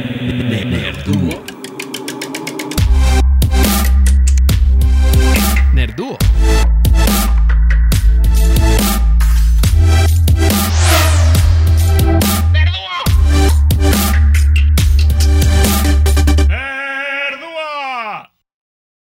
Nerduo. 0.00 1.44
Nerduo. 5.74 6.18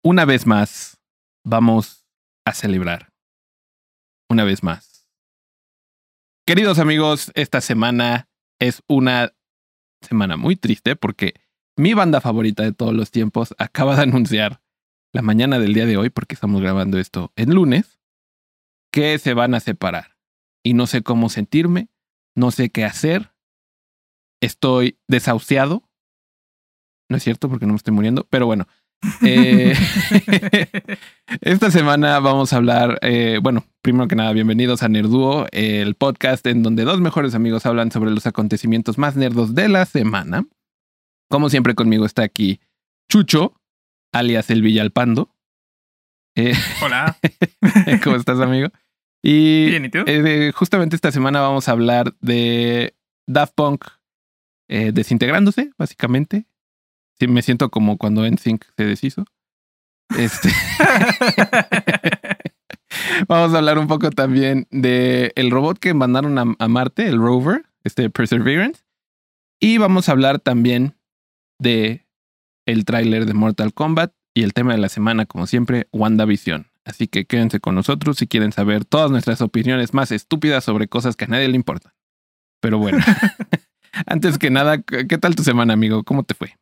Una 0.02 0.24
vez 0.24 0.46
más, 0.46 0.98
vamos 1.44 2.06
a 2.44 2.52
celebrar. 2.52 3.12
Una 4.28 4.44
vez 4.44 4.62
más. 4.62 5.06
Queridos 6.46 6.80
amigos, 6.80 7.30
esta 7.34 7.60
semana 7.60 8.28
es 8.58 8.82
una 8.88 9.32
semana 10.00 10.36
muy 10.36 10.56
triste 10.56 10.96
porque 10.96 11.34
mi 11.76 11.94
banda 11.94 12.20
favorita 12.20 12.62
de 12.62 12.72
todos 12.72 12.94
los 12.94 13.10
tiempos 13.10 13.54
acaba 13.58 13.96
de 13.96 14.02
anunciar 14.02 14.60
la 15.12 15.22
mañana 15.22 15.58
del 15.58 15.74
día 15.74 15.86
de 15.86 15.96
hoy, 15.96 16.10
porque 16.10 16.34
estamos 16.34 16.60
grabando 16.60 16.98
esto 16.98 17.32
en 17.36 17.54
lunes, 17.54 17.98
que 18.92 19.18
se 19.18 19.34
van 19.34 19.54
a 19.54 19.60
separar. 19.60 20.16
Y 20.62 20.74
no 20.74 20.86
sé 20.86 21.02
cómo 21.02 21.28
sentirme, 21.28 21.88
no 22.36 22.50
sé 22.50 22.70
qué 22.70 22.84
hacer. 22.84 23.32
Estoy 24.40 24.98
desahuciado. 25.08 25.88
No 27.08 27.16
es 27.16 27.24
cierto 27.24 27.48
porque 27.48 27.66
no 27.66 27.72
me 27.72 27.78
estoy 27.78 27.94
muriendo, 27.94 28.26
pero 28.30 28.46
bueno. 28.46 28.68
Eh, 29.22 29.74
esta 31.40 31.70
semana 31.70 32.18
vamos 32.20 32.52
a 32.52 32.56
hablar, 32.56 32.98
eh, 33.02 33.38
bueno, 33.42 33.64
primero 33.82 34.08
que 34.08 34.16
nada, 34.16 34.32
bienvenidos 34.32 34.82
a 34.82 34.88
Nerduo, 34.88 35.46
el 35.52 35.94
podcast 35.94 36.46
en 36.46 36.62
donde 36.62 36.84
dos 36.84 37.00
mejores 37.00 37.34
amigos 37.34 37.66
hablan 37.66 37.90
sobre 37.90 38.10
los 38.10 38.26
acontecimientos 38.26 38.98
más 38.98 39.16
nerdos 39.16 39.54
de 39.54 39.68
la 39.68 39.86
semana. 39.86 40.46
Como 41.28 41.48
siempre 41.48 41.74
conmigo 41.74 42.04
está 42.04 42.22
aquí 42.22 42.60
Chucho, 43.08 43.54
alias 44.12 44.50
el 44.50 44.62
Villalpando. 44.62 45.34
Eh, 46.36 46.54
Hola. 46.82 47.16
¿Cómo 48.04 48.16
estás, 48.16 48.40
amigo? 48.40 48.68
Y, 49.22 49.66
Bien, 49.66 49.84
¿y 49.84 49.88
tú? 49.90 49.98
eh, 50.06 50.52
justamente 50.54 50.96
esta 50.96 51.12
semana 51.12 51.40
vamos 51.40 51.68
a 51.68 51.72
hablar 51.72 52.14
de 52.20 52.94
Daft 53.26 53.54
Punk 53.54 53.84
eh, 54.68 54.92
desintegrándose, 54.92 55.72
básicamente. 55.76 56.46
Me 57.28 57.42
siento 57.42 57.70
como 57.70 57.96
cuando 57.96 58.28
NSYNC 58.28 58.64
se 58.76 58.84
deshizo. 58.84 59.24
Este. 60.18 60.48
vamos 63.28 63.54
a 63.54 63.58
hablar 63.58 63.78
un 63.78 63.86
poco 63.86 64.10
también 64.10 64.66
de 64.70 65.32
el 65.36 65.50
robot 65.50 65.78
que 65.78 65.94
mandaron 65.94 66.38
a, 66.38 66.44
a 66.58 66.68
Marte, 66.68 67.06
el 67.06 67.18
rover, 67.18 67.66
este 67.84 68.10
Perseverance. 68.10 68.82
Y 69.60 69.78
vamos 69.78 70.08
a 70.08 70.12
hablar 70.12 70.40
también 70.40 70.96
de 71.58 72.06
el 72.66 72.84
tráiler 72.84 73.26
de 73.26 73.34
Mortal 73.34 73.74
Kombat 73.74 74.12
y 74.34 74.42
el 74.42 74.52
tema 74.52 74.72
de 74.72 74.78
la 74.78 74.88
semana, 74.88 75.26
como 75.26 75.46
siempre, 75.46 75.88
WandaVision. 75.92 76.68
Así 76.84 77.08
que 77.08 77.26
quédense 77.26 77.60
con 77.60 77.74
nosotros 77.74 78.16
si 78.16 78.26
quieren 78.26 78.52
saber 78.52 78.84
todas 78.84 79.10
nuestras 79.10 79.42
opiniones 79.42 79.92
más 79.92 80.12
estúpidas 80.12 80.64
sobre 80.64 80.88
cosas 80.88 81.16
que 81.16 81.26
a 81.26 81.28
nadie 81.28 81.48
le 81.48 81.56
importan. 81.56 81.92
Pero 82.60 82.78
bueno, 82.78 82.98
antes 84.06 84.38
que 84.38 84.50
nada, 84.50 84.82
¿qué 84.82 85.18
tal 85.18 85.36
tu 85.36 85.44
semana, 85.44 85.74
amigo? 85.74 86.04
¿Cómo 86.04 86.24
te 86.24 86.34
fue? 86.34 86.56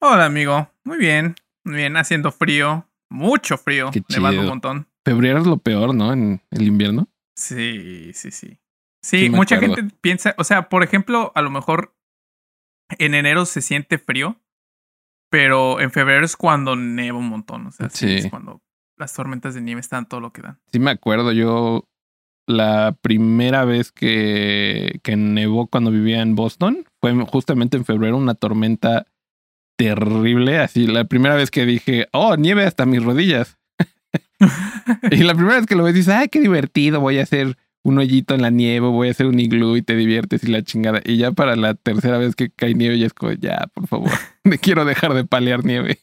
Hola, 0.00 0.26
amigo. 0.26 0.70
Muy 0.84 0.98
bien. 0.98 1.34
Muy 1.64 1.76
bien, 1.76 1.96
haciendo 1.96 2.30
frío. 2.32 2.86
Mucho 3.10 3.56
frío. 3.58 3.90
Qué 3.92 4.02
Nevando 4.08 4.42
un 4.42 4.48
montón. 4.48 4.88
Febrero 5.04 5.38
es 5.38 5.46
lo 5.46 5.58
peor, 5.58 5.94
¿no? 5.94 6.12
En 6.12 6.42
el 6.50 6.62
invierno. 6.62 7.08
Sí, 7.36 8.12
sí, 8.14 8.30
sí. 8.30 8.58
Sí, 9.02 9.30
mucha 9.30 9.56
acuerdo. 9.56 9.76
gente 9.76 9.94
piensa, 10.00 10.34
o 10.38 10.44
sea, 10.44 10.68
por 10.68 10.82
ejemplo, 10.82 11.32
a 11.34 11.42
lo 11.42 11.50
mejor 11.50 11.94
en 12.98 13.14
enero 13.14 13.46
se 13.46 13.62
siente 13.62 13.98
frío, 13.98 14.36
pero 15.30 15.80
en 15.80 15.90
febrero 15.92 16.24
es 16.24 16.36
cuando 16.36 16.76
neva 16.76 17.18
un 17.18 17.28
montón. 17.28 17.66
O 17.68 17.72
sea, 17.72 17.88
sí, 17.90 18.06
Sí. 18.08 18.14
es 18.16 18.30
cuando 18.30 18.60
las 18.98 19.14
tormentas 19.14 19.54
de 19.54 19.62
nieve 19.62 19.80
están 19.80 20.08
todo 20.08 20.20
lo 20.20 20.32
que 20.32 20.42
dan. 20.42 20.58
Sí 20.72 20.78
me 20.80 20.90
acuerdo, 20.90 21.32
yo 21.32 21.88
la 22.46 22.96
primera 23.00 23.64
vez 23.64 23.92
que, 23.92 25.00
que 25.02 25.16
nevó 25.16 25.68
cuando 25.68 25.90
vivía 25.90 26.20
en 26.20 26.34
Boston 26.34 26.84
fue 27.00 27.14
justamente 27.24 27.76
en 27.76 27.84
febrero, 27.84 28.16
una 28.16 28.34
tormenta 28.34 29.06
terrible, 29.78 30.58
así 30.58 30.86
la 30.88 31.04
primera 31.04 31.36
vez 31.36 31.50
que 31.50 31.64
dije, 31.64 32.08
oh, 32.12 32.36
nieve 32.36 32.64
hasta 32.64 32.84
mis 32.84 33.02
rodillas. 33.02 33.58
y 35.10 35.22
la 35.22 35.34
primera 35.34 35.56
vez 35.56 35.66
que 35.66 35.76
lo 35.76 35.84
ves 35.84 35.94
dices, 35.94 36.12
ay, 36.14 36.28
qué 36.28 36.40
divertido, 36.40 37.00
voy 37.00 37.18
a 37.18 37.22
hacer 37.22 37.56
un 37.84 37.98
hoyito 37.98 38.34
en 38.34 38.42
la 38.42 38.50
nieve, 38.50 38.88
voy 38.88 39.08
a 39.08 39.12
hacer 39.12 39.26
un 39.26 39.38
iglú 39.38 39.76
y 39.76 39.82
te 39.82 39.94
diviertes 39.94 40.42
y 40.42 40.48
la 40.48 40.62
chingada. 40.62 41.00
Y 41.04 41.16
ya 41.16 41.30
para 41.30 41.54
la 41.54 41.74
tercera 41.74 42.18
vez 42.18 42.34
que 42.34 42.50
cae 42.50 42.74
nieve 42.74 42.98
ya 42.98 43.06
es 43.06 43.14
como, 43.14 43.32
ya, 43.32 43.68
por 43.72 43.86
favor, 43.86 44.10
me 44.44 44.58
quiero 44.58 44.84
dejar 44.84 45.14
de 45.14 45.24
palear 45.24 45.64
nieve. 45.64 46.00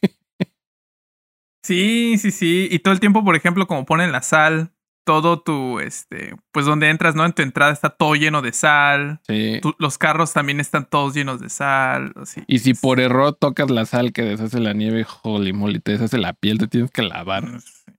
Sí, 1.62 2.16
sí, 2.16 2.30
sí. 2.30 2.68
Y 2.70 2.78
todo 2.78 2.94
el 2.94 3.00
tiempo, 3.00 3.24
por 3.24 3.36
ejemplo, 3.36 3.66
como 3.66 3.84
ponen 3.84 4.10
la 4.10 4.22
sal, 4.22 4.72
todo 5.06 5.40
tu, 5.40 5.78
este, 5.78 6.34
pues 6.52 6.66
donde 6.66 6.90
entras, 6.90 7.14
¿no? 7.14 7.24
En 7.24 7.32
tu 7.32 7.42
entrada 7.42 7.72
está 7.72 7.90
todo 7.90 8.16
lleno 8.16 8.42
de 8.42 8.52
sal. 8.52 9.20
Sí. 9.26 9.60
Tu- 9.62 9.74
los 9.78 9.98
carros 9.98 10.32
también 10.32 10.58
están 10.58 10.84
todos 10.90 11.14
llenos 11.14 11.40
de 11.40 11.48
sal. 11.48 12.12
así. 12.16 12.42
Y 12.48 12.58
si 12.58 12.74
por 12.74 12.98
error 12.98 13.32
tocas 13.34 13.70
la 13.70 13.86
sal 13.86 14.12
que 14.12 14.22
deshace 14.22 14.58
la 14.58 14.72
nieve, 14.72 15.06
holy 15.22 15.52
moly, 15.52 15.78
te 15.78 15.92
deshace 15.92 16.18
la 16.18 16.32
piel, 16.32 16.58
te 16.58 16.66
tienes 16.66 16.90
que 16.90 17.02
lavar. 17.02 17.44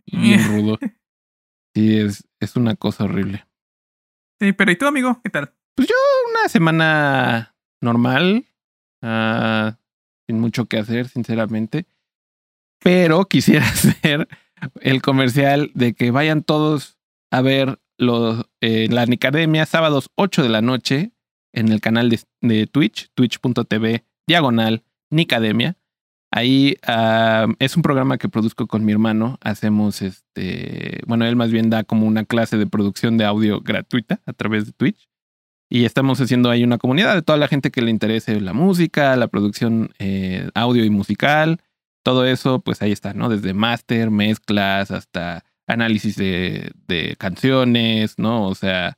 Bien 0.06 0.44
rudo. 0.50 0.78
Sí, 1.74 1.98
es, 1.98 2.28
es 2.42 2.56
una 2.58 2.76
cosa 2.76 3.06
horrible. 3.06 3.48
Sí, 4.42 4.52
pero 4.52 4.72
¿y 4.72 4.76
tú, 4.76 4.86
amigo? 4.86 5.22
¿Qué 5.24 5.30
tal? 5.30 5.54
Una 5.78 6.50
semana 6.50 7.56
normal, 7.82 8.46
ah, 9.02 9.78
sin 10.28 10.40
mucho 10.40 10.66
que 10.66 10.78
hacer, 10.78 11.08
sinceramente. 11.08 11.86
Pero 12.84 13.26
quisiera 13.26 13.66
hacer 13.70 14.28
el 14.82 15.02
comercial 15.02 15.72
de 15.74 15.94
que 15.94 16.12
vayan 16.12 16.44
todos 16.44 16.97
a 17.32 17.42
ver 17.42 17.80
los, 17.98 18.46
eh, 18.62 18.88
la 18.90 19.06
Nicademia 19.06 19.66
sábados 19.66 20.10
8 20.16 20.44
de 20.44 20.50
la 20.50 20.62
noche 20.62 21.12
en 21.54 21.70
el 21.72 21.82
canal 21.82 22.10
de, 22.10 22.20
de 22.42 22.68
Twitch, 22.68 23.10
twitch.tv 23.14 24.04
diagonal 24.28 24.84
Nicademia. 25.10 25.78
Ahí 26.32 26.76
ah, 26.86 27.48
es 27.60 27.76
un 27.78 27.82
programa 27.82 28.18
que 28.18 28.30
produzco 28.30 28.68
con 28.68 28.84
mi 28.84 28.92
hermano. 28.92 29.38
Hacemos 29.42 30.02
este, 30.02 31.00
bueno, 31.08 31.26
él 31.26 31.36
más 31.36 31.52
bien 31.52 31.70
da 31.70 31.84
como 31.84 32.06
una 32.06 32.26
clase 32.26 32.58
de 32.58 32.68
producción 32.68 33.18
de 33.18 33.26
audio 33.26 33.62
gratuita 33.62 34.22
a 34.26 34.34
través 34.34 34.66
de 34.66 34.74
Twitch. 34.74 35.08
Y 35.70 35.86
estamos 35.86 36.22
haciendo 36.22 36.50
ahí 36.50 36.64
una 36.64 36.78
comunidad 36.78 37.16
de 37.16 37.22
toda 37.22 37.38
la 37.38 37.48
gente 37.48 37.72
que 37.72 37.82
le 37.82 37.92
interese 37.92 38.40
la 38.40 38.54
música, 38.54 39.16
la 39.16 39.28
producción 39.28 39.92
eh, 40.00 40.50
audio 40.54 40.86
y 40.86 40.90
musical. 40.90 41.62
Todo 42.04 42.26
eso, 42.26 42.60
pues 42.60 42.82
ahí 42.82 42.92
está, 42.92 43.14
¿no? 43.14 43.28
Desde 43.28 43.54
máster, 43.54 44.10
mezclas, 44.10 44.92
hasta 44.92 45.44
análisis 45.68 46.16
de, 46.16 46.72
de 46.88 47.16
canciones, 47.18 48.18
¿no? 48.18 48.48
O 48.48 48.56
sea, 48.56 48.98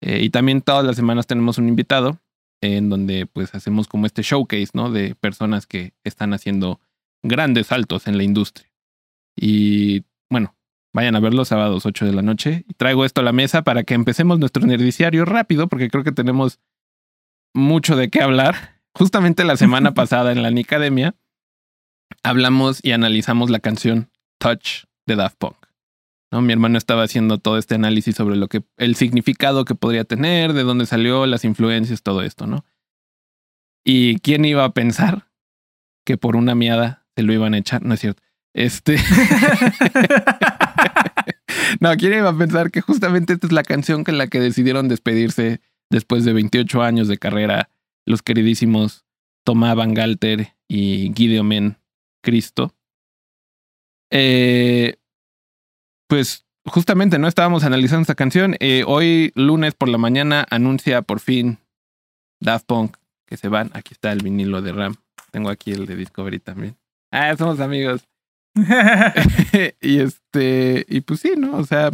eh, 0.00 0.20
y 0.22 0.30
también 0.30 0.62
todas 0.62 0.84
las 0.84 0.96
semanas 0.96 1.26
tenemos 1.26 1.58
un 1.58 1.68
invitado 1.68 2.20
en 2.62 2.90
donde 2.90 3.26
pues 3.26 3.54
hacemos 3.54 3.88
como 3.88 4.06
este 4.06 4.22
showcase, 4.22 4.70
¿no? 4.74 4.90
De 4.90 5.14
personas 5.14 5.66
que 5.66 5.94
están 6.04 6.34
haciendo 6.34 6.80
grandes 7.22 7.68
saltos 7.68 8.06
en 8.06 8.16
la 8.16 8.22
industria. 8.22 8.70
Y 9.34 10.04
bueno, 10.30 10.54
vayan 10.92 11.16
a 11.16 11.20
ver 11.20 11.34
los 11.34 11.48
sábados 11.48 11.86
8 11.86 12.04
de 12.04 12.12
la 12.12 12.22
noche. 12.22 12.64
Y 12.68 12.74
traigo 12.74 13.04
esto 13.04 13.22
a 13.22 13.24
la 13.24 13.32
mesa 13.32 13.62
para 13.62 13.84
que 13.84 13.94
empecemos 13.94 14.38
nuestro 14.38 14.66
nerdiciario 14.66 15.24
rápido, 15.24 15.68
porque 15.68 15.88
creo 15.88 16.04
que 16.04 16.12
tenemos 16.12 16.60
mucho 17.54 17.96
de 17.96 18.10
qué 18.10 18.22
hablar. 18.22 18.80
Justamente 18.94 19.44
la 19.44 19.56
semana 19.56 19.94
pasada 19.94 20.32
en 20.32 20.42
la 20.42 20.50
Nicademia 20.50 21.14
hablamos 22.22 22.80
y 22.82 22.92
analizamos 22.92 23.50
la 23.50 23.60
canción 23.60 24.10
Touch 24.38 24.84
de 25.06 25.16
Daft 25.16 25.36
Punk. 25.38 25.59
¿No? 26.30 26.40
Mi 26.42 26.52
hermano 26.52 26.78
estaba 26.78 27.02
haciendo 27.02 27.38
todo 27.38 27.58
este 27.58 27.74
análisis 27.74 28.16
sobre 28.16 28.36
lo 28.36 28.48
que 28.48 28.62
el 28.76 28.94
significado 28.94 29.64
que 29.64 29.74
podría 29.74 30.04
tener, 30.04 30.52
de 30.52 30.62
dónde 30.62 30.86
salió, 30.86 31.26
las 31.26 31.44
influencias, 31.44 32.02
todo 32.02 32.22
esto, 32.22 32.46
¿no? 32.46 32.64
Y 33.84 34.18
quién 34.20 34.44
iba 34.44 34.64
a 34.64 34.72
pensar 34.72 35.28
que 36.04 36.16
por 36.16 36.36
una 36.36 36.54
miada 36.54 37.06
se 37.16 37.22
lo 37.22 37.32
iban 37.32 37.54
a 37.54 37.58
echar, 37.58 37.82
no 37.82 37.94
es 37.94 38.00
cierto. 38.00 38.22
Este 38.52 38.96
No, 41.80 41.96
quién 41.96 42.14
iba 42.14 42.28
a 42.28 42.36
pensar 42.36 42.70
que 42.70 42.80
justamente 42.80 43.32
esta 43.32 43.46
es 43.46 43.52
la 43.52 43.62
canción 43.62 44.02
con 44.02 44.18
la 44.18 44.26
que 44.26 44.40
decidieron 44.40 44.88
despedirse 44.88 45.60
después 45.88 46.24
de 46.24 46.32
28 46.32 46.82
años 46.82 47.08
de 47.08 47.18
carrera 47.18 47.70
los 48.06 48.22
queridísimos 48.22 49.04
Tomá 49.44 49.74
Van 49.74 49.94
Galter 49.94 50.54
y 50.68 51.12
Gideon 51.14 51.46
Men 51.46 51.78
Cristo. 52.22 52.74
Eh, 54.10 54.96
pues 56.10 56.44
justamente 56.66 57.20
no 57.20 57.28
estábamos 57.28 57.62
analizando 57.62 58.02
esta 58.02 58.16
canción. 58.16 58.56
Eh, 58.58 58.82
hoy, 58.84 59.30
lunes 59.36 59.74
por 59.74 59.88
la 59.88 59.96
mañana, 59.96 60.44
anuncia 60.50 61.02
por 61.02 61.20
fin 61.20 61.58
Daft 62.40 62.66
Punk 62.66 62.96
que 63.26 63.36
se 63.36 63.48
van. 63.48 63.70
Aquí 63.74 63.94
está 63.94 64.10
el 64.10 64.18
vinilo 64.18 64.60
de 64.60 64.72
Ram. 64.72 64.96
Tengo 65.30 65.50
aquí 65.50 65.70
el 65.70 65.86
de 65.86 65.94
Discovery 65.94 66.40
también. 66.40 66.76
Ah, 67.12 67.34
somos 67.36 67.60
amigos. 67.60 68.08
y 69.80 70.00
este, 70.00 70.84
y 70.88 71.00
pues 71.02 71.20
sí, 71.20 71.34
¿no? 71.36 71.56
O 71.56 71.64
sea, 71.64 71.92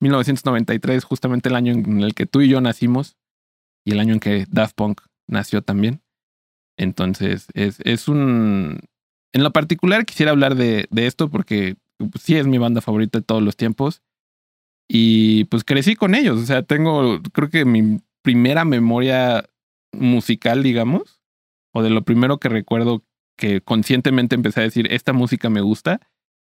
1993, 0.00 1.04
justamente 1.04 1.50
el 1.50 1.54
año 1.54 1.74
en 1.74 2.00
el 2.00 2.14
que 2.14 2.24
tú 2.24 2.40
y 2.40 2.48
yo 2.48 2.62
nacimos 2.62 3.18
y 3.84 3.92
el 3.92 4.00
año 4.00 4.14
en 4.14 4.20
que 4.20 4.46
Daft 4.48 4.74
Punk 4.74 5.02
nació 5.28 5.60
también. 5.60 6.00
Entonces, 6.78 7.48
es, 7.52 7.80
es 7.84 8.08
un... 8.08 8.80
En 9.34 9.42
lo 9.42 9.52
particular 9.52 10.06
quisiera 10.06 10.32
hablar 10.32 10.54
de, 10.54 10.86
de 10.90 11.06
esto 11.06 11.28
porque 11.28 11.76
sí 12.20 12.36
es 12.36 12.46
mi 12.46 12.58
banda 12.58 12.80
favorita 12.80 13.18
de 13.18 13.24
todos 13.24 13.42
los 13.42 13.56
tiempos. 13.56 14.02
Y 14.88 15.44
pues 15.44 15.64
crecí 15.64 15.94
con 15.96 16.14
ellos. 16.14 16.38
O 16.38 16.46
sea, 16.46 16.62
tengo, 16.62 17.20
creo 17.32 17.48
que 17.48 17.64
mi 17.64 18.00
primera 18.22 18.64
memoria 18.64 19.48
musical, 19.92 20.62
digamos, 20.62 21.20
o 21.72 21.82
de 21.82 21.90
lo 21.90 22.02
primero 22.02 22.38
que 22.38 22.48
recuerdo 22.48 23.04
que 23.36 23.60
conscientemente 23.60 24.34
empecé 24.34 24.60
a 24.60 24.64
decir, 24.64 24.92
esta 24.92 25.12
música 25.12 25.50
me 25.50 25.60
gusta, 25.60 26.00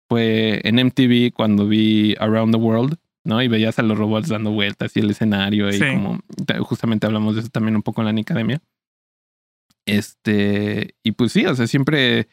fue 0.08 0.60
en 0.64 0.76
MTV 0.76 1.32
cuando 1.34 1.66
vi 1.66 2.14
Around 2.18 2.54
the 2.54 2.60
World, 2.60 2.96
¿no? 3.24 3.42
Y 3.42 3.48
veías 3.48 3.78
a 3.78 3.82
los 3.82 3.98
robots 3.98 4.28
dando 4.28 4.52
vueltas 4.52 4.96
y 4.96 5.00
el 5.00 5.10
escenario 5.10 5.68
y 5.68 5.78
como 5.78 6.20
justamente 6.60 7.06
hablamos 7.06 7.34
de 7.34 7.40
eso 7.42 7.50
también 7.50 7.76
un 7.76 7.82
poco 7.82 8.02
en 8.02 8.14
la 8.14 8.20
academia. 8.20 8.62
Este, 9.84 10.94
y 11.02 11.12
pues 11.12 11.32
sí, 11.32 11.46
o 11.46 11.54
sea, 11.54 11.66
siempre, 11.66 12.28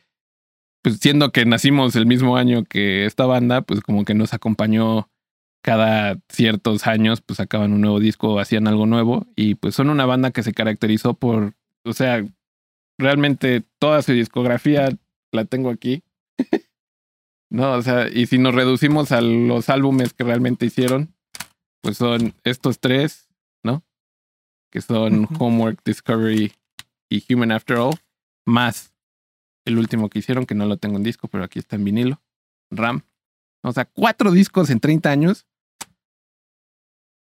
pues 0.83 0.97
siendo 0.97 1.31
que 1.31 1.45
nacimos 1.45 1.95
el 1.95 2.05
mismo 2.05 2.35
año 2.37 2.65
que 2.65 3.05
esta 3.05 3.25
banda, 3.25 3.61
pues 3.61 3.79
como 3.79 4.03
que 4.03 4.13
nos 4.13 4.33
acompañó 4.33 5.09
cada 5.63 6.19
ciertos 6.27 6.87
años, 6.87 7.21
pues 7.21 7.37
sacaban 7.37 7.71
un 7.71 7.81
nuevo 7.81 8.01
disco, 8.01 8.37
hacían 8.37 8.67
algo 8.67 8.85
nuevo 8.85 9.25
y 9.35 9.55
pues 9.55 9.75
son 9.75 9.89
una 9.89 10.05
banda 10.05 10.31
que 10.31 10.43
se 10.43 10.53
caracterizó 10.53 11.13
por, 11.13 11.53
o 11.85 11.93
sea, 11.93 12.27
realmente 12.99 13.63
toda 13.79 14.01
su 14.01 14.11
discografía 14.11 14.89
la 15.31 15.45
tengo 15.45 15.69
aquí. 15.69 16.03
no, 17.49 17.71
o 17.71 17.81
sea, 17.81 18.09
y 18.09 18.25
si 18.25 18.37
nos 18.37 18.53
reducimos 18.53 19.13
a 19.13 19.21
los 19.21 19.69
álbumes 19.69 20.13
que 20.13 20.25
realmente 20.25 20.65
hicieron, 20.65 21.15
pues 21.81 21.97
son 21.97 22.33
estos 22.43 22.81
tres, 22.81 23.29
¿no? 23.63 23.83
Que 24.69 24.81
son 24.81 25.29
Homework, 25.39 25.81
Discovery 25.85 26.51
y 27.09 27.33
Human 27.33 27.53
After 27.53 27.77
All, 27.77 27.95
más 28.45 28.92
el 29.65 29.77
último 29.77 30.09
que 30.09 30.19
hicieron, 30.19 30.45
que 30.45 30.55
no 30.55 30.65
lo 30.65 30.77
tengo 30.77 30.97
en 30.97 31.03
disco, 31.03 31.27
pero 31.27 31.43
aquí 31.43 31.59
está 31.59 31.75
en 31.75 31.83
vinilo, 31.83 32.21
RAM. 32.71 33.03
O 33.63 33.71
sea, 33.71 33.85
cuatro 33.85 34.31
discos 34.31 34.69
en 34.69 34.79
30 34.79 35.09
años. 35.09 35.47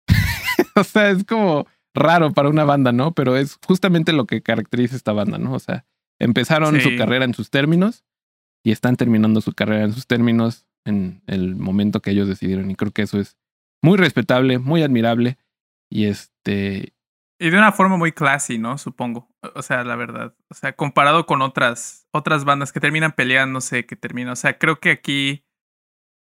o 0.76 0.84
sea, 0.84 1.10
es 1.10 1.24
como 1.24 1.66
raro 1.94 2.32
para 2.32 2.48
una 2.48 2.64
banda, 2.64 2.92
¿no? 2.92 3.12
Pero 3.12 3.36
es 3.36 3.58
justamente 3.66 4.12
lo 4.12 4.26
que 4.26 4.42
caracteriza 4.42 4.96
esta 4.96 5.12
banda, 5.12 5.38
¿no? 5.38 5.52
O 5.52 5.58
sea, 5.58 5.84
empezaron 6.20 6.80
su 6.80 6.96
carrera 6.96 7.24
en 7.24 7.34
sus 7.34 7.50
términos 7.50 8.04
y 8.64 8.70
están 8.70 8.96
terminando 8.96 9.40
su 9.40 9.52
carrera 9.52 9.84
en 9.84 9.92
sus 9.92 10.06
términos 10.06 10.66
en 10.84 11.22
el 11.26 11.56
momento 11.56 12.00
que 12.00 12.10
ellos 12.10 12.28
decidieron. 12.28 12.70
Y 12.70 12.76
creo 12.76 12.92
que 12.92 13.02
eso 13.02 13.18
es 13.20 13.36
muy 13.82 13.96
respetable, 13.96 14.58
muy 14.58 14.82
admirable. 14.82 15.38
Y 15.90 16.04
este. 16.04 16.94
Y 17.38 17.50
de 17.50 17.56
una 17.56 17.72
forma 17.72 17.96
muy 17.96 18.12
classy, 18.12 18.58
¿no? 18.58 18.78
Supongo. 18.78 19.27
O 19.54 19.62
sea, 19.62 19.84
la 19.84 19.96
verdad. 19.96 20.34
O 20.50 20.54
sea, 20.54 20.74
comparado 20.74 21.26
con 21.26 21.42
otras, 21.42 22.06
otras 22.12 22.44
bandas 22.44 22.72
que 22.72 22.80
terminan 22.80 23.12
peleándose, 23.12 23.86
que 23.86 23.96
terminan. 23.96 24.32
O 24.32 24.36
sea, 24.36 24.58
creo 24.58 24.80
que 24.80 24.90
aquí 24.90 25.44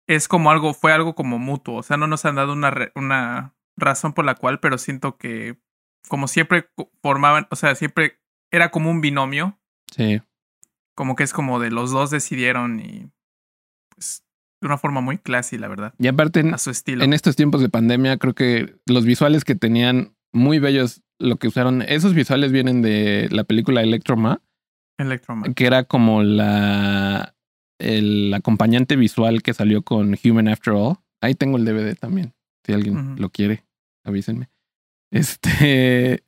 es 0.08 0.28
como 0.28 0.52
algo, 0.52 0.74
fue 0.74 0.94
algo 0.94 1.16
como 1.16 1.40
mutuo. 1.40 1.78
O 1.78 1.84
sea, 1.84 1.98
no 1.98 2.08
nos 2.08 2.26
han 2.26 2.36
dado 2.36 2.54
una, 2.54 2.74
una 2.96 3.56
razón 3.76 4.14
por 4.14 4.26
la 4.26 4.36
cual, 4.36 4.60
pero 4.60 4.78
siento 4.78 5.18
que 5.18 5.58
como 6.08 6.28
siempre 6.28 6.70
formaban, 7.02 7.48
o 7.52 7.56
sea, 7.56 7.76
siempre 7.76 8.20
era 8.52 8.70
como 8.72 8.90
un 8.90 9.02
binomio. 9.02 9.60
Sí. 9.92 10.22
Como 10.96 11.16
que 11.16 11.24
es 11.24 11.34
como 11.34 11.60
de 11.60 11.72
los 11.72 11.92
dos 11.92 12.10
decidieron 12.10 12.80
y 12.80 13.12
pues 13.90 14.24
de 14.62 14.68
una 14.68 14.78
forma 14.78 15.02
muy 15.02 15.18
classy, 15.18 15.58
la 15.58 15.68
verdad. 15.68 15.94
Y 16.00 16.08
aparte, 16.08 16.44
a 16.52 16.58
su 16.58 16.72
estilo. 16.72 17.04
en 17.04 17.14
estos 17.14 17.36
tiempos 17.36 17.62
de 17.62 17.70
pandemia, 17.70 18.18
creo 18.18 18.34
que 18.34 18.76
los 18.86 19.06
visuales 19.06 19.44
que 19.44 19.56
tenían 19.56 20.16
muy 20.34 20.60
bellos, 20.60 21.04
lo 21.20 21.38
que 21.38 21.48
usaron, 21.48 21.82
esos 21.82 22.14
visuales 22.14 22.52
vienen 22.52 22.82
de 22.82 23.28
la 23.32 23.44
película 23.44 23.82
Electroma. 23.82 24.42
Electroma. 24.98 25.54
Que 25.54 25.66
era 25.66 25.84
como 25.84 26.24
la 26.24 27.36
el 27.80 28.34
acompañante 28.34 28.96
visual 28.96 29.44
que 29.44 29.54
salió 29.54 29.84
con 29.84 30.18
Human 30.24 30.48
After 30.48 30.74
All. 30.74 30.98
Ahí 31.22 31.36
tengo 31.36 31.58
el 31.58 31.66
DVD 31.66 31.96
también. 31.96 32.34
Si 32.66 32.74
alguien 32.74 33.16
lo 33.18 33.30
quiere, 33.30 33.66
avísenme. 34.04 34.50
Este. 35.12 36.24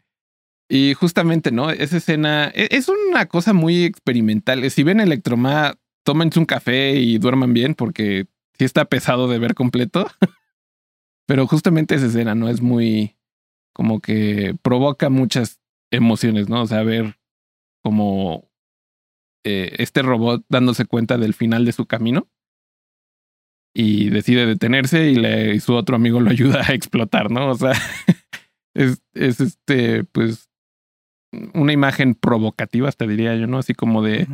Y 0.69 0.93
justamente, 0.93 1.51
¿no? 1.51 1.71
Esa 1.71 1.97
escena 1.97 2.51
e, 2.53 2.69
es 2.71 2.87
una 2.89 3.25
cosa 3.25 3.53
muy 3.53 3.83
experimental. 3.83 4.69
Si 4.69 4.83
ven 4.83 4.99
Electroma, 4.99 5.75
tómense 6.03 6.39
un 6.39 6.45
café 6.45 6.95
y 6.95 7.17
duerman 7.17 7.53
bien 7.53 7.73
porque 7.73 8.27
sí 8.57 8.65
está 8.65 8.85
pesado 8.85 9.27
de 9.27 9.39
ver 9.39 9.55
completo. 9.55 10.07
Pero 11.27 11.47
justamente 11.47 11.95
esa 11.95 12.07
escena, 12.07 12.35
¿no? 12.35 12.49
Es 12.49 12.61
muy 12.61 13.15
como 13.79 14.01
que 14.01 14.57
provoca 14.61 15.09
muchas 15.09 15.61
emociones, 15.89 16.49
¿no? 16.49 16.63
O 16.63 16.67
sea, 16.67 16.83
ver 16.83 17.17
como 17.81 18.51
eh, 19.45 19.73
este 19.77 20.01
robot 20.01 20.43
dándose 20.49 20.83
cuenta 20.83 21.17
del 21.17 21.33
final 21.33 21.63
de 21.63 21.71
su 21.71 21.85
camino 21.85 22.27
y 23.73 24.09
decide 24.09 24.45
detenerse 24.45 25.09
y, 25.09 25.15
le, 25.15 25.55
y 25.55 25.61
su 25.61 25.75
otro 25.75 25.95
amigo 25.95 26.19
lo 26.19 26.29
ayuda 26.29 26.61
a 26.67 26.73
explotar, 26.73 27.31
¿no? 27.31 27.51
O 27.51 27.55
sea, 27.55 27.71
es, 28.75 29.01
es 29.13 29.39
este, 29.39 30.03
pues, 30.03 30.49
una 31.53 31.71
imagen 31.71 32.15
provocativa, 32.15 32.89
hasta 32.89 33.07
diría 33.07 33.33
yo, 33.37 33.47
¿no? 33.47 33.59
Así 33.59 33.73
como 33.73 34.03
de, 34.03 34.27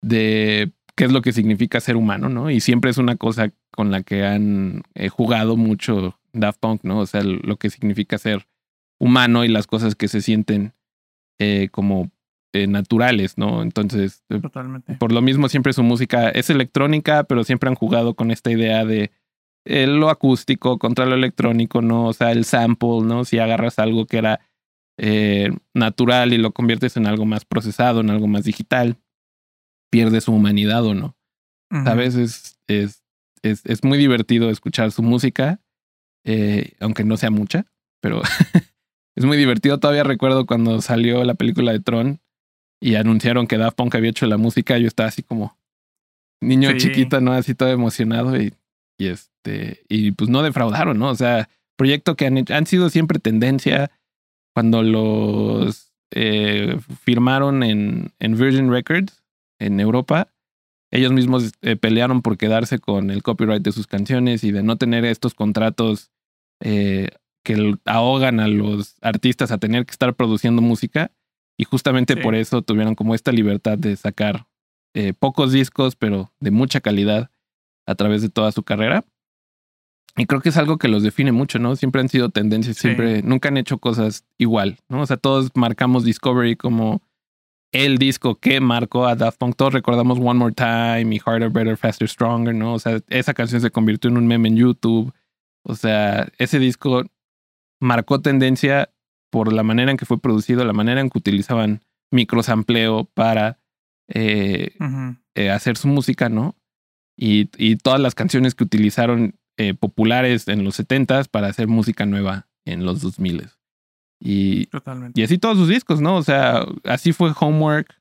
de 0.00 0.72
qué 0.96 1.04
es 1.04 1.12
lo 1.12 1.20
que 1.20 1.34
significa 1.34 1.78
ser 1.80 1.96
humano, 1.96 2.30
¿no? 2.30 2.50
Y 2.50 2.60
siempre 2.60 2.90
es 2.90 2.96
una 2.96 3.16
cosa 3.16 3.52
con 3.70 3.90
la 3.90 4.02
que 4.02 4.24
han 4.24 4.82
eh, 4.94 5.10
jugado 5.10 5.58
mucho 5.58 6.18
Daft 6.32 6.58
Punk, 6.58 6.84
¿no? 6.84 7.00
O 7.00 7.06
sea, 7.06 7.22
lo 7.22 7.58
que 7.58 7.68
significa 7.68 8.16
ser 8.16 8.46
humano 9.02 9.44
y 9.44 9.48
las 9.48 9.66
cosas 9.66 9.96
que 9.96 10.06
se 10.06 10.20
sienten 10.20 10.74
eh, 11.40 11.68
como 11.72 12.12
eh, 12.52 12.68
naturales, 12.68 13.36
¿no? 13.36 13.62
Entonces, 13.62 14.22
Totalmente. 14.28 14.94
por 14.94 15.10
lo 15.10 15.20
mismo 15.22 15.48
siempre 15.48 15.72
su 15.72 15.82
música 15.82 16.28
es 16.28 16.50
electrónica, 16.50 17.24
pero 17.24 17.42
siempre 17.42 17.68
han 17.68 17.74
jugado 17.74 18.14
con 18.14 18.30
esta 18.30 18.52
idea 18.52 18.84
de 18.84 19.10
lo 19.64 20.08
acústico 20.08 20.78
contra 20.78 21.06
lo 21.06 21.16
electrónico, 21.16 21.82
¿no? 21.82 22.06
O 22.06 22.12
sea, 22.12 22.30
el 22.30 22.44
sample, 22.44 23.00
¿no? 23.02 23.24
Si 23.24 23.40
agarras 23.40 23.80
algo 23.80 24.06
que 24.06 24.18
era 24.18 24.40
eh, 24.98 25.50
natural 25.74 26.32
y 26.32 26.38
lo 26.38 26.52
conviertes 26.52 26.96
en 26.96 27.06
algo 27.06 27.24
más 27.24 27.44
procesado, 27.44 28.02
en 28.02 28.10
algo 28.10 28.28
más 28.28 28.44
digital, 28.44 28.98
pierde 29.90 30.20
su 30.20 30.32
humanidad 30.32 30.84
o 30.84 30.94
no. 30.94 31.16
¿Sabes? 31.84 32.14
Es, 32.16 32.60
es, 32.66 33.02
es, 33.42 33.64
es, 33.64 33.82
muy 33.82 33.96
divertido 33.96 34.50
escuchar 34.50 34.92
su 34.92 35.02
música, 35.02 35.58
eh, 36.22 36.74
aunque 36.80 37.02
no 37.02 37.16
sea 37.16 37.30
mucha, 37.30 37.64
pero 38.02 38.20
es 39.16 39.24
muy 39.24 39.36
divertido. 39.36 39.78
Todavía 39.78 40.04
recuerdo 40.04 40.46
cuando 40.46 40.80
salió 40.80 41.24
la 41.24 41.34
película 41.34 41.72
de 41.72 41.80
Tron 41.80 42.20
y 42.80 42.96
anunciaron 42.96 43.46
que 43.46 43.58
Daft 43.58 43.76
Punk 43.76 43.94
había 43.94 44.10
hecho 44.10 44.26
la 44.26 44.38
música, 44.38 44.78
yo 44.78 44.88
estaba 44.88 45.08
así 45.08 45.22
como 45.22 45.56
niño 46.40 46.76
chiquito, 46.76 47.20
¿no? 47.20 47.32
Así 47.32 47.54
todo 47.54 47.68
emocionado 47.68 48.40
y 48.40 48.52
y 49.02 49.08
este, 49.08 49.84
y 49.88 50.12
pues 50.12 50.30
no 50.30 50.42
defraudaron, 50.42 50.98
¿no? 50.98 51.10
O 51.10 51.14
sea, 51.14 51.48
proyecto 51.76 52.14
que 52.14 52.26
han, 52.26 52.44
han 52.50 52.66
sido 52.66 52.88
siempre 52.88 53.18
tendencia 53.18 53.90
cuando 54.54 54.82
los 54.82 55.92
eh, 56.12 56.78
firmaron 57.00 57.62
en, 57.62 58.12
en, 58.20 58.36
Virgin 58.36 58.70
Records 58.70 59.24
en 59.58 59.80
Europa. 59.80 60.28
Ellos 60.90 61.12
mismos 61.12 61.52
eh, 61.62 61.76
pelearon 61.76 62.22
por 62.22 62.36
quedarse 62.36 62.78
con 62.78 63.10
el 63.10 63.22
copyright 63.22 63.62
de 63.62 63.72
sus 63.72 63.86
canciones 63.86 64.44
y 64.44 64.52
de 64.52 64.62
no 64.62 64.76
tener 64.76 65.04
estos 65.04 65.34
contratos 65.34 66.12
eh, 66.60 67.08
que 67.42 67.74
ahogan 67.84 68.40
a 68.40 68.48
los 68.48 68.96
artistas 69.00 69.50
a 69.50 69.58
tener 69.58 69.86
que 69.86 69.92
estar 69.92 70.14
produciendo 70.14 70.62
música. 70.62 71.10
Y 71.58 71.64
justamente 71.64 72.16
por 72.16 72.34
eso 72.34 72.62
tuvieron 72.62 72.94
como 72.94 73.14
esta 73.14 73.30
libertad 73.30 73.78
de 73.78 73.96
sacar 73.96 74.46
pocos 75.18 75.52
discos, 75.52 75.96
pero 75.96 76.32
de 76.40 76.50
mucha 76.50 76.80
calidad 76.80 77.30
a 77.86 77.94
través 77.94 78.22
de 78.22 78.28
toda 78.28 78.52
su 78.52 78.62
carrera. 78.62 79.04
Y 80.16 80.26
creo 80.26 80.40
que 80.40 80.50
es 80.50 80.56
algo 80.56 80.76
que 80.76 80.88
los 80.88 81.02
define 81.02 81.32
mucho, 81.32 81.58
¿no? 81.58 81.74
Siempre 81.76 82.00
han 82.00 82.08
sido 82.08 82.28
tendencias, 82.28 82.76
siempre, 82.76 83.22
nunca 83.22 83.48
han 83.48 83.56
hecho 83.56 83.78
cosas 83.78 84.26
igual, 84.36 84.78
¿no? 84.88 85.00
O 85.02 85.06
sea, 85.06 85.16
todos 85.16 85.50
marcamos 85.54 86.04
Discovery 86.04 86.56
como 86.56 87.00
el 87.72 87.96
disco 87.96 88.34
que 88.34 88.60
marcó 88.60 89.06
a 89.06 89.14
Daft 89.14 89.38
Punk. 89.38 89.56
Todos 89.56 89.72
recordamos 89.72 90.18
One 90.18 90.38
More 90.38 90.54
Time 90.54 91.14
y 91.14 91.20
Harder, 91.24 91.48
Better, 91.48 91.78
Faster, 91.78 92.06
Stronger, 92.08 92.54
¿no? 92.54 92.74
O 92.74 92.78
sea, 92.78 93.00
esa 93.08 93.32
canción 93.32 93.62
se 93.62 93.70
convirtió 93.70 94.10
en 94.10 94.18
un 94.18 94.26
meme 94.26 94.48
en 94.48 94.56
YouTube. 94.56 95.12
O 95.62 95.74
sea, 95.74 96.28
ese 96.36 96.58
disco 96.58 97.04
marcó 97.82 98.20
tendencia 98.20 98.90
por 99.30 99.52
la 99.52 99.64
manera 99.64 99.90
en 99.90 99.96
que 99.96 100.06
fue 100.06 100.20
producido, 100.20 100.64
la 100.64 100.72
manera 100.72 101.00
en 101.00 101.10
que 101.10 101.18
utilizaban 101.18 101.82
microsampleo 102.12 103.06
para 103.12 103.58
eh, 104.08 104.76
eh, 105.34 105.50
hacer 105.50 105.76
su 105.76 105.88
música, 105.88 106.28
¿no? 106.28 106.54
y, 107.16 107.50
y 107.58 107.76
todas 107.76 108.00
las 108.00 108.14
canciones 108.14 108.54
que 108.54 108.64
utilizaron 108.64 109.34
eh, 109.58 109.74
populares 109.74 110.48
en 110.48 110.64
los 110.64 110.78
70s 110.78 111.28
para 111.28 111.48
hacer 111.48 111.66
música 111.66 112.06
nueva 112.06 112.48
en 112.64 112.84
los 112.84 113.02
2000 113.02 113.48
y, 114.20 114.66
Totalmente. 114.66 115.20
y 115.20 115.24
así 115.24 115.36
todos 115.38 115.58
sus 115.58 115.68
discos, 115.68 116.00
¿no? 116.00 116.16
O 116.16 116.22
sea, 116.22 116.64
así 116.84 117.12
fue 117.12 117.32
Homework, 117.38 118.00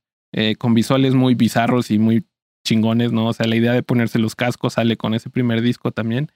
con 0.59 0.75
visuales 0.75 1.15
muy 1.15 1.33
bizarros 1.33 1.89
y 1.91 1.97
muy 1.97 2.25
chingones, 2.63 3.11
¿no? 3.11 3.27
O 3.27 3.33
sea, 3.33 3.47
la 3.47 3.55
idea 3.55 3.73
de 3.73 3.83
ponerse 3.83 4.19
los 4.19 4.35
cascos 4.35 4.73
sale 4.73 4.95
con 4.95 5.15
ese 5.15 5.31
primer 5.31 5.61
disco 5.61 5.91
también. 5.91 6.31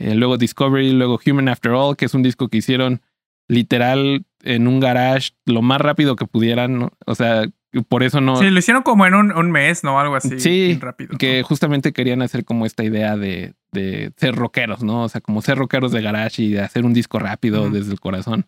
Eh, 0.00 0.14
luego 0.14 0.38
Discovery, 0.38 0.92
luego 0.92 1.20
Human 1.26 1.48
After 1.48 1.72
All, 1.72 1.96
que 1.96 2.06
es 2.06 2.14
un 2.14 2.22
disco 2.22 2.48
que 2.48 2.58
hicieron 2.58 3.02
literal 3.48 4.24
en 4.42 4.66
un 4.66 4.80
garage 4.80 5.32
lo 5.44 5.60
más 5.60 5.80
rápido 5.80 6.16
que 6.16 6.24
pudieran, 6.24 6.78
¿no? 6.78 6.92
O 7.06 7.14
sea, 7.14 7.44
por 7.88 8.02
eso 8.02 8.20
no. 8.22 8.36
Sí, 8.36 8.48
lo 8.48 8.58
hicieron 8.58 8.82
como 8.82 9.06
en 9.06 9.14
un, 9.14 9.30
un 9.30 9.50
mes, 9.50 9.84
¿no? 9.84 10.00
Algo 10.00 10.16
así. 10.16 10.40
Sí, 10.40 10.78
rápido. 10.80 11.18
que 11.18 11.42
justamente 11.42 11.92
querían 11.92 12.22
hacer 12.22 12.46
como 12.46 12.64
esta 12.64 12.82
idea 12.82 13.16
de, 13.18 13.52
de 13.72 14.12
ser 14.16 14.34
rockeros, 14.36 14.82
¿no? 14.82 15.04
O 15.04 15.08
sea, 15.10 15.20
como 15.20 15.42
ser 15.42 15.58
rockeros 15.58 15.92
de 15.92 16.00
garage 16.00 16.42
y 16.42 16.50
de 16.52 16.62
hacer 16.62 16.86
un 16.86 16.94
disco 16.94 17.18
rápido 17.18 17.68
desde 17.68 17.92
el 17.92 18.00
corazón. 18.00 18.46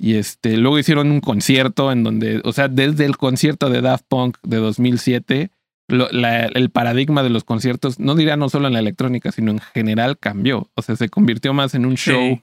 Y 0.00 0.14
este, 0.14 0.56
luego 0.56 0.78
hicieron 0.78 1.10
un 1.10 1.20
concierto 1.20 1.92
en 1.92 2.02
donde, 2.02 2.40
o 2.44 2.52
sea, 2.52 2.68
desde 2.68 3.04
el 3.04 3.18
concierto 3.18 3.68
de 3.68 3.82
Daft 3.82 4.04
Punk 4.08 4.38
de 4.42 4.56
2007, 4.56 5.50
lo- 5.92 6.10
la- 6.10 6.46
el 6.46 6.70
paradigma 6.70 7.22
de 7.22 7.30
los 7.30 7.44
conciertos, 7.44 7.98
no 8.00 8.14
diría 8.14 8.36
no 8.36 8.48
solo 8.48 8.66
en 8.66 8.72
la 8.72 8.78
electrónica, 8.80 9.30
sino 9.32 9.50
en 9.52 9.58
general 9.60 10.18
cambió. 10.18 10.70
O 10.74 10.82
sea, 10.82 10.96
se 10.96 11.08
convirtió 11.08 11.52
más 11.54 11.74
en 11.74 11.86
un 11.86 11.96
Sí. 11.96 12.10
show, 12.10 12.40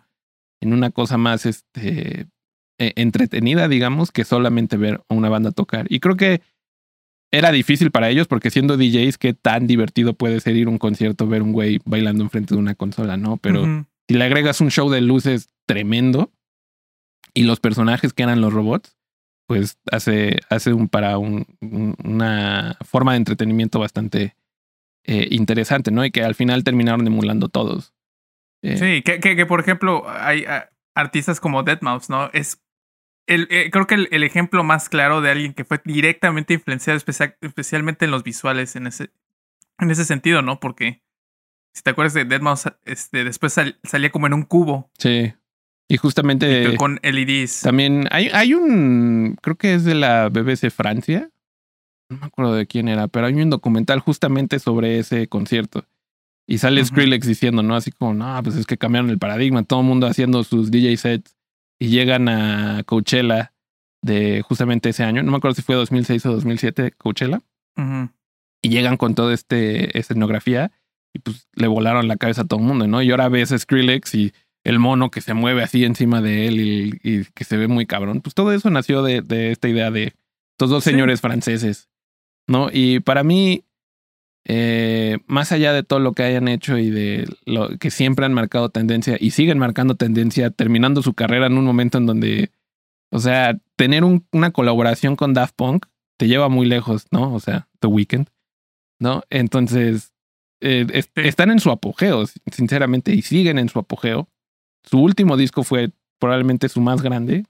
en 0.61 0.73
una 0.73 0.91
cosa 0.91 1.17
más 1.17 1.45
este, 1.45 2.27
eh, 2.79 2.93
entretenida, 2.95 3.67
digamos, 3.67 4.11
que 4.11 4.23
solamente 4.23 4.77
ver 4.77 5.01
a 5.09 5.13
una 5.13 5.29
banda 5.29 5.51
tocar. 5.51 5.85
Y 5.89 5.99
creo 5.99 6.15
que 6.15 6.41
era 7.31 7.51
difícil 7.51 7.91
para 7.91 8.09
ellos 8.09 8.27
porque 8.27 8.49
siendo 8.49 8.77
DJs, 8.77 9.17
qué 9.17 9.33
tan 9.33 9.67
divertido 9.67 10.13
puede 10.13 10.39
ser 10.39 10.55
ir 10.55 10.67
a 10.67 10.71
un 10.71 10.77
concierto, 10.77 11.27
ver 11.27 11.41
un 11.43 11.51
güey 11.51 11.79
bailando 11.85 12.23
enfrente 12.23 12.55
de 12.55 12.59
una 12.59 12.75
consola, 12.75 13.17
¿no? 13.17 13.37
Pero 13.37 13.85
si 14.07 14.15
le 14.15 14.23
agregas 14.23 14.61
un 14.61 14.71
show 14.71 14.89
de 14.89 15.01
luces 15.01 15.49
tremendo 15.67 16.31
y 17.33 17.43
los 17.43 17.59
personajes 17.59 18.13
que 18.13 18.23
eran 18.23 18.41
los 18.41 18.51
robots, 18.53 18.97
pues 19.49 19.79
hace, 19.91 20.37
hace 20.51 20.73
un 20.73 20.87
para 20.89 21.17
un, 21.17 21.47
un- 21.59 21.95
una 22.03 22.77
forma 22.85 23.13
de 23.13 23.17
entretenimiento 23.17 23.79
bastante 23.79 24.35
eh, 25.05 25.27
interesante, 25.31 25.89
¿no? 25.89 26.05
Y 26.05 26.11
que 26.11 26.23
al 26.23 26.35
final 26.35 26.63
terminaron 26.63 27.07
emulando 27.07 27.49
todos. 27.49 27.95
Eh, 28.61 28.77
Sí, 28.77 29.01
que, 29.01 29.19
que, 29.19 29.35
que, 29.35 29.45
por 29.47 29.59
ejemplo 29.59 30.07
hay 30.07 30.45
ah, 30.45 30.69
artistas 30.93 31.39
como 31.39 31.65
Deadmau5, 31.65 32.09
¿no? 32.09 32.29
Es 32.31 32.61
el, 33.27 33.47
eh, 33.49 33.71
creo 33.71 33.87
que 33.87 33.95
el, 33.95 34.07
el 34.11 34.23
ejemplo 34.23 34.63
más 34.63 34.87
claro 34.87 35.19
de 35.21 35.31
alguien 35.31 35.55
que 35.55 35.65
fue 35.65 35.81
directamente 35.83 36.53
influenciado 36.53 36.95
especial- 36.97 37.35
especialmente 37.41 38.05
en 38.05 38.11
los 38.11 38.23
visuales 38.23 38.75
en 38.75 38.85
ese, 38.85 39.09
en 39.79 39.89
ese 39.89 40.05
sentido, 40.05 40.43
¿no? 40.43 40.59
Porque 40.59 41.01
si 41.73 41.81
te 41.81 41.89
acuerdas 41.89 42.13
de 42.13 42.27
Deadmau5, 42.27 42.77
este, 42.85 43.23
después 43.23 43.51
sal- 43.53 43.79
salía 43.83 44.11
como 44.11 44.27
en 44.27 44.33
un 44.35 44.43
cubo 44.43 44.91
Sí. 44.99 45.33
Y 45.91 45.97
justamente 45.97 46.75
con 46.77 46.99
LEDs. 47.01 47.61
también 47.61 48.07
hay, 48.11 48.29
hay 48.31 48.53
un, 48.53 49.35
creo 49.41 49.55
que 49.57 49.73
es 49.73 49.83
de 49.83 49.95
la 49.95 50.29
BBC 50.29 50.69
Francia, 50.69 51.29
no 52.11 52.17
me 52.19 52.25
acuerdo 52.27 52.53
de 52.53 52.67
quién 52.67 52.87
era, 52.87 53.07
pero 53.07 53.25
hay 53.25 53.33
un 53.33 53.49
documental 53.49 53.99
justamente 53.99 54.59
sobre 54.59 54.99
ese 54.99 55.27
concierto. 55.27 55.85
Y 56.47 56.59
sale 56.59 56.81
Ujú. 56.81 56.89
Skrillex 56.89 57.27
diciendo, 57.27 57.61
¿no? 57.63 57.75
Así 57.75 57.91
como, 57.91 58.13
no, 58.13 58.41
pues 58.43 58.55
es 58.55 58.65
que 58.65 58.77
cambiaron 58.77 59.09
el 59.09 59.19
paradigma, 59.19 59.63
todo 59.63 59.81
el 59.81 59.85
mundo 59.87 60.07
haciendo 60.07 60.43
sus 60.43 60.71
DJ 60.71 60.97
sets 60.97 61.35
y 61.79 61.89
llegan 61.89 62.27
a 62.29 62.83
Coachella 62.85 63.53
de 64.03 64.41
justamente 64.47 64.89
ese 64.89 65.03
año, 65.03 65.21
no 65.23 65.31
me 65.31 65.37
acuerdo 65.37 65.55
si 65.55 65.61
fue 65.61 65.75
2006 65.75 66.25
o 66.27 66.31
2007 66.33 66.91
Coachella, 66.97 67.41
Ujú. 67.77 68.09
y 68.63 68.69
llegan 68.69 68.95
con 68.97 69.13
toda 69.15 69.33
este 69.33 69.97
escenografía 69.99 70.71
y 71.13 71.19
pues 71.19 71.47
le 71.55 71.67
volaron 71.67 72.07
la 72.07 72.15
cabeza 72.17 72.41
a 72.43 72.45
todo 72.45 72.59
el 72.59 72.65
mundo, 72.65 72.87
¿no? 72.87 73.01
Y 73.01 73.11
ahora 73.11 73.27
ves 73.29 73.51
a 73.51 73.57
Skrillex 73.59 74.13
y 74.15 74.33
el 74.69 74.79
mono 74.79 75.09
que 75.11 75.21
se 75.21 75.33
mueve 75.33 75.63
así 75.63 75.83
encima 75.85 76.21
de 76.21 76.47
él 76.47 76.59
y, 76.59 76.99
y 77.03 77.25
que 77.33 77.43
se 77.43 77.57
ve 77.57 77.67
muy 77.67 77.85
cabrón. 77.85 78.21
Pues 78.21 78.33
todo 78.35 78.53
eso 78.53 78.69
nació 78.69 79.03
de, 79.03 79.21
de 79.21 79.51
esta 79.51 79.67
idea 79.69 79.91
de 79.91 80.13
estos 80.51 80.69
dos 80.69 80.83
Sí. 80.83 80.91
señores 80.91 81.21
franceses, 81.21 81.89
¿no? 82.47 82.69
Y 82.71 82.99
para 82.99 83.23
mí, 83.23 83.63
eh, 84.45 85.19
más 85.27 85.51
allá 85.51 85.73
de 85.73 85.83
todo 85.83 85.99
lo 85.99 86.13
que 86.13 86.23
hayan 86.23 86.47
hecho 86.47 86.77
y 86.77 86.89
de 86.89 87.27
lo 87.45 87.69
que 87.77 87.91
siempre 87.91 88.25
han 88.25 88.33
marcado 88.33 88.69
tendencia 88.69 89.17
y 89.19 89.31
siguen 89.31 89.59
marcando 89.59 89.95
tendencia, 89.95 90.49
terminando 90.49 91.01
su 91.03 91.13
carrera 91.13 91.47
en 91.47 91.57
un 91.57 91.65
momento 91.65 91.97
en 91.97 92.05
donde, 92.05 92.51
o 93.11 93.19
sea, 93.19 93.59
tener 93.75 94.03
un- 94.03 94.25
una 94.31 94.51
colaboración 94.51 95.15
con 95.15 95.33
Daft 95.33 95.55
Punk 95.55 95.85
te 96.17 96.27
lleva 96.27 96.49
muy 96.49 96.67
lejos, 96.67 97.07
¿no? 97.11 97.33
O 97.33 97.39
sea, 97.39 97.67
The 97.79 97.87
Weeknd, 97.87 98.27
¿no? 98.99 99.23
Entonces, 99.29 100.13
eh, 100.61 100.85
están 101.15 101.51
en 101.51 101.59
su 101.59 101.71
apogeo, 101.71 102.25
sinceramente, 102.51 103.13
y 103.13 103.21
siguen 103.21 103.57
en 103.59 103.69
su 103.69 103.79
apogeo. 103.79 104.27
Su 104.83 104.99
último 104.99 105.37
disco 105.37 105.63
fue 105.63 105.91
probablemente 106.19 106.69
su 106.69 106.81
más 106.81 107.01
grande 107.01 107.45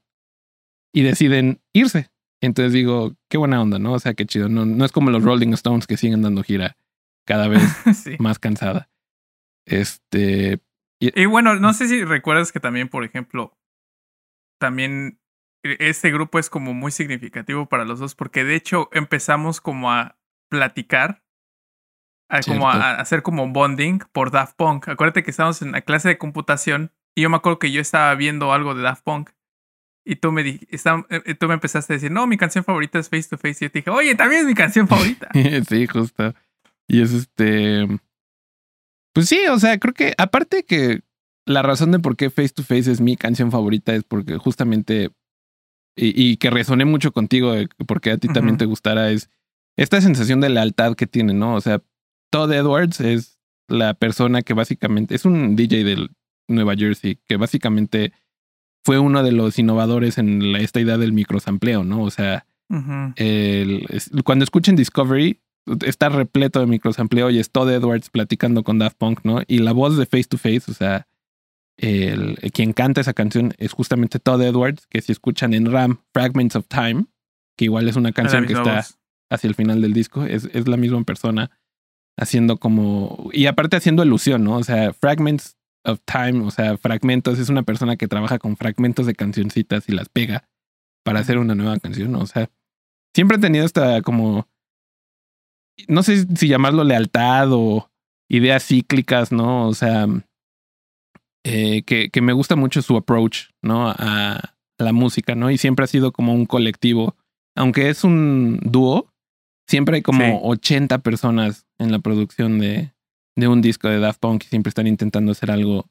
y 0.93 1.03
deciden 1.03 1.62
irse. 1.74 2.09
Entonces 2.41 2.74
digo, 2.74 3.15
qué 3.29 3.38
buena 3.38 3.62
onda, 3.62 3.79
¿no? 3.79 3.93
O 3.93 4.00
sea, 4.00 4.13
qué 4.13 4.25
chido. 4.25 4.48
No, 4.50 4.65
no 4.65 4.86
es 4.86 4.91
como 4.91 5.09
los 5.12 5.24
Rolling 5.24 5.53
Stones 5.53 5.88
que 5.88 5.98
siguen 5.98 6.21
dando 6.21 6.43
gira 6.43 6.77
cada 7.25 7.48
vez 7.48 7.62
sí. 7.95 8.15
más 8.19 8.39
cansada. 8.39 8.89
Este, 9.65 10.62
Y 11.00 11.25
bueno, 11.25 11.55
no 11.55 11.74
sé 11.74 11.88
si 11.88 12.03
recuerdas 12.03 12.51
que 12.51 12.59
también, 12.59 12.89
por 12.89 13.03
ejemplo, 13.03 13.57
también 14.59 15.19
e- 15.63 15.77
este 15.79 16.12
grupo 16.12 16.39
es 16.39 16.50
como 16.50 16.74
muy 16.74 16.91
significativo 16.91 17.67
para 17.67 17.86
los 17.86 18.00
dos, 18.00 18.15
porque 18.15 18.43
de 18.43 18.55
hecho 18.55 18.89
empezamos 18.93 19.62
como 19.62 19.91
a 19.91 20.17
platicar, 20.50 21.24
a 22.29 22.41
como 22.41 22.69
a, 22.69 22.74
a 22.91 23.01
hacer 23.01 23.21
como 23.21 23.48
bonding 23.50 24.00
por 24.12 24.31
Daft 24.31 24.55
Punk. 24.55 24.88
Acuérdate 24.88 25.24
que 25.24 25.31
estábamos 25.31 25.62
en 25.62 25.71
la 25.71 25.81
clase 25.81 26.07
de 26.09 26.17
computación 26.17 26.91
y 27.19 27.21
yo 27.21 27.29
me 27.29 27.38
acuerdo 27.38 27.59
que 27.59 27.71
yo 27.71 27.81
estaba 27.81 28.13
viendo 28.15 28.51
algo 28.53 28.73
de 28.75 28.81
Daft 28.83 29.03
Punk. 29.03 29.29
Y 30.05 30.15
tú 30.15 30.31
me, 30.31 30.41
di- 30.43 30.61
está- 30.71 31.05
eh, 31.09 31.35
tú 31.35 31.47
me 31.47 31.53
empezaste 31.53 31.93
a 31.93 31.95
decir, 31.97 32.09
no, 32.11 32.25
mi 32.25 32.38
canción 32.38 32.63
favorita 32.63 32.97
es 32.97 33.09
Face 33.09 33.27
to 33.29 33.38
Face. 33.38 33.57
Y 33.63 33.67
yo 33.67 33.71
te 33.71 33.79
dije, 33.79 33.89
oye, 33.91 34.15
también 34.15 34.41
es 34.41 34.47
mi 34.47 34.55
canción 34.55 34.88
favorita. 34.88 35.29
sí, 35.69 35.85
justo. 35.88 36.33
Y 36.88 37.01
es 37.01 37.13
este. 37.13 37.85
Pues 39.13 39.27
sí, 39.27 39.39
o 39.51 39.59
sea, 39.59 39.77
creo 39.77 39.93
que 39.93 40.13
aparte 40.17 40.63
que 40.63 41.01
la 41.45 41.61
razón 41.61 41.91
de 41.91 41.99
por 41.99 42.15
qué 42.15 42.29
Face 42.29 42.49
to 42.49 42.63
Face 42.63 42.91
es 42.91 43.01
mi 43.01 43.17
canción 43.17 43.51
favorita 43.51 43.93
es 43.93 44.03
porque 44.03 44.38
justamente. 44.38 45.09
Y, 45.95 46.13
y 46.31 46.38
que 46.38 46.49
resoné 46.49 46.85
mucho 46.85 47.11
contigo, 47.11 47.53
porque 47.85 48.11
a 48.11 48.17
ti 48.17 48.29
también 48.29 48.57
te 48.57 48.65
gustara, 48.65 49.11
es 49.11 49.29
esta 49.77 49.99
sensación 49.99 50.39
de 50.39 50.49
lealtad 50.49 50.95
que 50.95 51.07
tiene, 51.07 51.33
¿no? 51.33 51.55
O 51.55 51.61
sea, 51.61 51.81
Todd 52.31 52.51
Edwards 52.53 53.01
es 53.01 53.38
la 53.67 53.93
persona 53.95 54.41
que 54.41 54.53
básicamente 54.53 55.15
es 55.15 55.25
un 55.25 55.55
DJ 55.57 55.83
de 55.83 56.07
Nueva 56.50 56.75
Jersey, 56.75 57.20
que 57.27 57.38
básicamente 57.38 58.12
fue 58.84 59.00
uno 59.00 59.24
de 59.24 59.32
los 59.32 59.58
innovadores 59.60 60.18
en 60.18 60.51
la- 60.51 60.60
esta 60.60 60.79
idea 60.79 60.98
del 60.98 61.13
microsampleo, 61.13 61.84
¿no? 61.84 62.01
O 62.03 62.10
sea, 62.12 62.46
Ujú. 62.70 63.13
el- 63.18 63.86
es- 63.89 64.10
cuando 64.24 64.44
escuchen 64.44 64.75
Discovery, 64.75 65.39
está 65.86 66.10
repleto 66.10 66.60
de 66.60 66.65
microsampleo 66.65 67.29
y 67.29 67.39
es 67.39 67.51
Todd 67.51 67.70
Edwards 67.72 68.10
platicando 68.10 68.63
con 68.63 68.79
Daft 68.79 68.98
Punk, 68.98 69.20
¿no? 69.24 69.41
Y 69.48 69.60
la 69.60 69.72
voz 69.74 69.98
de 69.98 70.06
Face 70.06 70.24
to 70.25 70.38
Face, 70.38 70.63
o 70.70 70.74
sea, 70.74 71.08
el, 71.77 72.38
quien 72.53 72.74
canta 72.74 73.01
esa 73.01 73.13
canción 73.13 73.53
es 73.58 73.72
justamente 73.74 74.20
Todd 74.20 74.41
Edwards, 74.41 74.86
que 74.88 75.01
si 75.01 75.12
escuchan 75.12 75.53
en 75.53 75.72
RAM 75.72 76.00
Fragments 76.13 76.56
of 76.56 76.68
Time, 76.68 77.06
que 77.58 77.65
igual 77.65 77.88
es 77.88 77.96
una 77.96 78.12
canción 78.12 78.46
que 78.46 78.53
está 78.53 78.75
voz. 78.77 78.98
hacia 79.29 79.48
el 79.48 79.56
final 79.56 79.82
del 79.82 79.94
disco, 79.94 80.24
es, 80.25 80.50
es 80.53 80.68
la 80.68 80.77
misma 80.77 81.03
persona 81.03 81.51
haciendo 82.18 82.58
como, 82.58 83.29
y 83.32 83.46
aparte 83.46 83.77
haciendo 83.77 84.01
alusión, 84.01 84.44
¿no? 84.44 84.58
O 84.58 84.63
sea, 84.63 84.91
Fragments 84.94 85.56
of 85.86 86.00
Time, 86.05 86.45
o 86.45 86.51
sea, 86.51 86.77
fragmentos, 86.77 87.39
es 87.39 87.50
una 87.50 87.63
persona 87.63 87.95
que 87.95 88.07
trabaja 88.07 88.39
con 88.39 88.57
fragmentos 88.57 89.05
de 89.05 89.15
cancioncitas 89.15 89.88
y 89.89 89.93
las 89.93 90.09
pega 90.09 90.50
para 91.03 91.19
hacer 91.19 91.38
una 91.38 91.55
nueva 91.55 91.77
canción. 91.79 92.15
O 92.15 92.25
sea, 92.25 92.50
siempre 93.15 93.38
he 93.38 93.39
tenido 93.39 93.65
esta 93.65 94.01
como, 94.01 94.48
no 95.88 96.03
sé 96.03 96.25
si 96.36 96.48
llamarlo 96.48 96.83
lealtad 96.83 97.51
o 97.51 97.89
ideas 98.29 98.65
cíclicas, 98.65 99.31
¿no? 99.31 99.67
O 99.67 99.74
sea, 99.74 100.07
eh, 101.43 101.83
que, 101.83 102.09
que 102.09 102.21
me 102.21 102.33
gusta 102.33 102.55
mucho 102.55 102.81
su 102.81 102.98
approach, 102.98 103.50
¿no? 103.62 103.89
A, 103.89 103.95
a 104.36 104.83
la 104.83 104.93
música, 104.93 105.36
¿no? 105.36 105.50
Y 105.50 105.57
siempre 105.57 105.86
ha 105.86 105.88
sido 105.88 106.12
como 106.12 106.33
un 106.33 106.45
colectivo, 106.45 107.15
aunque 107.55 107.89
es 107.89 108.03
un 108.03 108.59
dúo, 108.63 109.12
siempre 109.67 109.98
hay 109.98 110.01
como 110.01 110.19
Sí. 110.24 110.39
80 110.41 111.00
personas 111.00 111.65
en 111.77 111.91
la 111.91 112.00
producción 112.00 112.59
de, 112.59 112.93
de 113.39 113.48
un 113.48 113.62
disco 113.62 113.88
de 113.88 114.00
Daft 114.00 114.19
Punk 114.19 114.43
y 114.43 114.48
siempre 114.48 114.69
están 114.69 114.88
intentando 114.88 115.31
hacer 115.31 115.51
algo 115.51 115.89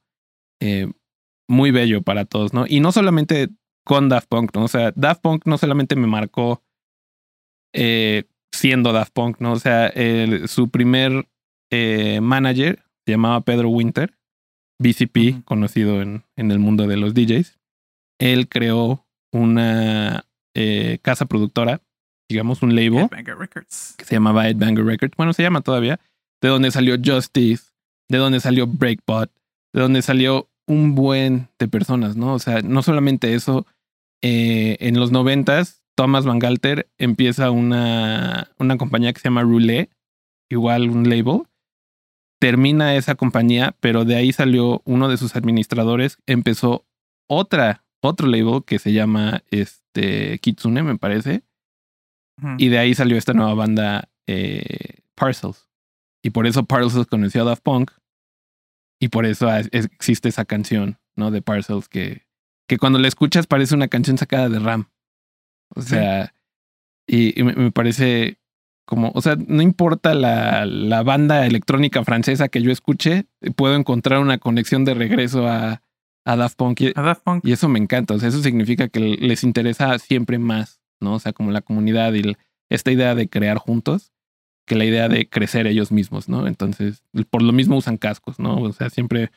eh, 0.61 0.91
muy 1.49 1.71
bello 1.71 2.03
para 2.03 2.25
todos, 2.25 2.53
¿no? 2.53 2.65
Y 2.69 2.81
no 2.81 2.93
solamente 2.93 3.49
con 3.85 4.09
Daft 4.09 4.29
Punk, 4.29 4.55
¿no? 4.55 4.65
O 4.65 4.69
sea, 4.69 4.93
Daft 4.95 5.23
Punk 5.23 5.47
no 5.47 5.57
solamente 5.59 5.97
me 5.97 6.07
marcó 6.07 6.63
eh, 7.75 8.25
siendo 8.53 8.93
Daft 8.93 9.13
Punk, 9.13 9.41
¿no? 9.41 9.53
O 9.53 9.59
sea, 9.59 9.87
el- 9.89 10.49
su 10.49 10.69
primer 10.71 11.29
eh, 11.71 12.21
manager 12.21 12.83
se 13.07 13.13
llamaba 13.13 13.41
Pedro 13.43 13.69
Winter, 13.71 14.15
BCP, 14.83 15.45
conocido 15.45 16.03
en, 16.03 16.25
en 16.37 16.51
el 16.51 16.59
mundo 16.59 16.87
de 16.87 16.97
los 16.97 17.15
DJs. 17.15 17.59
Él 18.21 18.49
creó 18.49 19.07
una 19.33 20.25
casa 21.03 21.27
productora, 21.27 21.81
digamos 22.29 22.63
un 22.63 22.75
label, 22.75 23.09
Records. 23.39 23.95
que 23.97 24.05
se 24.05 24.17
llamaba 24.17 24.49
Ed 24.49 24.57
Banger 24.57 24.85
Records. 24.85 25.17
Bueno, 25.17 25.33
se 25.33 25.45
llama 25.45 25.61
todavía. 25.61 26.01
De 26.41 26.49
donde 26.49 26.71
salió 26.71 26.97
Justice, 27.03 27.73
de 28.09 28.19
donde 28.19 28.41
salió 28.41 28.67
Breakbot, 28.67 29.31
de 29.73 29.81
donde 29.81 30.03
salió 30.03 30.49
un 30.67 30.95
buen 30.95 31.49
de 31.59 31.69
personas, 31.69 32.17
¿no? 32.17 32.35
O 32.35 32.39
sea, 32.39 32.61
no 32.63 32.83
solamente 32.83 33.35
eso, 33.35 33.67
eh, 34.23 34.77
en 34.81 34.99
los 34.99 35.11
noventas, 35.11 35.83
Thomas 35.97 36.25
Van 36.25 36.39
Galter 36.39 36.89
empieza 36.99 37.51
una, 37.51 38.51
una 38.59 38.77
compañía 38.77 39.13
que 39.13 39.21
se 39.21 39.25
llama 39.25 39.43
Roulette, 39.43 39.91
igual 40.49 40.91
un 40.91 41.09
label. 41.09 41.43
Termina 42.41 42.95
esa 42.95 43.17
compañía, 43.17 43.75
pero 43.81 44.05
de 44.05 44.15
ahí 44.15 44.33
salió 44.33 44.81
uno 44.85 45.09
de 45.09 45.17
sus 45.17 45.35
administradores, 45.35 46.19
empezó 46.27 46.87
otra, 47.29 47.85
otro 48.01 48.29
label 48.29 48.63
que 48.65 48.79
se 48.79 48.93
llama 48.93 49.43
este, 49.51 50.39
Kitsune, 50.39 50.83
me 50.83 50.97
parece. 50.97 51.43
Y 52.57 52.69
de 52.69 52.79
ahí 52.79 52.95
salió 52.95 53.17
esta 53.17 53.33
nueva 53.33 53.55
banda, 53.55 54.09
eh, 54.29 55.01
Parcels. 55.17 55.68
Y 56.23 56.31
por 56.31 56.47
eso 56.47 56.65
Parcels 56.65 57.07
conoció 57.07 57.43
a 57.43 57.45
Daft 57.45 57.63
Punk. 57.63 57.91
Y 59.01 59.09
por 59.09 59.27
eso 59.27 59.49
es- 59.55 59.69
existe 59.73 60.29
esa 60.29 60.45
canción, 60.45 60.99
¿no? 61.17 61.31
De 61.31 61.43
Parcels 61.43 61.89
que, 61.89 62.27
que 62.69 62.79
cuando 62.79 62.99
la 62.99 63.09
escuchas 63.09 63.47
parece 63.47 63.75
una 63.75 63.89
canción 63.89 64.19
sacada 64.19 64.49
de 64.49 64.59
Ram. 64.59 64.89
O 65.75 65.83
Sí. 65.83 65.91
sea, 65.91 66.35
y, 67.07 67.43
me 67.43 67.71
parece 67.71 68.39
como, 68.87 69.13
o 69.15 69.21
sea, 69.23 69.37
no 69.37 69.63
importa 69.63 70.15
la, 70.15 70.65
la 70.67 71.03
banda 71.03 71.47
electrónica 71.47 72.05
francesa 72.05 72.49
que 72.49 72.63
yo 72.63 72.71
escuche, 72.73 73.27
puedo 73.55 73.75
encontrar 73.77 74.19
una 74.21 74.39
conexión 74.39 74.85
de 74.85 74.95
regreso 74.95 75.47
a, 75.47 75.83
a 76.27 76.37
Daft 76.37 76.57
Punk. 76.57 76.81
Y, 76.81 76.93
A 76.97 77.03
Daft 77.03 77.23
Punk. 77.23 77.45
y 77.47 77.53
eso 77.53 77.69
me 77.69 77.79
encanta. 77.79 78.15
O 78.15 78.19
sea, 78.19 78.31
eso 78.31 78.43
significa 78.43 78.89
que 78.89 79.01
les 79.01 79.45
interesa 79.45 79.99
siempre 79.99 80.39
más, 80.39 80.81
¿no? 81.01 81.15
O 81.15 81.19
sea, 81.19 81.33
como 81.33 81.51
la 81.51 81.61
comunidad 81.61 82.13
y 82.15 82.21
el- 82.21 82.39
esta 82.71 82.91
idea 82.91 83.15
de 83.15 83.29
crear 83.29 83.59
juntos 83.59 84.13
que 84.69 84.77
la 84.77 84.85
idea 84.85 85.09
de 85.09 85.29
crecer 85.29 85.67
ellos 85.67 85.91
mismos, 85.91 86.29
¿no? 86.29 86.47
Entonces, 86.47 87.03
por 87.31 87.43
lo 87.43 87.53
mismo 87.53 87.77
usan 87.77 87.97
cascos, 87.97 88.39
¿no? 88.39 88.59
O 88.61 88.73
sea, 88.73 88.91
siempre 88.91 89.31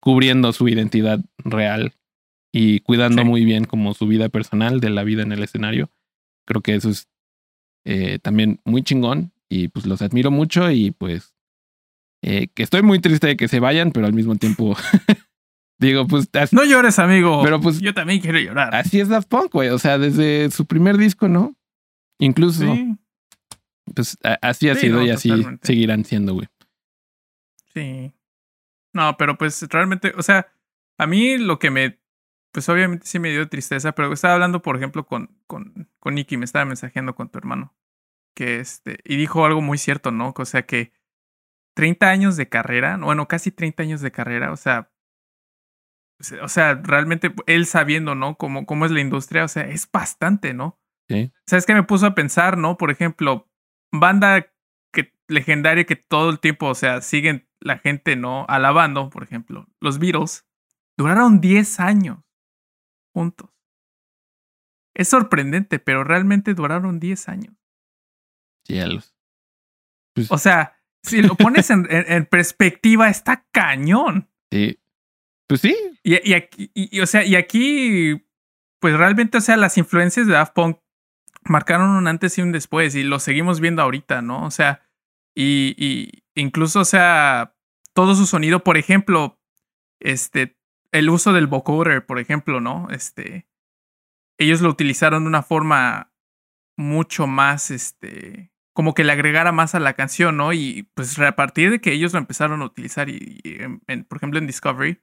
cubriendo 0.00 0.52
su 0.52 0.68
identidad 0.68 1.20
real 1.38 1.92
y 2.54 2.80
cuidando 2.80 3.22
Sí. 3.22 3.28
muy 3.28 3.44
bien 3.44 3.64
como 3.64 3.92
su 3.92 4.06
vida 4.06 4.28
personal 4.30 4.80
de 4.80 4.88
la 4.90 5.04
vida 5.04 5.22
en 5.22 5.32
el 5.32 5.42
escenario. 5.42 5.90
Creo 6.46 6.62
que 6.62 6.74
eso 6.76 6.88
es 6.88 7.08
eh, 7.84 8.18
también 8.22 8.60
muy 8.64 8.82
chingón 8.82 9.32
y 9.48 9.68
pues 9.68 9.84
los 9.86 10.00
admiro 10.02 10.30
mucho 10.30 10.70
y 10.70 10.90
pues 10.92 11.34
eh, 12.22 12.48
que 12.54 12.62
estoy 12.62 12.82
muy 12.82 12.98
triste 13.00 13.26
de 13.26 13.36
que 13.36 13.48
se 13.48 13.60
vayan, 13.60 13.90
pero 13.92 14.06
al 14.06 14.12
mismo 14.14 14.36
tiempo 14.36 14.74
digo, 15.78 16.06
pues 16.06 16.28
as- 16.34 16.52
No 16.52 16.64
llores, 16.64 16.98
amigo. 16.98 17.42
Pero, 17.44 17.60
pues, 17.60 17.80
yo 17.80 17.92
también 17.94 18.20
quiero 18.20 18.38
llorar. 18.38 18.74
así 18.74 19.00
es 19.00 19.08
Daft 19.08 19.28
Punk, 19.28 19.52
güey. 19.52 19.68
O 19.68 19.78
sea, 19.78 19.98
desde 19.98 20.50
su 20.50 20.64
primer 20.66 20.96
disco, 20.96 21.28
¿no? 21.28 21.54
Incluso, 22.18 22.74
Sí, 22.74 22.96
pues 23.94 24.18
así 24.42 24.68
ha 24.68 24.74
Sí, 24.74 24.80
sido 24.82 24.98
no, 24.98 25.06
y 25.06 25.10
así 25.10 25.28
totalmente. 25.30 25.66
seguirán 25.66 26.04
siendo, 26.04 26.34
güey. 26.34 26.48
sí. 27.72 28.12
No, 28.92 29.16
pero 29.18 29.36
pues 29.36 29.62
realmente, 29.70 30.12
o 30.16 30.22
sea, 30.22 30.48
a 30.98 31.06
mí 31.06 31.36
lo 31.38 31.58
que 31.58 31.70
me, 31.70 32.00
pues 32.52 32.68
obviamente 32.70 33.06
sí 33.06 33.18
me 33.18 33.30
dio 33.30 33.46
tristeza, 33.48 33.92
pero 33.92 34.12
estaba 34.12 34.34
hablando, 34.34 34.62
por 34.62 34.76
ejemplo, 34.76 35.06
con, 35.06 35.38
con, 35.46 35.90
con 35.98 36.14
Nicky, 36.14 36.38
me 36.38 36.46
estaba 36.46 36.64
mensajeando 36.64 37.14
con 37.14 37.28
tu 37.28 37.38
hermano, 37.38 37.76
que 38.34 38.58
este, 38.60 38.98
y 39.04 39.16
dijo 39.16 39.44
algo 39.44 39.60
muy 39.60 39.76
cierto, 39.78 40.12
¿no? 40.12 40.32
O 40.36 40.44
sea, 40.46 40.64
que 40.64 40.92
30 41.74 42.08
años 42.10 42.36
de 42.38 42.48
carrera, 42.48 42.96
bueno, 42.96 43.28
casi 43.28 43.50
30 43.52 43.82
años 43.82 44.00
de 44.00 44.12
carrera, 44.12 44.50
o 44.52 44.56
sea, 44.56 44.90
o 46.42 46.48
sea, 46.48 46.74
realmente 46.82 47.34
él 47.46 47.66
sabiendo, 47.66 48.14
¿no? 48.14 48.36
Cómo, 48.38 48.64
cómo 48.64 48.86
es 48.86 48.92
la 48.92 49.00
industria, 49.02 49.44
o 49.44 49.48
sea, 49.48 49.64
es 49.68 49.90
bastante, 49.90 50.54
¿no? 50.54 50.80
Sí. 51.08 51.32
¿Sabes 51.46 51.66
qué 51.66 51.74
me 51.74 51.82
puso 51.82 52.06
a 52.06 52.14
pensar, 52.14 52.56
no? 52.56 52.78
Por 52.78 52.90
ejemplo, 52.90 53.50
banda 53.92 54.46
que 54.92 55.12
legendaria 55.28 55.84
que 55.84 55.96
todo 55.96 56.30
el 56.30 56.40
tiempo, 56.40 56.66
o 56.68 56.74
sea, 56.74 57.00
siguen 57.00 57.48
la 57.60 57.78
gente, 57.78 58.16
¿no? 58.16 58.44
Alabando, 58.48 59.10
por 59.10 59.22
ejemplo, 59.22 59.66
los 59.80 59.98
Beatles 59.98 60.46
duraron 60.96 61.40
10 61.40 61.80
años 61.80 62.18
juntos. 63.14 63.50
Es 64.94 65.08
sorprendente, 65.08 65.78
pero 65.78 66.04
realmente 66.04 66.54
duraron 66.54 66.98
10 67.00 67.28
años. 67.28 67.54
Cielos. 68.64 69.14
O 70.30 70.38
sea, 70.38 70.78
si 71.02 71.22
lo 71.22 71.34
pones 71.34 71.68
en, 71.70 71.86
en- 71.90 72.10
en 72.10 72.26
perspectiva, 72.26 73.08
está 73.08 73.46
cañón. 73.52 74.28
Sí. 74.50 74.78
Pues 75.46 75.60
sí. 75.60 75.76
Y, 76.02 76.30
y 76.30 76.34
aquí, 76.34 76.70
y- 76.74 76.96
y, 76.96 77.00
o 77.00 77.06
sea, 77.06 77.24
y 77.24 77.36
aquí, 77.36 78.24
pues 78.80 78.96
realmente, 78.96 79.38
o 79.38 79.40
sea, 79.42 79.56
las 79.58 79.76
influencias 79.76 80.26
de 80.26 80.32
Daft 80.32 80.54
Punk 80.54 80.78
marcaron 81.48 81.90
un 81.90 82.08
antes 82.08 82.36
y 82.38 82.42
un 82.42 82.52
después, 82.52 82.94
y 82.94 83.02
lo 83.02 83.18
seguimos 83.18 83.60
viendo 83.60 83.82
ahorita, 83.82 84.22
¿no? 84.22 84.44
O 84.44 84.50
sea, 84.50 84.82
y, 85.34 85.74
y 85.78 86.24
incluso, 86.34 86.80
o 86.80 86.84
sea, 86.84 87.54
todo 87.94 88.14
su 88.14 88.26
sonido, 88.26 88.64
por 88.64 88.76
ejemplo, 88.76 89.40
este, 90.00 90.56
el 90.92 91.08
uso 91.10 91.32
del 91.32 91.46
vocoder, 91.46 92.04
por 92.06 92.18
ejemplo, 92.18 92.60
¿no? 92.60 92.88
Este, 92.90 93.46
ellos 94.38 94.60
lo 94.60 94.68
utilizaron 94.68 95.24
de 95.24 95.28
una 95.28 95.42
forma 95.42 96.12
mucho 96.76 97.26
más, 97.26 97.70
este, 97.70 98.52
como 98.74 98.92
que 98.94 99.04
le 99.04 99.12
agregara 99.12 99.52
más 99.52 99.74
a 99.74 99.80
la 99.80 99.94
canción, 99.94 100.36
¿no? 100.36 100.52
Y 100.52 100.90
pues 100.94 101.18
a 101.18 101.32
partir 101.36 101.70
de 101.70 101.80
que 101.80 101.92
ellos 101.92 102.12
lo 102.12 102.18
empezaron 102.18 102.60
a 102.60 102.66
utilizar, 102.66 103.08
y, 103.08 103.40
en- 103.86 104.04
por 104.04 104.18
ejemplo 104.18 104.38
en 104.38 104.46
Discovery, 104.46 105.00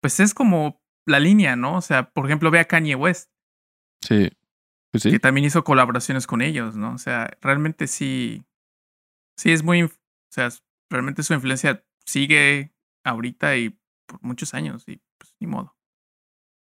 pues 0.00 0.20
es 0.20 0.34
como 0.34 0.80
la 1.04 1.18
línea, 1.20 1.56
¿no? 1.56 1.76
O 1.76 1.80
sea, 1.80 2.10
por 2.10 2.26
ejemplo, 2.26 2.50
ve 2.50 2.60
a 2.60 2.64
Kanye 2.66 2.94
West, 2.94 3.30
Sí. 4.02 4.30
Pues 4.92 5.02
sí. 5.02 5.10
que 5.10 5.18
también 5.18 5.44
hizo 5.46 5.64
colaboraciones 5.64 6.26
con 6.26 6.42
ellos, 6.42 6.76
¿no? 6.76 6.92
O 6.94 6.98
sea, 6.98 7.36
realmente 7.42 7.86
sí, 7.86 8.44
sí 9.38 9.52
es 9.52 9.62
muy, 9.62 9.82
o 9.82 9.90
sea, 10.30 10.48
realmente 10.90 11.22
su 11.22 11.34
influencia 11.34 11.84
sigue 12.06 12.72
ahorita 13.04 13.56
y 13.56 13.78
por 14.06 14.22
muchos 14.22 14.54
años, 14.54 14.84
y 14.88 15.00
pues 15.18 15.34
ni 15.40 15.46
modo. 15.48 15.76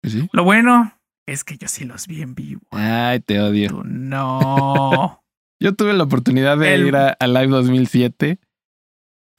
Sí. 0.04 0.28
Lo 0.32 0.44
bueno 0.44 0.98
es 1.26 1.44
que 1.44 1.56
yo 1.58 1.68
sí 1.68 1.84
los 1.84 2.06
vi 2.06 2.22
en 2.22 2.34
vivo. 2.34 2.62
Ay, 2.70 3.20
te 3.20 3.40
odio. 3.40 3.68
Tú 3.68 3.84
no. 3.84 5.22
Yo 5.62 5.74
tuve 5.74 5.92
la 5.92 6.04
oportunidad 6.04 6.56
de 6.56 6.72
El- 6.74 6.86
ir 6.86 6.96
a, 6.96 7.10
a 7.10 7.26
Live 7.26 7.48
2007 7.48 8.38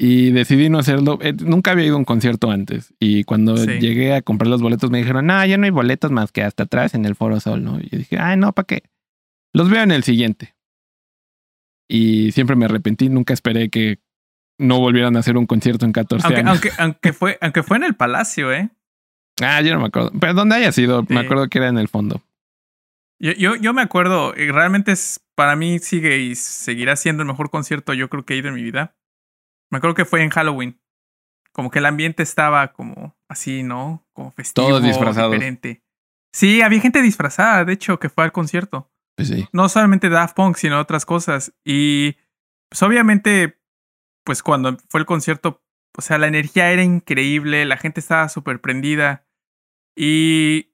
y 0.04 0.32
decidí 0.32 0.68
no 0.68 0.80
hacerlo. 0.80 1.20
Eh, 1.22 1.34
nunca 1.34 1.70
había 1.72 1.86
ido 1.86 1.94
a 1.94 2.00
un 2.00 2.06
concierto 2.06 2.50
antes. 2.50 2.92
Y 3.00 3.24
cuando 3.24 3.56
Sí. 3.56 3.74
llegué 3.80 4.16
a 4.16 4.24
comprar 4.24 4.48
los 4.48 4.60
boletos 4.60 4.90
me 4.90 4.98
dijeron, 4.98 5.28
no, 5.28 5.46
ya 5.46 5.58
no 5.58 5.66
hay 5.66 5.70
boletos 5.70 6.10
más 6.10 6.32
que 6.32 6.42
hasta 6.42 6.64
atrás 6.64 6.96
en 6.96 7.06
el 7.06 7.14
Foro 7.16 7.40
Sol, 7.40 7.64
¿no? 7.64 7.80
Y 7.80 7.88
yo 7.90 8.00
dije, 8.00 8.18
ay, 8.18 8.36
no, 8.36 8.52
¿para 8.52 8.66
qué? 8.66 8.84
Los 9.54 9.70
veo 9.70 9.84
en 9.84 9.92
el 9.92 10.02
siguiente. 10.04 10.56
Y 11.88 12.32
siempre 12.32 12.56
me 12.56 12.66
arrepentí, 12.66 13.10
nunca 13.10 13.34
esperé 13.34 13.70
que 13.70 14.00
no 14.58 14.80
volvieran 14.80 15.16
a 15.18 15.20
hacer 15.20 15.38
un 15.38 15.46
concierto 15.46 15.86
en 15.86 15.92
14 15.92 16.26
aunque, 16.26 16.40
años. 16.42 16.52
aunque, 16.52 16.72
aunque, 16.80 17.14
fue, 17.14 17.38
aunque 17.42 17.62
fue 17.62 17.78
en 17.78 17.84
el 17.84 17.94
Palacio, 17.96 18.52
¿eh? 18.52 18.70
Ah, 19.42 19.62
yo 19.62 19.74
no 19.74 19.82
me 19.82 19.88
acuerdo. 19.88 20.12
Pero 20.20 20.34
donde 20.34 20.56
haya 20.56 20.72
sido, 20.72 21.04
me 21.10 21.20
Sí. 21.20 21.26
acuerdo 21.26 21.48
que 21.48 21.58
era 21.60 21.68
en 21.68 21.78
el 21.78 21.88
fondo. 21.88 22.24
Yo, 23.20 23.34
yo, 23.34 23.56
yo 23.56 23.74
me 23.74 23.82
acuerdo, 23.84 24.34
realmente 24.34 24.92
es, 24.94 25.20
para 25.36 25.56
mí 25.56 25.78
sigue 25.80 26.18
y 26.20 26.34
seguirá 26.36 26.96
siendo 26.96 27.22
el 27.24 27.28
mejor 27.28 27.52
concierto 27.52 27.94
yo 27.94 28.10
creo 28.10 28.26
que 28.26 28.34
he 28.34 28.38
ido 28.38 28.48
en 28.50 28.56
mi 28.56 28.64
vida. 28.64 28.96
Me 29.72 29.78
acuerdo 29.78 29.96
que 29.96 30.06
fue 30.06 30.22
en 30.24 30.30
Halloween. 30.30 30.80
Como 31.54 31.72
que 31.72 31.80
el 31.80 31.86
ambiente 31.86 32.24
estaba 32.24 32.72
como 32.72 33.18
así, 33.30 33.64
¿no? 33.64 34.06
Como 34.14 34.32
festivo, 34.32 34.68
Todos 34.68 34.84
disfrazados. 34.84 35.32
diferente. 35.34 35.84
Sí, 36.34 36.62
había 36.62 36.80
gente 36.80 37.02
disfrazada, 37.02 37.66
de 37.66 37.74
hecho, 37.74 38.00
que 38.00 38.10
fue 38.10 38.24
al 38.24 38.32
concierto. 38.32 38.90
Pues 39.18 39.28
sí. 39.28 39.48
No 39.52 39.68
solamente 39.68 40.10
Daft 40.10 40.36
Punk, 40.36 40.56
sino 40.56 40.80
otras 40.80 41.06
cosas. 41.06 41.54
Y 41.66 42.16
pues 42.70 42.82
obviamente, 42.84 43.60
pues 44.24 44.44
cuando 44.44 44.78
fue 44.90 45.02
el 45.02 45.06
concierto, 45.06 45.62
o 45.98 46.02
sea, 46.02 46.18
la 46.18 46.28
energía 46.28 46.72
era 46.72 46.84
increíble, 46.84 47.66
la 47.66 47.76
gente 47.78 48.00
estaba 48.00 48.30
súper 48.30 48.62
prendida. 48.62 49.26
Y 49.96 50.74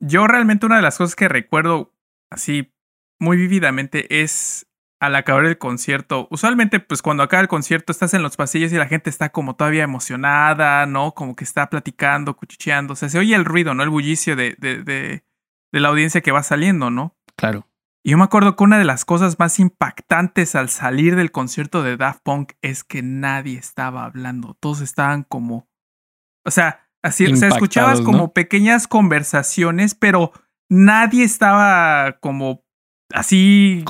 yo 0.00 0.26
realmente 0.26 0.64
una 0.64 0.76
de 0.76 0.82
las 0.82 0.96
cosas 0.96 1.16
que 1.16 1.28
recuerdo 1.28 1.94
así 2.30 2.74
muy 3.20 3.36
vívidamente 3.36 4.22
es 4.22 4.66
al 5.06 5.16
acabar 5.16 5.44
el 5.44 5.58
concierto. 5.58 6.28
Usualmente, 6.30 6.80
pues 6.80 7.02
cuando 7.02 7.22
acaba 7.22 7.40
el 7.40 7.48
concierto 7.48 7.92
estás 7.92 8.14
en 8.14 8.22
los 8.22 8.36
pasillos 8.36 8.72
y 8.72 8.76
la 8.76 8.86
gente 8.86 9.10
está 9.10 9.30
como 9.30 9.56
todavía 9.56 9.84
emocionada, 9.84 10.86
¿no? 10.86 11.12
Como 11.12 11.36
que 11.36 11.44
está 11.44 11.70
platicando, 11.70 12.36
cuchicheando. 12.36 12.92
O 12.94 12.96
sea, 12.96 13.08
se 13.08 13.18
oye 13.18 13.34
el 13.34 13.44
ruido, 13.44 13.74
¿no? 13.74 13.82
El 13.82 13.90
bullicio 13.90 14.36
de, 14.36 14.56
de, 14.58 14.82
de, 14.82 15.24
de 15.72 15.80
la 15.80 15.88
audiencia 15.88 16.20
que 16.20 16.32
va 16.32 16.42
saliendo, 16.42 16.90
¿no? 16.90 17.16
Claro. 17.36 17.66
Y 18.06 18.10
yo 18.10 18.18
me 18.18 18.24
acuerdo 18.24 18.54
que 18.54 18.64
una 18.64 18.78
de 18.78 18.84
las 18.84 19.06
cosas 19.06 19.38
más 19.38 19.58
impactantes 19.58 20.54
al 20.54 20.68
salir 20.68 21.16
del 21.16 21.32
concierto 21.32 21.82
de 21.82 21.96
Daft 21.96 22.20
Punk 22.22 22.52
es 22.60 22.84
que 22.84 23.02
nadie 23.02 23.58
estaba 23.58 24.04
hablando. 24.04 24.58
Todos 24.60 24.82
estaban 24.82 25.22
como. 25.22 25.68
O 26.44 26.50
sea, 26.50 26.86
así, 27.02 27.24
o 27.24 27.34
sea, 27.34 27.48
escuchabas 27.48 28.00
¿no? 28.00 28.04
como 28.06 28.34
pequeñas 28.34 28.86
conversaciones, 28.86 29.94
pero 29.94 30.32
nadie 30.68 31.24
estaba 31.24 32.18
como 32.20 32.62
así. 33.10 33.82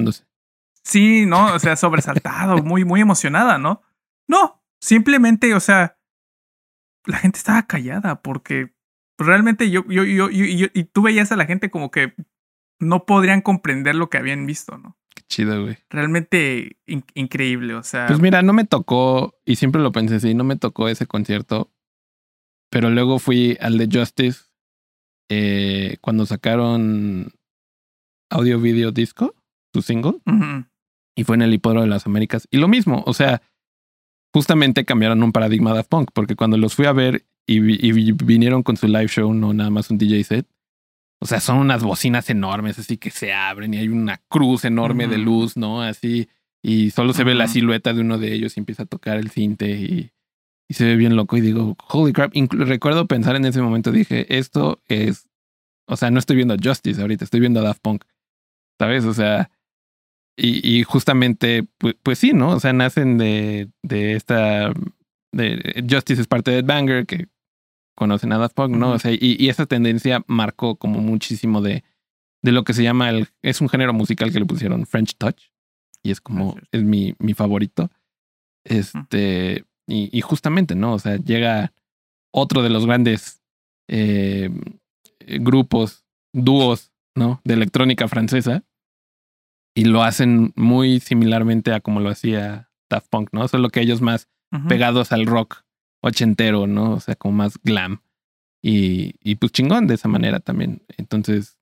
¿no? 0.00 0.10
Sí, 0.84 1.26
¿no? 1.26 1.54
O 1.54 1.58
sea, 1.58 1.76
sobresaltado, 1.76 2.58
muy, 2.62 2.84
muy 2.84 3.00
emocionada, 3.00 3.58
¿no? 3.58 3.82
No, 4.28 4.62
simplemente, 4.80 5.54
o 5.54 5.60
sea, 5.60 5.98
la 7.06 7.18
gente 7.18 7.38
estaba 7.38 7.66
callada 7.66 8.22
porque 8.22 8.72
realmente 9.18 9.70
yo, 9.70 9.84
yo, 9.88 10.04
yo, 10.04 10.30
yo, 10.30 10.44
yo- 10.44 10.68
y 10.74 10.84
tú 10.84 11.02
veías 11.02 11.32
a 11.32 11.36
la 11.36 11.46
gente 11.46 11.70
como 11.70 11.90
que 11.90 12.14
no 12.80 13.06
podrían 13.06 13.40
comprender 13.42 13.94
lo 13.94 14.10
que 14.10 14.18
habían 14.18 14.46
visto, 14.46 14.76
¿no? 14.78 14.96
Qué 15.14 15.22
chido, 15.28 15.62
güey. 15.62 15.78
Realmente 15.90 16.78
in- 16.86 17.04
increíble, 17.14 17.74
o 17.74 17.82
sea. 17.82 18.06
Pues 18.06 18.20
mira, 18.20 18.42
no 18.42 18.52
me 18.52 18.64
tocó, 18.64 19.38
y 19.44 19.56
siempre 19.56 19.80
lo 19.82 19.92
pensé 19.92 20.16
así, 20.16 20.34
no 20.34 20.42
me 20.44 20.56
tocó 20.56 20.88
ese 20.88 21.06
concierto, 21.06 21.70
pero 22.70 22.90
luego 22.90 23.18
fui 23.18 23.56
al 23.60 23.78
de 23.78 23.88
Justice 23.92 24.40
eh, 25.28 25.98
cuando 26.00 26.26
sacaron 26.26 27.32
Audio 28.30 28.58
Video 28.60 28.90
Disco, 28.92 29.34
su 29.74 29.82
single, 29.82 30.18
ujú, 30.26 30.64
y 31.16 31.24
fue 31.24 31.36
en 31.36 31.42
el 31.42 31.54
Hipódromo 31.54 31.82
de 31.82 31.88
las 31.88 32.06
Américas. 32.06 32.46
Y 32.50 32.58
lo 32.58 32.68
mismo, 32.68 33.02
o 33.06 33.14
sea, 33.14 33.42
justamente 34.34 34.84
cambiaron 34.84 35.22
un 35.22 35.32
paradigma 35.32 35.74
Daft 35.74 35.88
Punk, 35.90 36.10
porque 36.14 36.36
cuando 36.36 36.56
los 36.56 36.74
fui 36.74 36.86
a 36.86 36.92
ver 36.92 37.26
y, 37.46 37.60
vi- 37.60 37.78
y 37.80 37.92
vi- 37.92 38.12
vinieron 38.12 38.62
con 38.62 38.76
su 38.76 38.86
live 38.86 39.08
show, 39.08 39.32
no 39.34 39.52
nada 39.52 39.70
más 39.70 39.90
un 39.90 39.98
DJ 39.98 40.24
set, 40.24 40.46
O 41.20 41.26
sea, 41.26 41.38
son 41.40 41.58
unas 41.58 41.82
bocinas 41.84 42.28
enormes, 42.30 42.78
así 42.80 42.96
que 42.96 43.10
se 43.10 43.32
abren 43.32 43.74
y 43.74 43.76
hay 43.78 43.88
una 43.88 44.20
cruz 44.28 44.64
enorme 44.64 45.06
de 45.06 45.18
luz, 45.18 45.56
¿no? 45.56 45.80
Así, 45.82 46.28
y 46.64 46.90
solo 46.90 47.12
se 47.12 47.22
ve 47.24 47.34
la 47.36 47.46
silueta 47.46 47.92
de 47.92 48.00
uno 48.00 48.18
de 48.18 48.32
ellos 48.32 48.56
y 48.56 48.60
empieza 48.60 48.82
a 48.84 48.86
tocar 48.86 49.18
el 49.18 49.30
cinte 49.30 49.70
y, 49.70 50.10
y 50.68 50.74
se 50.74 50.84
ve 50.84 50.96
bien 50.96 51.14
loco. 51.14 51.36
Y 51.36 51.40
digo, 51.40 51.76
holy 51.90 52.12
crap. 52.12 52.32
recuerdo 52.50 53.06
pensar 53.06 53.36
en 53.36 53.44
ese 53.44 53.62
momento, 53.62 53.92
dije, 53.92 54.36
esto 54.36 54.80
es. 54.88 55.28
O 55.88 55.96
sea, 55.96 56.10
no 56.10 56.18
estoy 56.18 56.34
viendo 56.36 56.56
Justice 56.60 57.00
ahorita, 57.00 57.24
estoy 57.24 57.38
viendo 57.40 57.60
Daft 57.62 57.80
Punk. 57.82 58.04
¿Sabes? 58.80 59.04
O 59.04 59.14
sea, 59.14 59.48
y, 60.36 60.78
y 60.78 60.82
justamente, 60.84 61.64
pues, 61.78 61.94
pues, 62.02 62.18
sí, 62.18 62.32
¿no? 62.32 62.50
O 62.50 62.60
sea, 62.60 62.72
nacen 62.72 63.18
de, 63.18 63.68
de 63.82 64.14
esta. 64.14 64.72
De, 65.32 65.84
Justice 65.88 66.20
es 66.20 66.26
parte 66.26 66.50
de 66.50 66.62
Banger, 66.62 67.06
que 67.06 67.28
conocen 67.94 68.32
a 68.32 68.38
Daft 68.38 68.54
Punk, 68.54 68.74
¿no? 68.76 68.92
O 68.92 68.98
sea, 68.98 69.12
y, 69.12 69.18
y, 69.20 69.48
esa 69.48 69.66
tendencia 69.66 70.24
marcó 70.26 70.76
como 70.76 71.00
muchísimo 71.00 71.60
de, 71.60 71.84
de 72.42 72.52
lo 72.52 72.64
que 72.64 72.72
se 72.72 72.82
llama 72.82 73.10
el. 73.10 73.28
Es 73.42 73.60
un 73.60 73.68
género 73.68 73.92
musical 73.92 74.32
que 74.32 74.40
le 74.40 74.46
pusieron 74.46 74.86
French 74.86 75.16
Touch. 75.16 75.50
Y 76.02 76.10
es 76.10 76.20
como. 76.20 76.56
Es 76.72 76.82
mi, 76.82 77.14
mi 77.18 77.34
favorito. 77.34 77.90
Este. 78.64 79.64
Y, 79.86 80.16
y, 80.16 80.20
justamente, 80.22 80.74
¿no? 80.74 80.94
O 80.94 80.98
sea, 80.98 81.16
llega 81.16 81.72
otro 82.32 82.62
de 82.62 82.70
los 82.70 82.86
grandes 82.86 83.42
eh, 83.88 84.48
grupos, 85.40 86.04
dúos, 86.32 86.92
¿no? 87.14 87.40
De 87.44 87.54
electrónica 87.54 88.08
francesa. 88.08 88.64
Y 89.74 89.84
lo 89.84 90.02
hacen 90.02 90.52
muy 90.56 91.00
similarmente 91.00 91.72
a 91.72 91.80
como 91.80 92.00
lo 92.00 92.10
hacía 92.10 92.70
Daft 92.90 93.08
Punk, 93.08 93.30
¿no? 93.32 93.48
Solo 93.48 93.70
que 93.70 93.80
ellos 93.80 94.00
más 94.00 94.28
pegados 94.68 95.12
al 95.12 95.24
rock 95.24 95.64
ochentero, 96.02 96.66
¿no? 96.66 96.92
O 96.92 97.00
sea, 97.00 97.14
como 97.14 97.36
más 97.36 97.58
glam. 97.62 98.02
Y, 98.62 99.14
y 99.20 99.36
pues 99.36 99.52
chingón 99.52 99.86
de 99.86 99.94
esa 99.94 100.08
manera 100.08 100.40
también. 100.40 100.82
Entonces, 100.98 101.56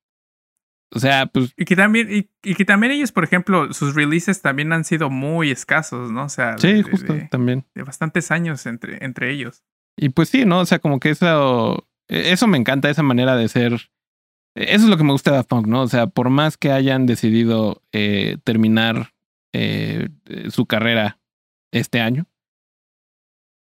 o 0.92 0.98
sea, 0.98 1.26
pues. 1.26 1.52
Y 1.56 1.64
que 1.64 1.76
también, 1.76 2.28
y, 2.42 2.54
que 2.54 2.64
también 2.64 2.92
ellos, 2.92 3.12
por 3.12 3.24
ejemplo, 3.24 3.72
sus 3.72 3.94
releases 3.94 4.42
también 4.42 4.72
han 4.72 4.84
sido 4.84 5.08
muy 5.08 5.50
escasos, 5.50 6.10
¿no? 6.10 6.24
O 6.24 6.28
sea, 6.28 6.58
sí, 6.58 6.82
justo, 6.82 7.14
también. 7.30 7.64
De 7.74 7.84
bastantes 7.84 8.30
años 8.30 8.66
entre, 8.66 9.04
entre 9.04 9.30
ellos. 9.30 9.62
Y 9.96 10.08
pues 10.08 10.30
sí, 10.30 10.44
¿no? 10.44 10.60
O 10.60 10.66
sea, 10.66 10.80
como 10.80 10.98
que 10.98 11.10
eso. 11.10 11.86
Eso 12.08 12.48
me 12.48 12.58
encanta, 12.58 12.90
esa 12.90 13.04
manera 13.04 13.36
de 13.36 13.48
ser. 13.48 13.90
Eso 14.54 14.84
es 14.84 14.90
lo 14.90 14.96
que 14.96 15.04
me 15.04 15.12
gusta 15.12 15.30
de 15.30 15.36
Daft 15.36 15.48
Punk, 15.48 15.66
¿no? 15.66 15.82
O 15.82 15.88
sea, 15.88 16.06
por 16.06 16.28
más 16.30 16.56
que 16.56 16.72
hayan 16.72 17.06
decidido 17.06 17.82
eh, 17.92 18.38
terminar 18.44 19.12
eh, 19.52 20.08
su 20.50 20.66
carrera 20.66 21.18
este 21.72 22.00
año, 22.00 22.26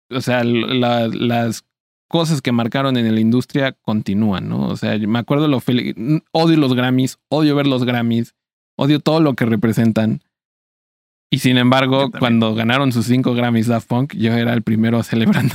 o 0.09 0.21
sea, 0.21 0.43
las 0.43 1.65
cosas 2.07 2.41
que 2.41 2.51
marcaron 2.51 2.97
en 2.97 3.13
la 3.13 3.21
industria 3.21 3.73
continúan, 3.73 4.49
¿no? 4.49 4.67
O 4.67 4.75
sea, 4.75 4.97
me 4.97 5.19
acuerdo 5.19 5.47
lo 5.47 5.59
feliz, 5.59 5.95
odio 6.31 6.57
los 6.57 6.73
Grammys, 6.73 7.19
odio 7.29 7.55
ver 7.55 7.67
los 7.67 7.85
Grammys, 7.85 8.35
odio 8.75 8.99
todo 8.99 9.19
lo 9.19 9.35
que 9.35 9.45
representan. 9.45 10.23
Y 11.31 11.39
sin 11.39 11.59
embargo, 11.59 12.09
cuando 12.09 12.55
ganaron 12.55 12.91
sus 12.91 13.05
cinco 13.05 13.35
Grammys 13.35 13.67
Daft 13.67 13.87
Punk, 13.87 14.15
yo 14.15 14.33
era 14.33 14.53
el 14.53 14.63
primero 14.63 15.03
celebrando, 15.03 15.53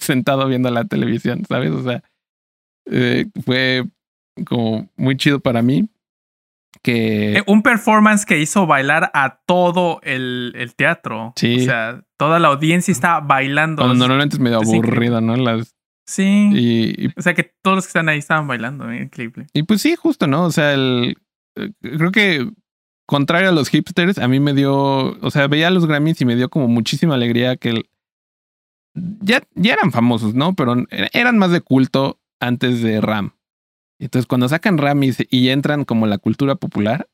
sentado 0.00 0.48
viendo 0.48 0.70
la 0.70 0.84
televisión, 0.84 1.44
¿sabes? 1.48 1.70
O 1.70 1.84
sea, 1.84 2.02
eh, 2.90 3.26
fue 3.44 3.84
como 4.44 4.88
muy 4.96 5.16
chido 5.16 5.40
para 5.40 5.62
mí. 5.62 5.88
Que... 6.82 7.38
Eh, 7.38 7.44
un 7.46 7.62
performance 7.62 8.24
que 8.24 8.38
hizo 8.38 8.66
bailar 8.66 9.10
a 9.14 9.40
todo 9.46 10.00
el, 10.02 10.52
el 10.56 10.74
teatro. 10.74 11.32
Sí. 11.36 11.60
O 11.60 11.64
sea, 11.64 12.04
toda 12.16 12.38
la 12.38 12.48
audiencia 12.48 12.92
estaba 12.92 13.20
bailando. 13.20 13.82
Cuando 13.82 13.96
normalmente 13.96 14.36
es 14.36 14.40
medio 14.40 14.58
aburrido, 14.58 15.20
¿no? 15.20 15.36
Las... 15.36 15.74
Sí. 16.06 16.50
Y, 16.52 17.08
o 17.18 17.22
sea 17.22 17.34
que 17.34 17.52
todos 17.62 17.76
los 17.76 17.84
que 17.84 17.88
están 17.88 18.08
ahí 18.08 18.18
estaban 18.18 18.46
bailando, 18.46 18.92
increíble. 18.92 19.46
Y 19.52 19.64
pues 19.64 19.82
sí, 19.82 19.94
justo, 19.96 20.26
¿no? 20.26 20.44
O 20.44 20.50
sea, 20.50 20.72
el, 20.72 21.16
eh, 21.56 21.70
creo 21.80 22.12
que 22.12 22.48
contrario 23.06 23.48
a 23.48 23.52
los 23.52 23.70
hipsters, 23.70 24.18
a 24.18 24.28
mí 24.28 24.38
me 24.38 24.52
dio, 24.52 24.74
o 25.20 25.30
sea, 25.30 25.46
veía 25.48 25.70
los 25.70 25.86
Grammys 25.86 26.20
y 26.20 26.24
me 26.26 26.36
dio 26.36 26.50
como 26.50 26.68
muchísima 26.68 27.14
alegría 27.14 27.56
que 27.56 27.70
el, 27.70 27.90
ya, 28.94 29.42
ya 29.54 29.72
eran 29.74 29.92
famosos, 29.92 30.34
¿no? 30.34 30.54
Pero 30.54 30.76
eran 31.12 31.38
más 31.38 31.50
de 31.50 31.60
culto 31.60 32.20
antes 32.40 32.82
de 32.82 33.00
Ram. 33.00 33.32
Entonces, 33.98 34.26
cuando 34.26 34.48
sacan 34.48 34.78
Ram 34.78 35.02
y, 35.02 35.48
entran 35.48 35.84
como 35.84 36.06
la 36.06 36.18
cultura 36.18 36.54
popular, 36.54 37.08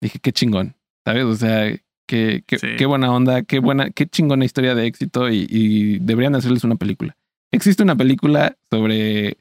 dije, 0.00 0.18
qué 0.20 0.32
chingón, 0.32 0.76
¿sabes? 1.04 1.24
O 1.24 1.34
sea, 1.34 1.76
qué, 2.06 2.44
qué, 2.46 2.86
buena 2.86 3.12
onda, 3.12 3.42
qué 3.42 3.58
buena, 3.58 3.90
qué 3.90 4.06
chingona 4.06 4.44
historia 4.44 4.74
de 4.74 4.86
éxito 4.86 5.28
y, 5.30 5.98
deberían 6.00 6.36
hacerles 6.36 6.64
una 6.64 6.76
película. 6.76 7.16
Existe 7.50 7.82
una 7.82 7.96
película 7.96 8.56
sobre 8.70 9.38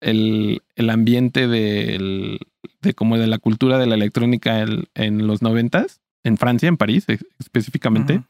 el, 0.00 0.62
el 0.76 0.90
ambiente 0.90 1.46
del, 1.46 2.40
de 2.82 2.94
como 2.94 3.16
de 3.16 3.26
la 3.26 3.38
cultura 3.38 3.78
de 3.78 3.86
la 3.86 3.94
electrónica 3.94 4.64
en, 4.94 5.26
los 5.26 5.40
noventas, 5.42 6.00
en 6.24 6.36
Francia, 6.36 6.68
en 6.68 6.76
París 6.76 7.06
específicamente, 7.38 8.22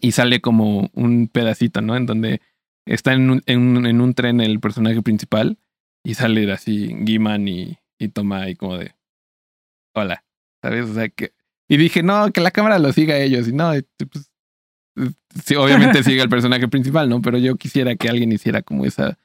y 0.00 0.12
sale 0.12 0.40
como 0.40 0.90
un 0.92 1.28
pedacito, 1.28 1.80
¿no? 1.80 1.96
En 1.96 2.06
donde 2.06 2.40
está 2.86 3.12
en 3.12 3.30
un, 3.30 3.42
en 3.46 4.00
un 4.00 4.14
tren 4.14 4.40
el 4.40 4.60
personaje 4.60 5.02
principal 5.02 5.58
y 6.04 6.14
sale 6.14 6.50
así 6.52 6.94
Guiman 7.00 7.48
y, 7.48 7.78
y 7.98 8.08
toma 8.08 8.42
ahí 8.42 8.54
como 8.56 8.78
de 8.78 8.94
hola, 9.94 10.24
¿sabes? 10.62 10.86
O 10.86 10.94
sea 10.94 11.08
que 11.08 11.32
y 11.68 11.76
dije, 11.76 12.02
no, 12.02 12.32
que 12.32 12.40
la 12.40 12.50
cámara 12.50 12.78
lo 12.78 12.92
siga 12.92 13.14
a 13.14 13.20
ellos. 13.20 13.46
Y 13.46 13.52
no, 13.52 13.72
pues, 14.10 14.30
sí, 15.44 15.54
obviamente 15.54 16.02
sigue 16.02 16.22
el 16.22 16.30
personaje 16.30 16.66
principal, 16.66 17.08
¿no? 17.08 17.20
Pero 17.20 17.36
yo 17.38 17.56
quisiera 17.56 17.94
que 17.94 18.08
alguien 18.08 18.32
hiciera 18.32 18.62
como 18.62 18.86
esa 18.86 19.18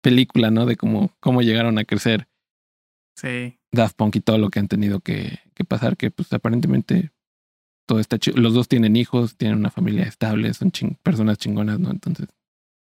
película, 0.00 0.50
¿no? 0.50 0.64
De 0.64 0.76
cómo, 0.76 1.14
cómo 1.20 1.42
llegaron 1.42 1.78
a 1.78 1.84
crecer. 1.84 2.26
Sí. 3.16 3.58
Daft 3.70 3.96
Punk 3.96 4.16
y 4.16 4.20
todo 4.20 4.38
lo 4.38 4.48
que 4.48 4.60
han 4.60 4.68
tenido 4.68 5.00
que, 5.00 5.40
que 5.54 5.64
pasar, 5.64 5.98
que 5.98 6.10
pues 6.10 6.32
aparentemente 6.32 7.10
todo 7.86 8.00
está 8.00 8.18
chido. 8.18 8.38
Los 8.38 8.54
dos 8.54 8.66
tienen 8.66 8.96
hijos, 8.96 9.36
tienen 9.36 9.58
una 9.58 9.70
familia 9.70 10.04
estable, 10.04 10.54
son 10.54 10.72
personas 11.02 11.36
chingonas, 11.36 11.78
¿no? 11.78 11.90
Entonces, 11.90 12.28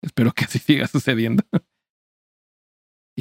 espero 0.02 0.32
que 0.32 0.46
así 0.46 0.60
siga 0.60 0.88
sucediendo. 0.88 1.44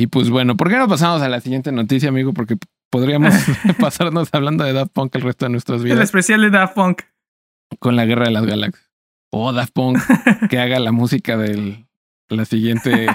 Y 0.01 0.07
pues 0.07 0.31
bueno, 0.31 0.57
¿por 0.57 0.71
qué 0.71 0.77
no 0.77 0.87
pasamos 0.87 1.23
a 1.23 1.29
la 1.29 1.41
siguiente 1.41 1.73
noticia, 1.73 2.11
amigo? 2.11 2.33
Porque 2.33 2.57
podríamos 2.89 3.35
pasarnos 3.81 4.29
hablando 4.31 4.63
de 4.63 4.73
Daft 4.73 4.93
Punk 4.93 5.13
el 5.17 5.23
resto 5.23 5.47
de 5.47 5.51
nuestras 5.51 5.83
vidas. 5.83 5.99
El 5.99 6.05
especial 6.05 6.41
de 6.41 6.51
Daft 6.51 6.77
Punk. 6.77 7.03
Con 7.81 7.97
la 7.97 8.07
guerra 8.07 8.27
de 8.27 8.31
las 8.31 8.47
galaxias. 8.47 8.93
O 9.33 9.53
Daft 9.53 9.73
Punk 9.73 9.99
que 10.51 10.61
haga 10.61 10.79
la 10.79 10.93
música 10.93 11.37
de 11.37 11.85
la 12.29 12.45
siguiente 12.45 13.09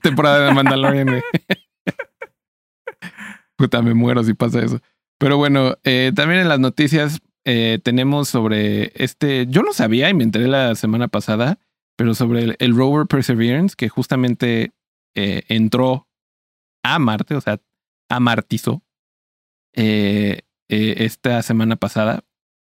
temporada 0.00 0.46
de 0.46 0.54
Mandalorian. 0.54 1.20
Puta, 3.56 3.82
me 3.82 3.92
muero 3.92 4.24
si 4.24 4.32
pasa 4.32 4.60
eso. 4.60 4.80
Pero 5.18 5.36
bueno, 5.36 5.76
eh, 5.84 6.10
también 6.16 6.40
en 6.40 6.48
las 6.48 6.58
noticias 6.58 7.20
eh, 7.44 7.80
tenemos 7.84 8.30
sobre 8.30 8.92
este. 8.94 9.46
Yo 9.50 9.62
no 9.62 9.74
sabía 9.74 10.08
y 10.08 10.14
me 10.14 10.24
enteré 10.24 10.48
la 10.48 10.74
semana 10.74 11.08
pasada, 11.08 11.58
pero 11.96 12.14
sobre 12.14 12.56
el, 12.58 12.74
rover 12.74 13.06
Perseverance, 13.06 13.76
que 13.76 13.90
justamente 13.90 14.72
eh, 15.14 15.42
entró 15.48 16.08
a 16.84 16.98
Marte, 17.00 17.34
o 17.34 17.40
sea, 17.40 17.60
amartizó 18.08 18.82
eh, 19.72 20.42
eh, 20.68 20.94
esta 20.98 21.42
semana 21.42 21.74
pasada. 21.74 22.22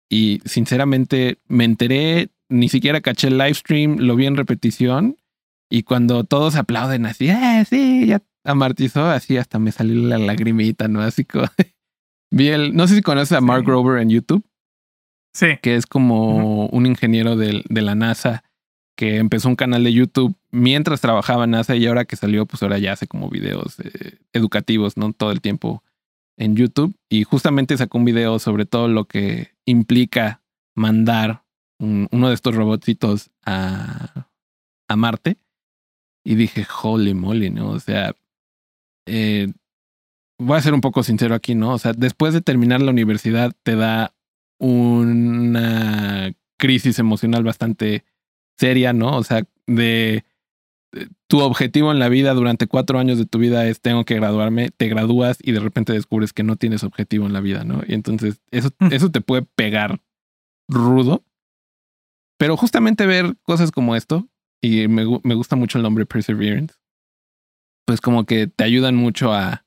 Y 0.10 0.42
sinceramente 0.44 1.38
me 1.48 1.64
enteré, 1.64 2.32
ni 2.50 2.68
siquiera 2.68 3.00
caché 3.00 3.28
el 3.28 3.38
live 3.38 3.54
stream, 3.54 3.98
lo 4.00 4.16
vi 4.16 4.26
en 4.26 4.36
repetición. 4.36 5.18
Y 5.70 5.84
cuando 5.84 6.24
todos 6.24 6.56
aplauden 6.56 7.06
así, 7.06 7.30
eh, 7.30 7.64
sí, 7.70 8.08
ya 8.08 8.22
amartizó, 8.44 9.06
así 9.06 9.38
hasta 9.38 9.60
me 9.60 9.72
salió 9.72 10.02
la 10.02 10.18
lagrimita, 10.18 10.88
¿no? 10.88 11.02
Así 11.02 11.24
como. 11.24 11.46
vi 12.32 12.48
el. 12.48 12.76
No 12.76 12.88
sé 12.88 12.96
si 12.96 13.02
conoces 13.04 13.38
a 13.38 13.42
Mark 13.42 13.66
Rover 13.66 14.02
en 14.02 14.10
YouTube. 14.10 14.44
Sí. 15.32 15.60
Que 15.62 15.76
es 15.76 15.86
como 15.86 16.66
un 16.66 16.88
ingeniero 16.88 17.36
de, 17.36 17.64
de 17.70 17.82
la 17.84 17.94
NASA 17.94 18.44
que 18.98 19.18
empezó 19.18 19.48
un 19.48 19.56
canal 19.56 19.84
de 19.84 19.94
YouTube 19.94 20.36
mientras 20.52 21.02
trabajaba 21.02 21.46
en 21.46 21.52
NASA 21.52 21.76
y 21.76 21.86
ahora 21.86 22.06
que 22.06 22.16
salió, 22.16 22.46
pues 22.46 22.64
ahora 22.64 22.78
ya 22.78 22.94
hace 22.94 23.08
como 23.08 23.30
videos 23.30 23.80
eh, 23.80 24.20
educativos, 24.34 24.98
¿no? 24.98 25.14
Todo 25.14 25.32
el 25.32 25.42
tiempo 25.42 25.84
en 26.38 26.56
YouTube. 26.56 26.96
Y 27.10 27.24
justamente 27.24 27.78
sacó 27.78 27.98
un 27.98 28.06
video 28.06 28.40
sobre 28.40 28.66
todo 28.66 28.88
lo 28.88 29.06
que 29.06 29.52
implica 29.66 30.42
mandar 30.76 31.44
uno 31.80 32.28
de 32.28 32.34
estos 32.34 32.56
robotcitos 32.56 33.32
a, 33.46 34.28
a 34.88 34.96
Marte. 34.96 35.38
Y 36.26 36.36
dije, 36.36 36.66
holy 36.84 37.14
moly, 37.14 37.50
¿no? 37.50 37.70
O 37.70 37.80
sea, 37.80 38.14
eh, 39.08 39.52
voy 40.38 40.58
a 40.58 40.62
ser 40.62 40.74
un 40.74 40.82
poco 40.82 41.04
sincero 41.04 41.36
aquí, 41.36 41.56
¿no? 41.56 41.74
O 41.74 41.78
sea, 41.78 41.94
después 41.94 42.34
de 42.34 42.42
terminar 42.42 42.82
la 42.82 42.92
universidad 42.92 43.54
te 43.64 43.76
da 43.76 44.14
una 44.60 46.34
crisis 46.58 47.00
emocional 47.00 47.44
bastante 47.44 48.04
seria, 48.58 48.94
¿no? 48.94 49.18
O 49.18 49.24
sea, 49.24 49.44
de 49.66 50.26
tu 51.28 51.40
objetivo 51.40 51.92
en 51.92 52.00
la 52.00 52.10
vida 52.10 52.34
durante 52.34 52.68
cuatro 52.68 53.00
años 53.00 53.18
de 53.18 53.26
tu 53.26 53.38
vida 53.38 53.68
es 53.68 53.82
tengo 53.82 54.06
que 54.06 54.16
graduarme, 54.16 54.72
te 54.72 54.88
gradúas 54.88 55.38
y 55.42 55.52
de 55.52 55.60
repente 55.60 55.94
descubres 55.94 56.34
que 56.34 56.44
no 56.44 56.56
tienes 56.56 56.84
objetivo 56.84 57.26
en 57.26 57.34
la 57.34 57.42
vida, 57.42 57.64
¿no? 57.64 57.82
Y 57.88 57.94
entonces 57.94 58.42
eso, 58.52 58.70
mm. 58.80 58.94
eso 58.94 59.12
te 59.12 59.22
puede 59.22 59.44
pegar 59.44 60.02
rudo. 60.68 61.24
Pero 62.38 62.58
justamente 62.58 63.06
ver 63.06 63.36
cosas 63.44 63.72
como 63.72 63.96
esto, 63.96 64.28
y 64.62 64.88
me, 64.88 65.06
me 65.24 65.36
gusta 65.36 65.56
mucho 65.56 65.78
el 65.78 65.84
nombre 65.84 66.06
Perseverance, 66.06 66.76
pues 67.86 68.02
como 68.02 68.26
que 68.26 68.48
te 68.48 68.64
ayudan 68.64 68.96
mucho 68.96 69.34
a, 69.34 69.66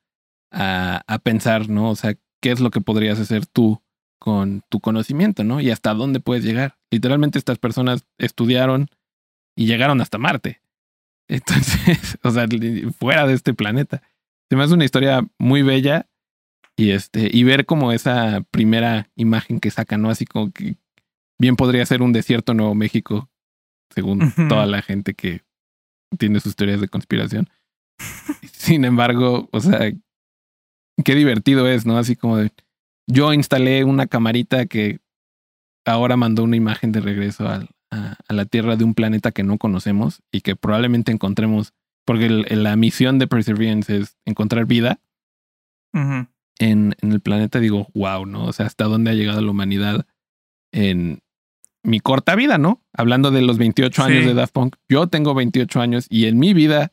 a, 0.50 1.02
a 1.06 1.18
pensar, 1.18 1.68
¿no? 1.68 1.90
O 1.90 1.96
sea, 1.96 2.14
¿qué 2.40 2.50
es 2.50 2.60
lo 2.60 2.70
que 2.70 2.80
podrías 2.80 3.20
hacer 3.20 3.46
tú 3.46 3.82
con 4.18 4.62
tu 4.68 4.80
conocimiento, 4.80 5.42
¿no? 5.44 5.60
Y 5.60 5.70
hasta 5.70 5.94
dónde 5.94 6.20
puedes 6.20 6.44
llegar. 6.44 6.78
Literalmente 6.90 7.38
estas 7.38 7.58
personas 7.58 8.06
estudiaron 8.18 8.88
y 9.56 9.66
llegaron 9.66 10.00
hasta 10.00 10.18
Marte. 10.18 10.61
Entonces, 11.28 12.18
o 12.22 12.30
sea, 12.30 12.46
fuera 12.98 13.26
de 13.26 13.34
este 13.34 13.54
planeta. 13.54 14.02
Se 14.48 14.56
me 14.56 14.64
hace 14.64 14.74
una 14.74 14.84
historia 14.84 15.26
muy 15.38 15.62
bella 15.62 16.08
y 16.76 16.90
este 16.90 17.30
y 17.32 17.44
ver 17.44 17.66
como 17.66 17.92
esa 17.92 18.42
primera 18.50 19.10
imagen 19.16 19.60
que 19.60 19.70
sacan, 19.70 20.02
¿no? 20.02 20.10
Así 20.10 20.26
como 20.26 20.52
que 20.52 20.76
bien 21.38 21.56
podría 21.56 21.86
ser 21.86 22.02
un 22.02 22.12
desierto 22.12 22.54
Nuevo 22.54 22.74
México, 22.74 23.30
según 23.90 24.32
toda 24.48 24.66
la 24.66 24.82
gente 24.82 25.14
que 25.14 25.42
tiene 26.18 26.40
sus 26.40 26.56
teorías 26.56 26.80
de 26.80 26.88
conspiración. 26.88 27.48
Sin 28.52 28.84
embargo, 28.84 29.48
o 29.52 29.60
sea, 29.60 29.92
qué 31.04 31.14
divertido 31.14 31.68
es, 31.68 31.86
¿no? 31.86 31.98
Así 31.98 32.16
como 32.16 32.36
de 32.36 32.52
yo 33.06 33.32
instalé 33.32 33.84
una 33.84 34.06
camarita 34.06 34.66
que 34.66 35.00
ahora 35.84 36.16
mandó 36.16 36.44
una 36.44 36.56
imagen 36.56 36.92
de 36.92 37.00
regreso 37.00 37.48
a, 37.92 38.16
la 38.32 38.46
Tierra 38.46 38.76
de 38.76 38.84
un 38.84 38.94
planeta 38.94 39.30
que 39.30 39.42
no 39.42 39.58
conocemos 39.58 40.22
y 40.32 40.40
que 40.40 40.56
probablemente 40.56 41.12
encontremos, 41.12 41.74
porque 42.04 42.28
la 42.28 42.74
misión 42.76 43.18
de 43.18 43.28
Perseverance 43.28 43.96
es 43.96 44.16
encontrar 44.24 44.66
vida 44.66 45.00
en, 45.92 46.28
en, 46.58 47.12
el 47.12 47.20
planeta. 47.20 47.60
Digo, 47.60 47.88
wow, 47.94 48.26
¿no? 48.26 48.46
O 48.46 48.52
sea, 48.52 48.66
hasta 48.66 48.84
dónde 48.84 49.10
ha 49.10 49.14
llegado 49.14 49.42
la 49.42 49.50
humanidad 49.50 50.06
en 50.72 51.22
mi 51.84 52.00
corta 52.00 52.34
vida, 52.34 52.58
¿no? 52.58 52.82
Hablando 52.92 53.30
de 53.30 53.42
los 53.42 53.58
28 53.58 54.02
años 54.02 54.24
de 54.24 54.34
Daft 54.34 54.52
Punk, 54.52 54.76
yo 54.88 55.06
tengo 55.08 55.34
28 55.34 55.80
años 55.80 56.06
y 56.08 56.26
en 56.26 56.38
mi 56.38 56.54
vida 56.54 56.92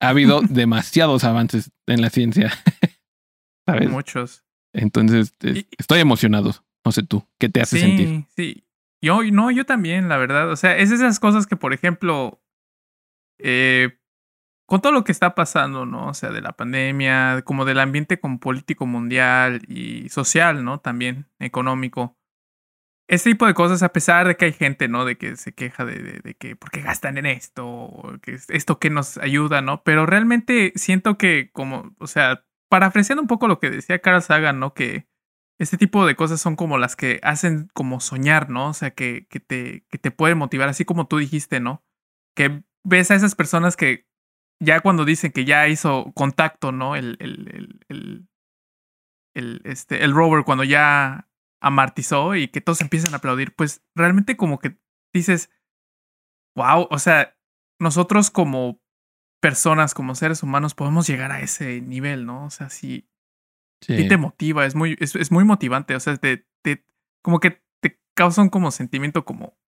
ha 0.00 0.08
habido 0.08 0.40
demasiados 0.48 1.24
avances 1.24 1.70
en 1.86 2.00
la 2.00 2.10
ciencia. 2.10 2.52
¿Sabes? 3.66 3.90
Muchos. 3.90 4.44
Entonces, 4.72 5.34
estoy 5.78 6.00
emocionado. 6.00 6.54
No 6.84 6.90
sé 6.90 7.02
tú, 7.02 7.24
¿qué 7.38 7.48
te 7.48 7.60
hace 7.60 7.78
sentir? 7.78 8.24
Sí, 8.34 8.64
yo, 9.02 9.22
no, 9.24 9.50
yo 9.50 9.66
también, 9.66 10.08
la 10.08 10.16
verdad. 10.16 10.50
O 10.50 10.56
sea, 10.56 10.76
es 10.78 10.90
esas 10.92 11.20
cosas 11.20 11.46
que, 11.46 11.56
por 11.56 11.72
ejemplo, 11.72 12.40
eh, 13.38 13.98
con 14.66 14.80
todo 14.80 14.92
lo 14.92 15.04
que 15.04 15.12
está 15.12 15.34
pasando, 15.34 15.84
¿no? 15.84 16.08
O 16.08 16.14
sea, 16.14 16.30
de 16.30 16.40
la 16.40 16.52
pandemia, 16.52 17.42
como 17.44 17.64
del 17.64 17.80
ambiente 17.80 18.20
con 18.20 18.38
político 18.38 18.86
mundial 18.86 19.62
y 19.68 20.08
social, 20.08 20.64
¿no? 20.64 20.80
También 20.80 21.26
económico. 21.40 22.16
Este 23.08 23.30
tipo 23.30 23.46
de 23.46 23.54
cosas, 23.54 23.82
a 23.82 23.92
pesar 23.92 24.28
de 24.28 24.36
que 24.36 24.46
hay 24.46 24.52
gente, 24.52 24.88
¿no? 24.88 25.04
De 25.04 25.18
que 25.18 25.36
se 25.36 25.52
queja 25.52 25.84
de, 25.84 25.98
de, 25.98 26.20
de 26.20 26.34
que, 26.34 26.56
¿por 26.56 26.70
qué 26.70 26.80
gastan 26.80 27.18
en 27.18 27.26
esto? 27.26 28.18
que 28.22 28.38
esto 28.48 28.78
que 28.78 28.88
nos 28.88 29.18
ayuda, 29.18 29.60
¿no? 29.60 29.82
Pero 29.82 30.06
realmente 30.06 30.72
siento 30.76 31.18
que, 31.18 31.50
como, 31.52 31.94
o 31.98 32.06
sea, 32.06 32.46
parafraseando 32.70 33.20
un 33.20 33.28
poco 33.28 33.48
lo 33.48 33.58
que 33.58 33.68
decía 33.68 33.98
Carl 33.98 34.22
Sagan, 34.22 34.60
¿no? 34.60 34.72
Que 34.72 35.08
este 35.62 35.78
tipo 35.78 36.04
de 36.06 36.16
cosas 36.16 36.40
son 36.40 36.56
como 36.56 36.76
las 36.76 36.96
que 36.96 37.20
hacen 37.22 37.70
como 37.72 38.00
soñar, 38.00 38.50
¿no? 38.50 38.70
O 38.70 38.74
sea, 38.74 38.90
que, 38.90 39.28
que, 39.28 39.38
te, 39.38 39.86
que 39.88 39.98
te 39.98 40.10
pueden 40.10 40.38
motivar, 40.38 40.68
así 40.68 40.84
como 40.84 41.06
tú 41.06 41.18
dijiste, 41.18 41.60
¿no? 41.60 41.84
Que 42.34 42.64
ves 42.84 43.12
a 43.12 43.14
esas 43.14 43.36
personas 43.36 43.76
que 43.76 44.08
ya 44.60 44.80
cuando 44.80 45.04
dicen 45.04 45.30
que 45.30 45.44
ya 45.44 45.68
hizo 45.68 46.12
contacto, 46.14 46.72
¿no? 46.72 46.96
El, 46.96 47.16
el, 47.20 48.26
el, 49.34 49.60
este, 49.64 50.02
el 50.02 50.12
rover 50.12 50.44
cuando 50.44 50.64
ya 50.64 51.28
amartizó 51.60 52.34
y 52.34 52.48
que 52.48 52.60
todos 52.60 52.80
empiezan 52.80 53.14
a 53.14 53.18
aplaudir, 53.18 53.54
pues 53.54 53.84
realmente 53.94 54.36
como 54.36 54.58
que 54.58 54.76
dices, 55.14 55.48
wow, 56.56 56.88
o 56.90 56.98
sea, 56.98 57.38
nosotros 57.78 58.32
como 58.32 58.80
personas, 59.40 59.94
como 59.94 60.16
seres 60.16 60.42
humanos, 60.42 60.74
podemos 60.74 61.06
llegar 61.06 61.30
a 61.30 61.40
ese 61.40 61.80
nivel, 61.80 62.26
¿no? 62.26 62.46
O 62.46 62.50
sea, 62.50 62.68
sí, 63.82 63.96
sí. 63.96 64.08
te 64.08 64.16
motiva, 64.16 64.64
es 64.64 64.74
muy, 64.74 64.96
es, 64.98 65.14
es 65.14 65.30
muy 65.30 65.44
motivante, 65.44 65.94
o 65.94 66.00
sea, 66.00 66.16
te, 66.16 66.46
te, 66.62 66.84
como 67.22 67.40
que 67.40 67.62
te 67.80 68.00
causa 68.14 68.42
un 68.42 68.48
como 68.48 68.70
sentimiento 68.70 69.24
como, 69.24 69.58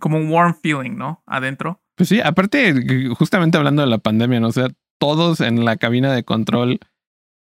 como 0.00 0.18
un 0.18 0.30
warm 0.30 0.54
feeling, 0.62 0.96
¿no? 0.96 1.22
Adentro. 1.26 1.82
Pues 1.96 2.10
sí, 2.10 2.20
aparte, 2.20 2.74
justamente 3.16 3.56
hablando 3.56 3.82
de 3.82 3.88
la 3.88 3.98
pandemia, 3.98 4.40
¿no? 4.40 4.48
O 4.48 4.52
sea, 4.52 4.68
todos 4.98 5.40
en 5.40 5.64
la 5.64 5.76
cabina 5.76 6.12
de 6.12 6.24
control 6.24 6.80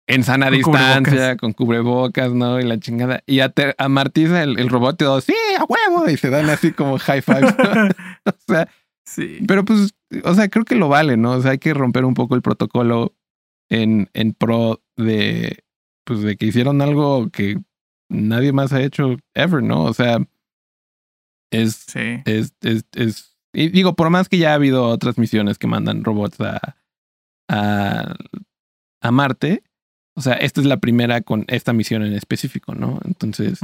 en 0.08 0.24
sana 0.24 0.50
distancia, 0.50 1.38
con 1.38 1.54
cubrebocas, 1.54 2.34
¿no? 2.34 2.60
Y 2.60 2.64
la 2.64 2.80
chingada. 2.80 3.22
Y 3.28 3.42
a, 3.42 3.54
amartiza 3.78 4.42
el, 4.44 4.60
el 4.60 4.70
robot 4.70 4.96
y 4.96 5.06
todo, 5.06 5.22
sí, 5.22 5.36
a 5.58 5.64
huevo, 5.64 6.10
y 6.10 6.18
se 6.18 6.30
dan 6.30 6.50
así 6.50 6.72
como 6.72 6.98
high 6.98 7.22
five. 7.22 7.48
o 8.26 8.34
sea, 8.48 8.68
sí. 9.06 9.40
Pero 9.48 9.64
pues 9.64 9.94
o 10.24 10.34
sea, 10.34 10.50
creo 10.50 10.66
que 10.66 10.76
lo 10.76 10.90
vale, 10.90 11.18
¿no? 11.18 11.34
O 11.34 11.42
sea, 11.42 11.52
hay 11.52 11.58
que 11.58 11.74
romper 11.74 12.06
un 12.06 12.14
poco 12.14 12.36
el 12.36 12.42
protocolo 12.42 13.16
en, 13.70 14.10
en 14.14 14.34
pro 14.34 14.82
de, 14.98 15.64
pues, 16.12 16.24
de 16.24 16.36
que 16.36 16.46
hicieron 16.46 16.82
algo 16.82 17.30
que 17.30 17.58
nadie 18.10 18.52
más 18.52 18.74
ha 18.74 18.82
hecho 18.82 19.16
ever, 19.34 19.64
¿no? 19.64 19.86
O 19.86 19.94
sea, 19.94 20.18
es, 21.54 21.86
sí. 21.88 22.22
es, 22.26 22.54
es, 22.60 22.84
es, 22.92 23.38
y 23.54 23.70
digo, 23.70 23.96
por 23.96 24.10
más 24.10 24.28
que 24.28 24.38
ya 24.38 24.52
ha 24.52 24.56
habido 24.56 24.90
otras 24.90 25.18
misiones 25.18 25.58
que 25.58 25.68
mandan 25.68 26.04
robots 26.04 26.42
a, 26.42 26.76
a, 27.50 28.14
a 29.02 29.12
Marte, 29.12 29.64
o 30.14 30.22
sea, 30.22 30.34
esta 30.34 30.60
es 30.60 30.68
la 30.68 30.82
primera 30.82 31.22
con 31.22 31.46
esta 31.48 31.72
misión 31.72 32.04
en 32.04 32.12
específico, 32.12 32.76
¿no? 32.76 33.00
Entonces, 33.06 33.62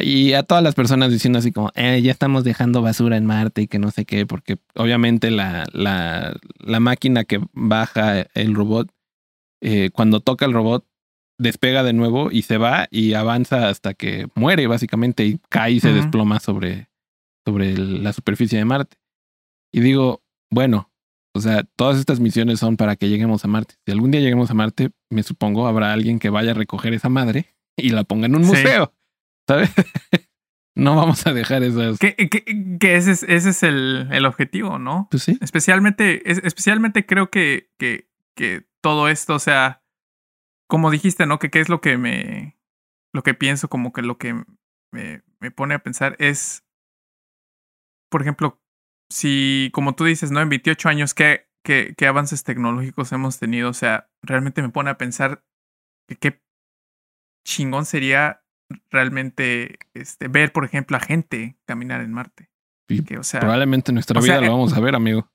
y 0.00 0.32
a 0.32 0.42
todas 0.42 0.64
las 0.64 0.74
personas 0.74 1.10
diciendo 1.12 1.40
así 1.40 1.52
como, 1.52 1.72
eh, 1.74 2.00
ya 2.00 2.10
estamos 2.10 2.42
dejando 2.42 2.80
basura 2.80 3.18
en 3.18 3.26
Marte 3.26 3.60
y 3.60 3.66
que 3.68 3.78
no 3.78 3.90
sé 3.90 4.06
qué, 4.06 4.24
porque 4.24 4.56
obviamente 4.76 5.30
la, 5.30 5.66
la, 5.74 6.34
la 6.58 6.80
máquina 6.80 7.24
que 7.24 7.44
baja 7.52 8.20
el 8.32 8.54
robot, 8.54 8.90
eh, 9.60 9.90
cuando 9.92 10.20
toca 10.20 10.46
el 10.46 10.54
robot, 10.54 10.86
despega 11.40 11.82
de 11.82 11.92
nuevo 11.92 12.30
y 12.30 12.42
se 12.42 12.58
va 12.58 12.86
y 12.90 13.14
avanza 13.14 13.68
hasta 13.68 13.94
que 13.94 14.28
muere 14.34 14.66
básicamente 14.66 15.24
y 15.24 15.38
cae 15.48 15.72
y 15.72 15.80
se 15.80 15.92
desploma 15.92 16.38
sobre, 16.38 16.88
sobre 17.44 17.76
la 17.76 18.12
superficie 18.12 18.58
de 18.58 18.64
Marte. 18.64 18.98
Y 19.72 19.80
digo, 19.80 20.22
bueno, 20.50 20.90
o 21.34 21.40
sea, 21.40 21.64
todas 21.76 21.98
estas 21.98 22.20
misiones 22.20 22.60
son 22.60 22.76
para 22.76 22.96
que 22.96 23.08
lleguemos 23.08 23.44
a 23.44 23.48
Marte. 23.48 23.76
Si 23.86 23.92
algún 23.92 24.10
día 24.10 24.20
lleguemos 24.20 24.50
a 24.50 24.54
Marte, 24.54 24.90
me 25.08 25.22
supongo 25.22 25.66
habrá 25.66 25.92
alguien 25.92 26.18
que 26.18 26.30
vaya 26.30 26.50
a 26.50 26.54
recoger 26.54 26.92
esa 26.92 27.08
madre 27.08 27.46
y 27.76 27.90
la 27.90 28.04
ponga 28.04 28.26
en 28.26 28.36
un 28.36 28.42
museo. 28.42 28.92
¿sabes? 29.48 29.70
no 30.76 30.96
vamos 30.96 31.26
a 31.26 31.32
dejar 31.32 31.62
esas. 31.62 31.98
Que, 31.98 32.14
que, 32.14 32.96
ese 32.96 33.12
es, 33.12 33.22
ese 33.22 33.50
es 33.50 33.62
el, 33.62 34.08
el, 34.12 34.26
objetivo, 34.26 34.78
¿no? 34.78 35.08
Pues 35.10 35.22
sí. 35.22 35.38
Especialmente, 35.40 36.30
especialmente 36.30 37.06
creo 37.06 37.30
que, 37.30 37.70
que, 37.78 38.08
que 38.36 38.66
todo 38.82 39.08
esto, 39.08 39.34
o 39.34 39.38
sea, 39.38 39.82
como 40.70 40.90
dijiste, 40.90 41.26
¿no? 41.26 41.38
Que 41.38 41.50
qué 41.50 41.60
es 41.60 41.68
lo 41.68 41.82
que 41.82 41.98
me. 41.98 42.56
Lo 43.12 43.22
que 43.22 43.34
pienso, 43.34 43.68
como 43.68 43.92
que 43.92 44.02
lo 44.02 44.16
que 44.16 44.44
me, 44.92 45.22
me 45.40 45.50
pone 45.50 45.74
a 45.74 45.80
pensar 45.80 46.16
es. 46.18 46.64
Por 48.10 48.22
ejemplo, 48.22 48.60
si, 49.10 49.70
como 49.74 49.94
tú 49.94 50.04
dices, 50.04 50.30
¿no? 50.30 50.40
En 50.40 50.48
28 50.48 50.88
años, 50.88 51.12
¿qué, 51.14 51.48
qué, 51.64 51.94
qué 51.96 52.06
avances 52.06 52.44
tecnológicos 52.44 53.12
hemos 53.12 53.38
tenido? 53.38 53.68
O 53.68 53.74
sea, 53.74 54.08
realmente 54.22 54.62
me 54.62 54.70
pone 54.70 54.90
a 54.90 54.98
pensar 54.98 55.44
que 56.08 56.16
qué 56.16 56.42
chingón 57.44 57.84
sería 57.84 58.42
realmente 58.90 59.78
este, 59.94 60.28
ver, 60.28 60.52
por 60.52 60.64
ejemplo, 60.64 60.96
a 60.96 61.00
gente 61.00 61.56
caminar 61.66 62.00
en 62.00 62.12
Marte. 62.12 62.50
que, 63.06 63.18
o 63.18 63.24
sea, 63.24 63.40
probablemente 63.40 63.90
en 63.90 63.94
nuestra 63.94 64.20
vida 64.20 64.40
lo 64.40 64.46
eh, 64.46 64.50
vamos 64.50 64.72
a 64.72 64.80
ver, 64.80 64.94
amigo. 64.94 65.30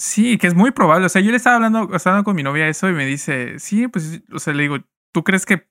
Sí, 0.00 0.38
que 0.38 0.46
es 0.46 0.54
muy 0.54 0.70
probable. 0.70 1.04
O 1.04 1.08
sea, 1.10 1.20
yo 1.20 1.30
le 1.30 1.36
estaba 1.36 1.56
hablando, 1.56 1.94
estaba 1.94 2.22
con 2.24 2.34
mi 2.34 2.42
novia 2.42 2.66
eso 2.68 2.88
y 2.88 2.94
me 2.94 3.04
dice, 3.04 3.58
sí, 3.58 3.86
pues, 3.86 4.22
o 4.32 4.38
sea, 4.38 4.54
le 4.54 4.62
digo, 4.62 4.78
¿tú 5.12 5.24
crees 5.24 5.44
que 5.44 5.68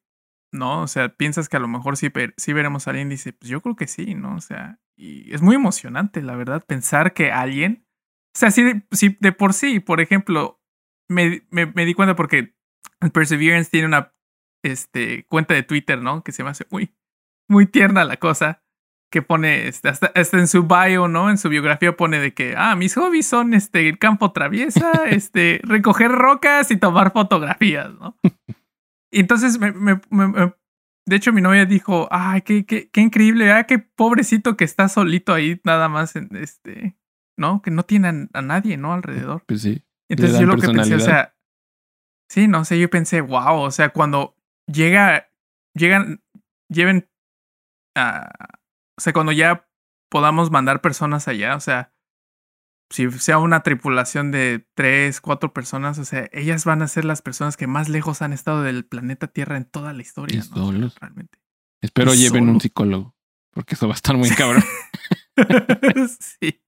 no? 0.54 0.84
O 0.84 0.88
sea, 0.88 1.10
piensas 1.10 1.50
que 1.50 1.58
a 1.58 1.60
lo 1.60 1.68
mejor 1.68 1.98
sí, 1.98 2.12
sí 2.38 2.54
veremos 2.54 2.86
a 2.86 2.92
alguien. 2.92 3.10
Dice, 3.10 3.34
pues 3.34 3.50
yo 3.50 3.60
creo 3.62 3.76
que 3.76 3.88
sí, 3.88 4.14
¿no? 4.14 4.36
O 4.36 4.40
sea, 4.40 4.80
y 4.96 5.34
es 5.34 5.42
muy 5.42 5.56
emocionante, 5.56 6.22
la 6.22 6.36
verdad, 6.36 6.64
pensar 6.64 7.14
que 7.14 7.32
alguien, 7.32 7.88
o 8.36 8.40
sea, 8.40 8.52
si 8.52 8.62
de, 8.62 8.84
si 8.92 9.18
de 9.20 9.32
por 9.32 9.54
sí, 9.54 9.80
por 9.80 10.00
ejemplo, 10.00 10.62
me, 11.10 11.42
me, 11.50 11.66
me 11.66 11.86
di 11.86 11.96
cuenta 11.96 12.16
porque 12.16 12.56
Perseverance 13.12 13.72
tiene 13.72 13.88
una 13.88 14.14
este, 14.64 15.26
cuenta 15.26 15.56
de 15.56 15.64
Twitter, 15.64 16.04
¿no? 16.04 16.24
Que 16.24 16.34
se 16.34 16.44
me 16.44 16.52
hace 16.52 16.68
muy, 16.70 16.96
muy 17.50 17.66
tierna 17.66 18.04
la 18.06 18.18
cosa 18.18 18.64
que 19.10 19.22
pone 19.22 19.68
este, 19.68 19.90
hasta, 19.90 20.12
en 20.14 20.48
su 20.48 20.64
bio, 20.64 21.08
¿no? 21.08 21.30
En 21.30 21.38
su 21.38 21.50
biografía 21.50 21.96
pone 21.96 22.20
de 22.20 22.34
que, 22.34 22.54
ah, 22.58 22.76
mis 22.76 22.96
hobbies 22.96 23.26
son 23.26 23.54
este, 23.54 23.90
el 23.90 23.98
campo 23.98 24.32
traviesa, 24.32 24.92
este, 25.10 25.62
recoger 25.64 26.12
rocas 26.12 26.72
y 26.72 26.78
tomar 26.78 27.12
fotografías, 27.12 27.92
¿no? 27.94 28.18
Y 29.12 29.22
entonces, 29.22 29.60
me, 29.60 29.72
me, 29.72 30.00
de 31.06 31.16
hecho, 31.16 31.34
mi 31.34 31.42
novia 31.42 31.66
dijo, 31.66 32.08
ay, 32.12 32.44
qué, 32.44 32.66
qué, 32.66 32.90
qué 32.90 33.02
increíble, 33.02 33.52
ah, 33.52 33.64
qué 33.64 33.80
pobrecito 33.80 34.56
que 34.56 34.64
está 34.64 34.88
solito 34.88 35.34
ahí 35.34 35.60
nada 35.64 35.90
más, 35.90 36.16
en 36.16 36.30
este, 36.36 36.96
¿no? 37.36 37.64
Que 37.64 37.72
no 37.72 37.84
tiene 37.84 38.30
a, 38.32 38.42
nadie, 38.44 38.78
¿no? 38.78 38.94
Alrededor. 38.94 39.44
Pues 39.48 39.64
sí. 39.64 39.84
Entonces 40.08 40.40
yo 40.40 40.46
lo 40.46 40.58
que 40.58 40.70
pensé, 40.70 40.96
o 40.96 41.00
sea, 41.00 41.36
sí, 42.30 42.48
no 42.48 42.64
sé, 42.66 42.80
yo 42.80 42.90
pensé, 42.90 43.22
wow, 43.22 43.60
o 43.60 43.72
sea, 43.72 43.90
cuando 43.90 44.36
llega, 44.68 45.30
llegan, 45.74 46.22
lleven 46.68 47.10
o 49.00 49.02
sea, 49.02 49.14
cuando 49.14 49.32
ya 49.32 49.66
podamos 50.10 50.52
mandar 50.52 50.82
personas 50.82 51.30
allá, 51.30 51.56
o 51.56 51.62
sea, 51.62 51.94
si 52.90 53.10
sea 53.14 53.38
una 53.38 53.64
tripulación 53.64 54.30
de 54.32 54.68
tres, 54.76 55.22
cuatro 55.22 55.54
personas, 55.54 55.98
o 56.00 56.04
sea, 56.04 56.28
ellas 56.34 56.66
van 56.66 56.82
a 56.82 56.88
ser 56.90 57.06
las 57.06 57.22
personas 57.22 57.56
que 57.56 57.66
más 57.66 57.88
lejos 57.88 58.22
han 58.22 58.34
estado 58.34 58.62
del 58.62 58.84
planeta 58.84 59.28
Tierra 59.28 59.56
en 59.56 59.64
toda 59.64 59.94
la 59.94 60.02
historia. 60.02 60.44
¿no? 60.54 60.92
realmente. 61.00 61.40
Espero 61.80 62.14
lleven 62.14 62.50
un 62.50 62.60
psicólogo, 62.60 63.16
porque 63.52 63.76
eso 63.76 63.88
va 63.88 63.94
a 63.94 63.96
estar 63.96 64.18
muy 64.18 64.32
cabrón. 64.32 64.66
sí. 66.20 66.62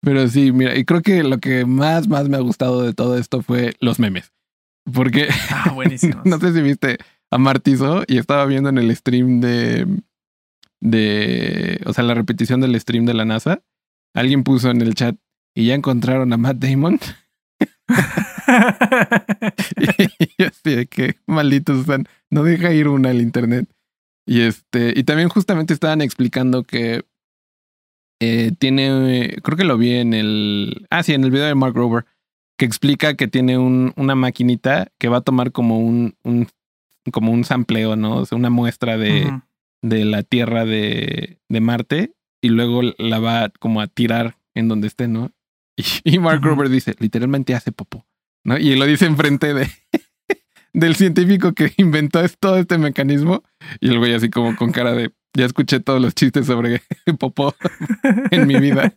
Pero 0.00 0.26
sí, 0.28 0.52
mira, 0.52 0.78
y 0.78 0.86
creo 0.86 1.02
que 1.02 1.22
lo 1.22 1.40
que 1.40 1.66
más, 1.66 2.08
más 2.08 2.26
me 2.30 2.38
ha 2.38 2.40
gustado 2.40 2.80
de 2.80 2.94
todo 2.94 3.18
esto 3.18 3.42
fue 3.42 3.74
los 3.80 3.98
memes. 3.98 4.32
Porque 4.90 5.28
ah, 5.50 5.72
buenísimo. 5.74 6.22
no 6.24 6.38
sé 6.38 6.54
si 6.54 6.62
viste 6.62 6.96
a 7.30 7.36
Martizo 7.36 8.02
y 8.06 8.16
estaba 8.16 8.46
viendo 8.46 8.70
en 8.70 8.78
el 8.78 8.96
stream 8.96 9.42
de, 9.42 9.86
de, 10.80 11.80
o 11.86 11.92
sea, 11.92 12.04
la 12.04 12.14
repetición 12.14 12.60
del 12.60 12.78
stream 12.80 13.06
de 13.06 13.14
la 13.14 13.24
NASA. 13.24 13.62
Alguien 14.14 14.42
puso 14.42 14.70
en 14.70 14.80
el 14.80 14.94
chat 14.94 15.16
y 15.54 15.66
ya 15.66 15.74
encontraron 15.74 16.32
a 16.32 16.36
Matt 16.36 16.56
Damon. 16.58 16.98
y 20.38 20.42
así 20.42 20.74
de 20.74 20.86
que 20.86 21.16
malditos 21.26 21.80
están. 21.80 22.06
No 22.30 22.42
deja 22.42 22.72
ir 22.72 22.88
una 22.88 23.10
al 23.10 23.20
internet. 23.20 23.68
Y 24.26 24.42
este, 24.42 24.92
y 24.96 25.04
también 25.04 25.28
justamente 25.28 25.74
estaban 25.74 26.00
explicando 26.02 26.62
que 26.62 27.04
eh, 28.20 28.52
tiene, 28.58 29.36
creo 29.42 29.56
que 29.56 29.64
lo 29.64 29.78
vi 29.78 29.96
en 29.96 30.14
el, 30.14 30.86
ah, 30.90 31.02
sí, 31.02 31.14
en 31.14 31.24
el 31.24 31.30
video 31.30 31.46
de 31.46 31.54
Mark 31.54 31.74
Rover, 31.74 32.04
que 32.56 32.66
explica 32.66 33.14
que 33.14 33.28
tiene 33.28 33.58
un, 33.58 33.92
una 33.96 34.14
maquinita 34.14 34.92
que 34.98 35.08
va 35.08 35.18
a 35.18 35.22
tomar 35.22 35.52
como 35.52 35.78
un, 35.80 36.16
un 36.22 36.46
como 37.12 37.32
un 37.32 37.44
sampleo, 37.44 37.96
¿no? 37.96 38.18
O 38.18 38.26
sea, 38.26 38.36
una 38.36 38.50
muestra 38.50 38.98
de, 38.98 39.32
de 39.82 40.04
la 40.04 40.22
Tierra 40.22 40.64
de, 40.64 41.38
de 41.48 41.60
Marte 41.60 42.14
y 42.42 42.48
luego 42.48 42.82
la 42.98 43.18
va 43.18 43.50
como 43.58 43.80
a 43.80 43.86
tirar 43.86 44.36
en 44.54 44.68
donde 44.68 44.88
esté, 44.88 45.08
¿no? 45.08 45.32
Y, 46.04 46.18
Mark 46.18 46.42
Rover 46.42 46.68
dice, 46.68 46.94
literalmente 46.98 47.54
hace 47.54 47.72
popó, 47.72 48.06
¿no? 48.44 48.58
Y 48.58 48.76
lo 48.76 48.86
dice 48.86 49.06
enfrente 49.06 49.54
de, 49.54 49.70
del 50.72 50.96
científico 50.96 51.52
que 51.52 51.72
inventó 51.76 52.20
todo 52.38 52.58
este 52.58 52.78
mecanismo. 52.78 53.42
Y 53.80 53.88
el 53.90 53.98
güey 53.98 54.14
así 54.14 54.30
como 54.30 54.56
con 54.56 54.72
cara 54.72 54.92
de, 54.92 55.12
ya 55.34 55.46
escuché 55.46 55.80
todos 55.80 56.00
los 56.00 56.14
chistes 56.14 56.46
sobre 56.46 56.82
popó 57.18 57.54
en 58.30 58.46
mi 58.46 58.58
vida. 58.58 58.94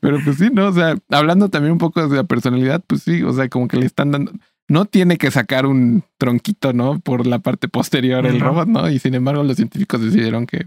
Pero 0.00 0.18
pues 0.22 0.36
sí, 0.36 0.50
¿no? 0.52 0.68
O 0.68 0.72
sea, 0.72 0.96
hablando 1.08 1.48
también 1.48 1.72
un 1.72 1.78
poco 1.78 2.06
de 2.06 2.16
la 2.16 2.24
personalidad, 2.24 2.84
pues 2.86 3.02
sí, 3.02 3.22
o 3.22 3.32
sea, 3.32 3.48
como 3.48 3.68
que 3.68 3.78
le 3.78 3.86
están 3.86 4.10
dando, 4.10 4.32
no 4.68 4.84
tiene 4.84 5.16
que 5.16 5.30
sacar 5.30 5.66
un 5.66 6.04
tronquito, 6.18 6.72
¿no? 6.72 7.00
Por 7.00 7.26
la 7.26 7.38
parte 7.38 7.68
posterior 7.68 8.26
el 8.26 8.38
robot, 8.38 8.68
¿no? 8.68 8.90
Y 8.90 8.98
sin 8.98 9.14
embargo 9.14 9.42
los 9.42 9.56
científicos 9.56 10.02
decidieron 10.02 10.46
que, 10.46 10.66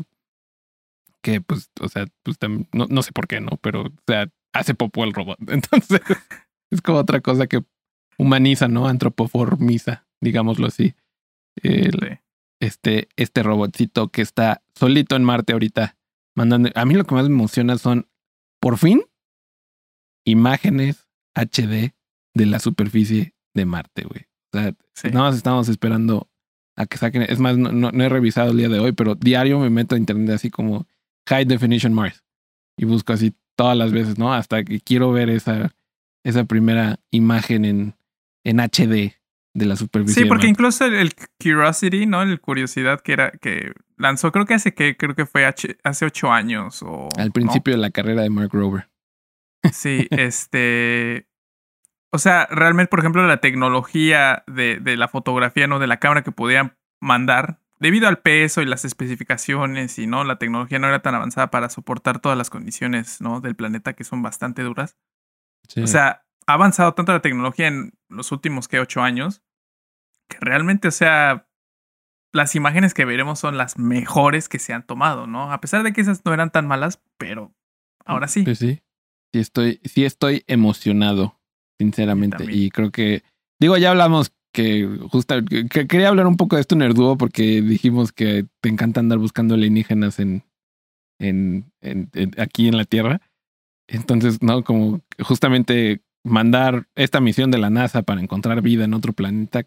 que 1.22 1.40
pues, 1.40 1.70
o 1.80 1.88
sea, 1.88 2.08
pues 2.24 2.38
no, 2.74 2.88
no 2.90 3.04
sé 3.04 3.12
por 3.12 3.28
qué, 3.28 3.40
¿no? 3.40 3.58
Pero, 3.62 3.84
o 3.84 3.92
sea, 4.08 4.28
hace 4.54 4.74
popó 4.74 5.04
el 5.04 5.14
robot. 5.14 5.38
Entonces, 5.48 6.02
es 6.72 6.82
como 6.82 6.98
otra 6.98 7.22
cosa 7.22 7.48
que 7.48 7.64
humaniza, 8.18 8.68
¿no? 8.68 8.88
Antropoformiza, 8.88 10.08
digámoslo 10.20 10.68
así. 10.68 10.96
Este, 12.60 13.10
este 13.16 13.44
robotcito 13.44 14.10
que 14.10 14.22
está 14.22 14.64
solito 14.76 15.16
en 15.16 15.24
Marte 15.24 15.54
ahorita, 15.54 15.98
mandando. 16.36 16.70
A 16.74 16.86
mí 16.86 16.96
lo 16.96 17.06
que 17.06 17.16
más 17.16 17.30
me 17.30 17.36
emociona 17.36 17.78
son, 17.78 18.08
por 18.60 18.78
fin, 18.78 19.04
imágenes 20.26 21.08
HD 21.36 21.94
de 22.34 22.46
la 22.46 22.60
superficie 22.60 23.36
de 23.54 23.66
Marte, 23.66 24.04
güey. 24.04 24.26
O 24.54 24.58
sea, 24.58 25.12
nada 25.12 25.30
más 25.30 25.36
estamos 25.36 25.70
esperando 25.70 26.30
a 26.76 26.86
que 26.86 26.98
saquen. 26.98 27.24
Es 27.24 27.40
más, 27.40 27.58
no, 27.58 27.72
no, 27.72 28.04
he 28.04 28.10
revisado 28.10 28.52
el 28.52 28.58
día 28.58 28.70
de 28.70 28.80
hoy, 28.80 28.92
pero 28.92 29.16
diario 29.16 29.60
me 29.60 29.70
meto 29.70 29.96
a 29.96 29.98
internet 29.98 30.36
así 30.36 30.50
como 30.50 30.88
High 31.28 31.46
Definition 31.46 31.94
Mars 31.94 32.24
y 32.78 32.86
busco 32.86 33.14
así 33.14 33.34
todas 33.56 33.78
las 33.78 33.92
veces, 33.92 34.18
¿no? 34.18 34.34
Hasta 34.34 34.64
que 34.64 34.80
quiero 34.80 35.12
ver 35.12 35.30
esa, 35.30 35.74
esa 36.24 36.46
primera 36.46 37.00
imagen 37.12 37.66
en, 37.66 37.96
en 38.44 38.60
HD 38.60 39.14
de 39.54 39.66
la 39.66 39.76
superficie. 39.76 40.24
Sí, 40.24 40.30
porque 40.30 40.48
incluso 40.48 40.86
el, 40.86 41.14
Curiosity, 41.40 42.06
¿no? 42.06 42.22
El 42.22 42.40
Curiosidad 42.40 43.02
que 43.02 43.14
era 43.14 43.32
que 43.32 43.74
lanzó, 43.98 44.32
creo 44.32 44.46
que 44.46 44.54
hace 44.54 44.74
que 44.74 44.96
creo 44.98 45.16
que 45.16 45.26
fue 45.26 45.46
hace 45.46 46.06
ocho 46.06 46.32
años 46.32 46.82
o 46.84 47.10
al 47.18 47.32
principio 47.32 47.74
de 47.74 47.80
la 47.80 47.92
carrera 47.92 48.22
de 48.22 48.30
Mark 48.30 48.52
Rover. 48.54 48.90
Sí, 49.72 50.08
este, 50.12 51.28
o 52.12 52.18
sea, 52.18 52.48
realmente, 52.52 52.90
por 52.90 53.00
ejemplo, 53.00 53.26
la 53.26 53.38
tecnología 53.38 54.44
de, 54.48 54.80
de 54.80 54.98
la 54.98 55.08
fotografía, 55.08 55.68
no, 55.68 55.80
de 55.80 55.88
la 55.88 55.98
cámara 55.98 56.24
que 56.24 56.32
podían 56.32 56.78
mandar, 57.00 57.60
debido 57.80 58.08
al 58.08 58.20
peso 58.20 58.62
y 58.62 58.66
las 58.66 58.86
especificaciones 58.86 59.98
y 59.98 60.06
no, 60.06 60.24
la 60.24 60.38
tecnología 60.38 60.78
no 60.78 60.88
era 60.88 61.02
tan 61.02 61.16
avanzada 61.16 61.50
para 61.50 61.70
soportar 61.70 62.20
todas 62.20 62.38
las 62.38 62.50
condiciones, 62.50 63.22
¿no? 63.22 63.42
Del 63.42 63.56
planeta 63.56 63.94
que 63.94 64.04
son 64.04 64.22
bastante 64.22 64.62
duras. 64.62 64.98
O 65.82 65.88
sea, 65.88 66.24
ha 66.46 66.54
avanzado 66.54 66.94
tanto 66.94 67.12
la 67.12 67.22
tecnología 67.22 67.68
en 67.68 67.94
los 68.08 68.32
últimos 68.32 68.68
que 68.68 68.80
ocho 68.80 69.02
años 69.02 69.42
que 70.28 70.38
realmente, 70.40 70.88
o 70.88 70.92
sea, 70.92 71.48
las 72.34 72.56
imágenes 72.56 72.94
que 72.94 73.06
veremos 73.06 73.40
son 73.40 73.58
las 73.58 73.78
mejores 73.78 74.48
que 74.48 74.60
se 74.60 74.74
han 74.74 74.86
tomado, 74.86 75.28
¿no? 75.28 75.52
A 75.52 75.60
pesar 75.60 75.84
de 75.84 75.92
que 75.92 76.02
esas 76.02 76.24
no 76.24 76.34
eran 76.34 76.52
tan 76.52 76.68
malas, 76.68 77.02
pero 77.18 77.54
ahora 78.06 78.28
sí. 78.28 78.44
Pues 78.44 78.60
sí. 78.60 78.82
Sí 79.34 79.40
estoy, 79.40 79.80
sí 79.86 80.06
estoy 80.06 80.44
emocionado, 80.48 81.41
sinceramente. 81.82 82.46
Y 82.48 82.70
creo 82.70 82.92
que, 82.92 83.24
digo, 83.60 83.76
ya 83.78 83.90
hablamos 83.90 84.32
que 84.54 84.88
justo 85.10 85.36
que 85.46 85.88
quería 85.88 86.10
hablar 86.10 86.28
un 86.28 86.38
poco 86.38 86.56
de 86.56 86.62
esto 86.62 86.76
en 86.76 86.84
Erduo 86.84 87.18
porque 87.18 87.62
dijimos 87.62 88.12
que 88.12 88.46
te 88.62 88.70
encanta 88.70 89.00
andar 89.00 89.18
buscando 89.18 89.56
alienígenas 89.56 90.20
en, 90.20 90.44
en, 91.20 91.72
en 91.82 92.10
aquí 92.38 92.68
en 92.68 92.78
la 92.78 92.86
Tierra. 92.86 93.22
Entonces, 93.88 94.44
no, 94.44 94.64
como 94.64 95.02
justamente 95.20 96.02
mandar 96.24 96.88
esta 96.96 97.20
misión 97.20 97.50
de 97.50 97.58
la 97.58 97.72
NASA 97.72 98.04
para 98.04 98.22
encontrar 98.22 98.62
vida 98.62 98.86
en 98.86 98.94
otro 98.94 99.14
planeta, 99.14 99.64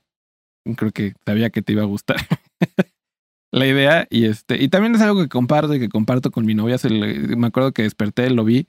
creo 0.76 0.92
que 0.92 1.14
sabía 1.26 1.50
que 1.50 1.62
te 1.62 1.72
iba 1.72 1.82
a 1.82 1.86
gustar 1.86 2.16
la 3.52 3.66
idea. 3.66 4.06
Y 4.08 4.26
este, 4.26 4.62
y 4.62 4.68
también 4.68 4.94
es 4.94 5.00
algo 5.00 5.20
que 5.20 5.28
comparto 5.28 5.74
y 5.74 5.80
que 5.80 5.88
comparto 5.88 6.30
con 6.30 6.46
mi 6.46 6.54
novia. 6.54 6.78
Se 6.78 6.90
me 6.90 7.46
acuerdo 7.48 7.72
que 7.72 7.82
desperté, 7.82 8.30
lo 8.30 8.44
vi 8.44 8.68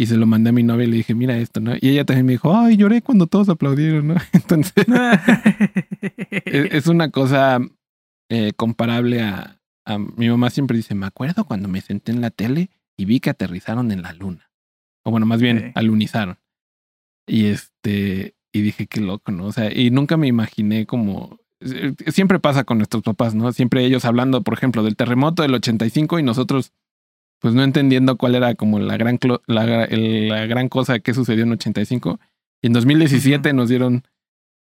y 0.00 0.06
se 0.06 0.16
lo 0.16 0.24
mandé 0.24 0.48
a 0.48 0.52
mi 0.54 0.62
novia 0.62 0.84
y 0.86 0.90
le 0.90 0.96
dije, 0.96 1.14
mira 1.14 1.36
esto, 1.36 1.60
¿no? 1.60 1.74
Y 1.78 1.90
ella 1.90 2.06
también 2.06 2.24
me 2.24 2.32
dijo, 2.32 2.56
ay, 2.56 2.78
lloré 2.78 3.02
cuando 3.02 3.26
todos 3.26 3.50
aplaudieron, 3.50 4.08
¿no? 4.08 4.14
Entonces, 4.32 4.86
es 6.46 6.86
una 6.86 7.10
cosa 7.10 7.60
eh, 8.30 8.54
comparable 8.56 9.20
a, 9.20 9.60
a, 9.84 9.98
mi 9.98 10.30
mamá 10.30 10.48
siempre 10.48 10.78
dice, 10.78 10.94
me 10.94 11.04
acuerdo 11.04 11.44
cuando 11.44 11.68
me 11.68 11.82
senté 11.82 12.12
en 12.12 12.22
la 12.22 12.30
tele 12.30 12.70
y 12.96 13.04
vi 13.04 13.20
que 13.20 13.28
aterrizaron 13.28 13.92
en 13.92 14.00
la 14.00 14.14
luna. 14.14 14.50
O 15.02 15.10
bueno, 15.10 15.26
más 15.26 15.42
bien, 15.42 15.70
alunizaron. 15.74 16.38
Y 17.26 17.48
este, 17.48 18.36
y 18.54 18.62
dije, 18.62 18.86
qué 18.86 19.02
loco, 19.02 19.32
¿no? 19.32 19.44
O 19.44 19.52
sea, 19.52 19.70
y 19.70 19.90
nunca 19.90 20.16
me 20.16 20.28
imaginé 20.28 20.86
como, 20.86 21.40
eh, 21.60 21.92
siempre 22.06 22.40
pasa 22.40 22.64
con 22.64 22.78
nuestros 22.78 23.02
papás, 23.02 23.34
¿no? 23.34 23.52
Siempre 23.52 23.84
ellos 23.84 24.06
hablando, 24.06 24.42
por 24.42 24.54
ejemplo, 24.54 24.82
del 24.82 24.96
terremoto 24.96 25.42
del 25.42 25.52
85 25.52 26.18
y 26.18 26.22
nosotros, 26.22 26.72
pues 27.40 27.54
no 27.54 27.62
entendiendo 27.64 28.16
cuál 28.16 28.34
era 28.34 28.54
como 28.54 28.78
la 28.78 28.96
gran, 28.96 29.18
la, 29.46 29.66
la 29.66 30.46
gran 30.46 30.68
cosa 30.68 31.00
que 31.00 31.14
sucedió 31.14 31.44
en 31.44 31.52
85. 31.52 32.20
Y 32.62 32.68
en 32.68 32.72
2017 32.74 33.52
nos 33.52 33.68
dieron 33.68 34.04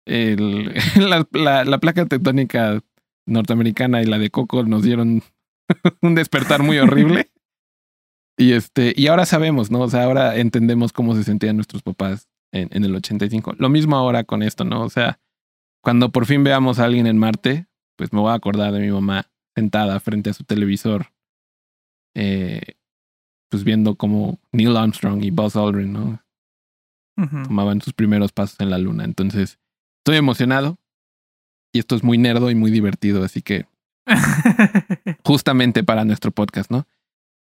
el, 0.06 0.74
la, 0.96 1.26
la, 1.32 1.64
la 1.64 1.78
placa 1.78 2.06
tectónica 2.06 2.80
norteamericana 3.26 4.02
y 4.02 4.06
la 4.06 4.18
de 4.18 4.30
Coco 4.30 4.62
nos 4.64 4.82
dieron 4.82 5.22
un 6.02 6.14
despertar 6.14 6.62
muy 6.62 6.78
horrible. 6.78 7.30
Y 8.38 8.54
este, 8.54 8.94
y 8.96 9.08
ahora 9.08 9.26
sabemos, 9.26 9.70
¿no? 9.70 9.80
O 9.80 9.90
sea, 9.90 10.04
ahora 10.04 10.38
entendemos 10.38 10.94
cómo 10.94 11.14
se 11.14 11.24
sentían 11.24 11.56
nuestros 11.56 11.82
papás 11.82 12.30
en, 12.52 12.84
el 12.84 12.96
85. 12.96 13.56
Lo 13.58 13.68
mismo 13.68 13.96
ahora 13.96 14.24
con 14.24 14.42
esto, 14.42 14.64
¿no? 14.64 14.82
O 14.82 14.88
sea, 14.88 15.20
cuando 15.82 16.10
por 16.10 16.24
fin 16.24 16.42
veamos 16.42 16.78
a 16.78 16.86
alguien 16.86 17.06
en 17.06 17.18
Marte, 17.18 17.66
pues 17.96 18.14
me 18.14 18.20
voy 18.20 18.30
a 18.30 18.34
acordar 18.34 18.72
de 18.72 18.80
mi 18.80 18.90
mamá 18.90 19.30
sentada 19.54 20.00
frente 20.00 20.30
a 20.30 20.32
su 20.32 20.44
televisor, 20.44 21.08
eh, 22.14 22.74
pues 23.50 23.64
viendo 23.64 23.96
cómo 23.96 24.38
Neil 24.52 24.76
Armstrong 24.76 25.22
y 25.22 25.30
Buzz 25.30 25.56
Aldrin, 25.56 25.92
¿no? 25.92 26.22
Tomaban 27.44 27.82
sus 27.82 27.92
primeros 27.92 28.32
pasos 28.32 28.58
en 28.60 28.70
la 28.70 28.78
luna. 28.78 29.04
Entonces, 29.04 29.58
estoy 29.98 30.16
emocionado. 30.16 30.78
Y 31.72 31.78
esto 31.78 31.94
es 31.94 32.02
muy 32.02 32.18
nerdo 32.18 32.50
y 32.50 32.54
muy 32.54 32.70
divertido, 32.70 33.22
así 33.22 33.42
que 33.42 33.66
justamente 35.24 35.84
para 35.84 36.04
nuestro 36.04 36.32
podcast, 36.32 36.70
¿no? 36.70 36.86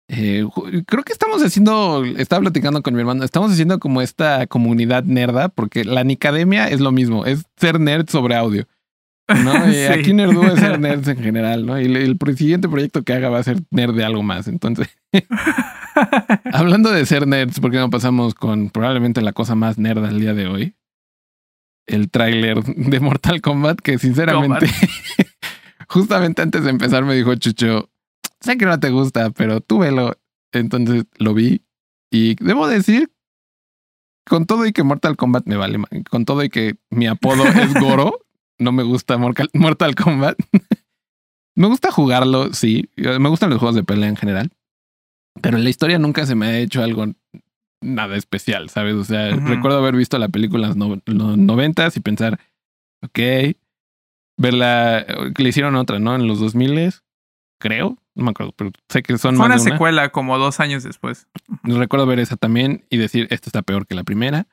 Eh, 0.08 0.44
creo 0.86 1.04
que 1.04 1.12
estamos 1.12 1.42
haciendo, 1.42 2.04
estaba 2.04 2.42
platicando 2.42 2.82
con 2.82 2.94
mi 2.94 3.00
hermano, 3.00 3.24
estamos 3.24 3.50
haciendo 3.50 3.78
como 3.78 4.02
esta 4.02 4.46
comunidad 4.46 5.04
nerda, 5.04 5.48
porque 5.48 5.84
la 5.84 6.04
Nicademia 6.04 6.68
es 6.68 6.80
lo 6.80 6.92
mismo, 6.92 7.24
es 7.24 7.44
ser 7.56 7.80
nerd 7.80 8.08
sobre 8.08 8.36
audio. 8.36 8.66
¿No? 9.28 9.52
Aquí 9.92 10.12
Nerdu 10.12 10.42
es 10.44 10.60
ser 10.60 10.80
nerds 10.80 11.08
en 11.08 11.18
general, 11.18 11.66
¿no? 11.66 11.80
Y 11.80 11.84
el, 11.84 12.18
siguiente 12.36 12.68
proyecto 12.68 13.02
que 13.02 13.12
haga 13.12 13.28
va 13.28 13.38
a 13.38 13.42
ser 13.42 13.62
nerd 13.70 13.94
de 13.94 14.04
algo 14.04 14.22
más. 14.22 14.48
Entonces, 14.48 14.88
hablando 16.52 16.90
de 16.90 17.06
ser 17.06 17.26
nerds, 17.26 17.60
¿por 17.60 17.70
qué 17.70 17.78
no 17.78 17.90
pasamos 17.90 18.34
con 18.34 18.70
probablemente 18.70 19.20
la 19.22 19.32
cosa 19.32 19.54
más 19.54 19.78
nerda 19.78 20.08
del 20.08 20.20
día 20.20 20.34
de 20.34 20.46
hoy? 20.46 20.74
El 21.86 22.10
tráiler 22.10 22.62
de 22.62 23.00
Mortal 23.00 23.40
Kombat, 23.40 23.80
que 23.80 23.98
sinceramente, 23.98 24.66
justamente 25.88 26.42
antes 26.42 26.64
de 26.64 26.70
empezar 26.70 27.04
me 27.04 27.14
dijo 27.14 27.34
Chucho, 27.34 27.90
sé 28.40 28.56
que 28.56 28.66
no 28.66 28.78
te 28.78 28.90
gusta, 28.90 29.30
pero 29.30 29.60
tú 29.60 29.78
velo. 29.78 30.16
Entonces 30.54 31.06
lo 31.16 31.32
vi 31.32 31.62
Y 32.10 32.34
debo 32.34 32.68
decir, 32.68 33.10
con 34.26 34.46
todo 34.46 34.66
y 34.66 34.72
que 34.72 34.82
Mortal 34.82 35.16
Kombat 35.16 35.46
me 35.46 35.56
vale, 35.56 35.78
con 36.10 36.24
todo 36.24 36.44
y 36.44 36.50
que 36.50 36.76
mi 36.90 37.06
apodo 37.06 37.44
es 37.46 37.74
Goro, 37.74 38.20
no 38.62 38.72
me 38.72 38.82
gusta 38.82 39.18
Mortal 39.18 39.94
Kombat. 39.94 40.38
me 41.56 41.66
gusta 41.66 41.90
jugarlo, 41.90 42.52
sí. 42.52 42.88
Me 42.96 43.28
gustan 43.28 43.50
los 43.50 43.58
juegos 43.58 43.74
de 43.74 43.84
pelea 43.84 44.08
en 44.08 44.16
general. 44.16 44.50
Pero 45.40 45.58
la 45.58 45.70
historia 45.70 45.98
nunca 45.98 46.26
se 46.26 46.34
me 46.34 46.46
ha 46.46 46.58
hecho 46.58 46.82
algo 46.82 47.06
nada 47.80 48.16
especial, 48.16 48.70
¿sabes? 48.70 48.94
O 48.94 49.04
sea, 49.04 49.34
recuerdo 49.34 49.78
haber 49.78 49.96
visto 49.96 50.18
la 50.18 50.28
película 50.28 50.68
en 50.68 51.18
los 51.18 51.38
noventas 51.38 51.96
y 51.96 52.00
pensar, 52.00 52.38
ok, 53.02 53.56
verla, 54.38 55.04
que 55.34 55.42
le 55.42 55.48
hicieron 55.48 55.74
otra, 55.76 55.98
¿no? 55.98 56.14
En 56.14 56.26
los 56.26 56.38
2000 56.40 56.92
creo, 57.58 57.98
no 58.14 58.24
me 58.24 58.30
acuerdo, 58.30 58.52
pero 58.56 58.72
sé 58.88 59.02
que 59.02 59.16
son 59.18 59.36
Fue 59.36 59.46
una, 59.46 59.58
secuela 59.58 60.10
como 60.10 60.38
dos 60.38 60.60
años 60.60 60.82
después. 60.82 61.28
Recuerdo 61.62 62.06
ver 62.06 62.20
esa 62.20 62.36
también 62.36 62.84
y 62.90 62.96
decir, 62.96 63.26
esto 63.30 63.48
está 63.48 63.62
peor 63.62 63.86
que 63.86 63.94
la 63.94 64.04
primera, 64.04 64.46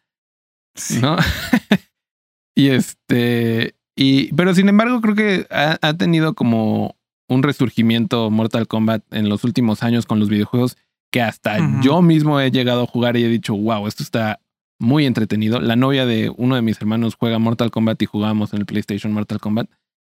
¿no? 1.02 1.18
y 2.56 2.70
este, 2.70 3.76
y, 4.02 4.32
pero 4.34 4.56
sin 4.56 4.70
embargo 4.70 5.02
creo 5.02 5.14
que 5.14 5.46
ha, 5.50 5.94
tenido 5.96 6.34
como 6.34 6.96
un 7.28 7.44
resurgimiento 7.44 8.32
Mortal 8.32 8.66
Kombat 8.66 9.04
en 9.12 9.28
los 9.28 9.44
últimos 9.44 9.84
años 9.84 10.06
con 10.06 10.22
los 10.22 10.30
videojuegos 10.30 10.78
que 11.12 11.22
hasta 11.22 11.82
yo 11.82 12.02
mismo 12.02 12.40
he 12.40 12.50
llegado 12.50 12.84
a 12.84 12.88
jugar 12.88 13.18
y 13.18 13.26
he 13.26 13.28
dicho, 13.28 13.54
wow, 13.58 13.88
esto 13.88 14.02
está 14.02 14.40
muy 14.80 15.06
entretenido. 15.06 15.60
La 15.60 15.76
novia 15.76 16.06
de 16.06 16.32
uno 16.38 16.56
de 16.56 16.62
mis 16.62 16.80
hermanos 16.80 17.16
juega 17.16 17.40
Mortal 17.40 17.72
Kombat 17.72 18.02
y 18.02 18.06
jugamos 18.06 18.54
en 18.54 18.60
el 18.60 18.66
PlayStation 18.66 19.12
Mortal 19.12 19.42
Kombat. 19.42 19.70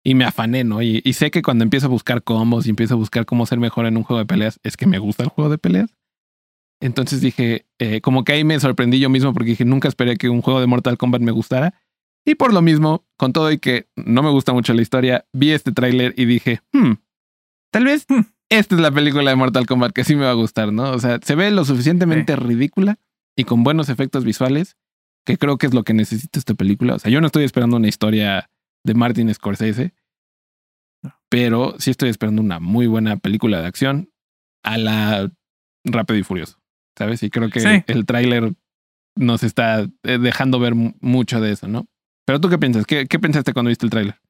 Y 0.04 0.14
me 0.14 0.26
afané, 0.26 0.62
¿no? 0.62 0.82
Y, 0.82 1.00
sé 1.14 1.30
que 1.30 1.40
cuando 1.40 1.64
empiezo 1.64 1.86
a 1.86 1.90
buscar 1.90 2.22
combos 2.22 2.66
y 2.66 2.70
empiezo 2.70 2.94
a 2.94 2.98
buscar 2.98 3.24
cómo 3.24 3.46
ser 3.46 3.60
mejor 3.60 3.86
en 3.86 3.96
un 3.96 4.02
juego 4.02 4.18
de 4.18 4.26
peleas, 4.26 4.60
es 4.62 4.76
que 4.76 4.86
me 4.86 4.98
gusta 4.98 5.22
el 5.22 5.30
juego 5.30 5.48
de 5.48 5.56
peleas. 5.56 5.94
Entonces 6.80 7.22
dije, 7.22 7.64
eh, 7.78 8.02
como 8.02 8.24
que 8.24 8.32
ahí 8.32 8.44
me 8.44 8.60
sorprendí 8.60 8.98
yo 8.98 9.08
mismo 9.08 9.32
porque 9.32 9.50
dije, 9.50 9.64
nunca 9.64 9.88
esperé 9.88 10.16
que 10.16 10.28
un 10.28 10.42
juego 10.42 10.60
de 10.60 10.66
Mortal 10.66 10.98
Kombat 10.98 11.22
me 11.22 11.32
gustara. 11.32 11.74
Y 12.24 12.34
por 12.34 12.52
lo 12.52 12.62
mismo, 12.62 13.06
con 13.16 13.32
todo 13.32 13.50
y 13.50 13.58
que 13.58 13.88
no 13.96 14.22
me 14.22 14.30
gusta 14.30 14.52
mucho 14.52 14.74
la 14.74 14.82
historia, 14.82 15.26
vi 15.32 15.52
este 15.52 15.72
tráiler 15.72 16.14
y 16.16 16.26
dije, 16.26 16.60
hmm, 16.72 16.92
tal 17.72 17.84
vez 17.84 18.06
hmm. 18.08 18.20
esta 18.50 18.74
es 18.74 18.80
la 18.80 18.90
película 18.90 19.30
de 19.30 19.36
Mortal 19.36 19.66
Kombat 19.66 19.92
que 19.92 20.04
sí 20.04 20.14
me 20.14 20.24
va 20.24 20.30
a 20.30 20.34
gustar, 20.34 20.72
¿no? 20.72 20.90
O 20.92 20.98
sea, 20.98 21.18
se 21.22 21.34
ve 21.34 21.50
lo 21.50 21.64
suficientemente 21.64 22.36
ridícula 22.36 22.98
y 23.36 23.44
con 23.44 23.64
buenos 23.64 23.88
efectos 23.88 24.24
visuales, 24.24 24.76
que 25.24 25.38
creo 25.38 25.58
que 25.58 25.66
es 25.66 25.74
lo 25.74 25.84
que 25.84 25.94
necesita 25.94 26.38
esta 26.38 26.54
película. 26.54 26.94
O 26.94 26.98
sea, 26.98 27.10
yo 27.10 27.20
no 27.20 27.26
estoy 27.26 27.44
esperando 27.44 27.76
una 27.76 27.88
historia 27.88 28.50
de 28.84 28.94
Martin 28.94 29.32
Scorsese, 29.32 29.94
pero 31.28 31.74
sí 31.78 31.90
estoy 31.90 32.10
esperando 32.10 32.42
una 32.42 32.60
muy 32.60 32.86
buena 32.86 33.16
película 33.16 33.60
de 33.60 33.66
acción 33.66 34.10
a 34.62 34.76
la 34.78 35.30
Rápido 35.84 36.18
y 36.18 36.22
Furioso, 36.22 36.60
¿sabes? 36.98 37.22
Y 37.22 37.30
creo 37.30 37.48
que 37.50 37.84
el 37.86 38.04
tráiler 38.04 38.52
nos 39.16 39.42
está 39.42 39.86
eh, 40.02 40.18
dejando 40.18 40.58
ver 40.58 40.74
mucho 40.74 41.40
de 41.40 41.52
eso, 41.52 41.68
¿no? 41.68 41.86
Pero 42.30 42.40
tú 42.40 42.48
qué 42.48 42.58
piensas? 42.58 42.86
¿Qué, 42.86 43.08
qué 43.08 43.18
pensaste 43.18 43.52
cuando 43.52 43.70
viste 43.70 43.84
el 43.86 43.90
tráiler? 43.90 44.20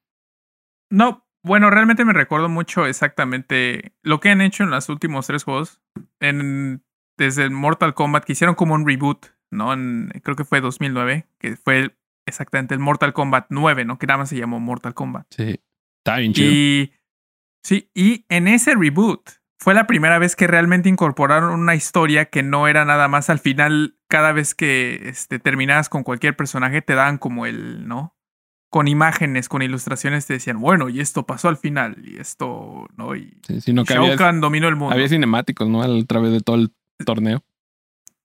No, 0.89 1.27
bueno, 1.43 1.69
realmente 1.69 2.03
me 2.03 2.13
recuerdo 2.13 2.49
mucho 2.49 2.87
exactamente 2.87 3.93
lo 4.01 4.19
que 4.19 4.29
han 4.29 4.41
hecho 4.41 4.63
en 4.63 4.71
los 4.71 4.89
últimos 4.89 5.27
tres 5.27 5.43
juegos. 5.43 5.79
En 6.19 6.83
desde 7.15 7.43
el 7.43 7.51
Mortal 7.51 7.93
Kombat 7.93 8.23
que 8.23 8.31
hicieron 8.31 8.55
como 8.55 8.73
un 8.73 8.87
reboot, 8.87 9.27
¿no? 9.51 9.71
En, 9.71 10.11
creo 10.23 10.35
que 10.35 10.45
fue 10.45 10.61
2009, 10.61 11.27
que 11.37 11.55
fue 11.57 11.95
exactamente 12.25 12.73
el 12.73 12.79
Mortal 12.79 13.13
Kombat 13.13 13.45
9, 13.49 13.85
¿no? 13.85 13.99
Que 13.99 14.07
nada 14.07 14.17
más 14.17 14.29
se 14.29 14.37
llamó 14.37 14.59
Mortal 14.59 14.95
Kombat. 14.95 15.27
Sí, 15.29 15.59
está 15.99 16.17
bien 16.17 16.33
chido. 16.33 16.51
Y, 16.51 16.93
sí, 17.63 17.91
y 17.93 18.25
en 18.29 18.47
ese 18.47 18.73
reboot 18.73 19.29
fue 19.61 19.75
la 19.75 19.85
primera 19.85 20.17
vez 20.17 20.35
que 20.35 20.47
realmente 20.47 20.89
incorporaron 20.89 21.53
una 21.53 21.75
historia 21.75 22.25
que 22.25 22.41
no 22.41 22.67
era 22.67 22.83
nada 22.83 23.07
más 23.07 23.29
al 23.29 23.37
final, 23.37 23.95
cada 24.07 24.31
vez 24.31 24.55
que 24.55 25.01
este, 25.05 25.37
terminabas 25.37 25.87
con 25.87 26.01
cualquier 26.01 26.35
personaje, 26.35 26.81
te 26.81 26.95
daban 26.95 27.19
como 27.19 27.45
el, 27.45 27.87
¿no? 27.87 28.17
Con 28.71 28.87
imágenes, 28.87 29.49
con 29.49 29.61
ilustraciones, 29.61 30.25
te 30.25 30.33
decían, 30.33 30.59
bueno, 30.59 30.89
y 30.89 30.99
esto 30.99 31.27
pasó 31.27 31.47
al 31.47 31.57
final, 31.57 31.97
y 32.03 32.17
esto, 32.17 32.87
¿no? 32.97 33.15
Y 33.15 33.37
sí, 33.45 33.61
sino 33.61 33.85
que 33.85 33.93
Shao 33.93 34.15
Kahn 34.15 34.41
dominó 34.41 34.67
el 34.67 34.75
mundo. 34.75 34.95
Había 34.95 35.07
cinemáticos, 35.07 35.69
¿no? 35.69 35.83
A 35.83 36.05
través 36.07 36.31
de 36.31 36.39
todo 36.39 36.55
el 36.55 36.73
torneo. 37.05 37.43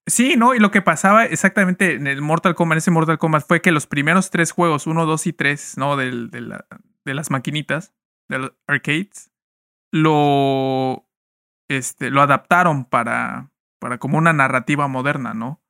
Sí, 0.07 0.37
¿no? 0.37 0.55
Y 0.55 0.59
lo 0.59 0.71
que 0.71 0.81
pasaba 0.81 1.25
exactamente 1.25 1.93
en 1.93 2.07
el 2.07 2.23
Mortal 2.23 2.55
Kombat, 2.55 2.77
en 2.77 2.79
ese 2.79 2.89
Mortal 2.89 3.19
Kombat, 3.19 3.45
fue 3.47 3.61
que 3.61 3.71
los 3.71 3.85
primeros 3.85 4.31
tres 4.31 4.51
juegos, 4.51 4.87
uno, 4.87 5.05
dos 5.05 5.27
y 5.27 5.33
tres, 5.33 5.75
¿no? 5.77 5.97
De, 5.97 6.29
de, 6.29 6.41
la, 6.41 6.65
de 7.05 7.13
las 7.13 7.29
maquinitas, 7.29 7.93
de 8.27 8.39
los 8.39 8.53
arcades, 8.65 9.29
lo, 9.91 11.06
este, 11.67 12.09
lo 12.09 12.21
adaptaron 12.21 12.85
para, 12.85 13.51
para 13.79 13.97
como 13.97 14.17
una 14.17 14.33
narrativa 14.33 14.87
moderna, 14.87 15.33
¿no? 15.33 15.61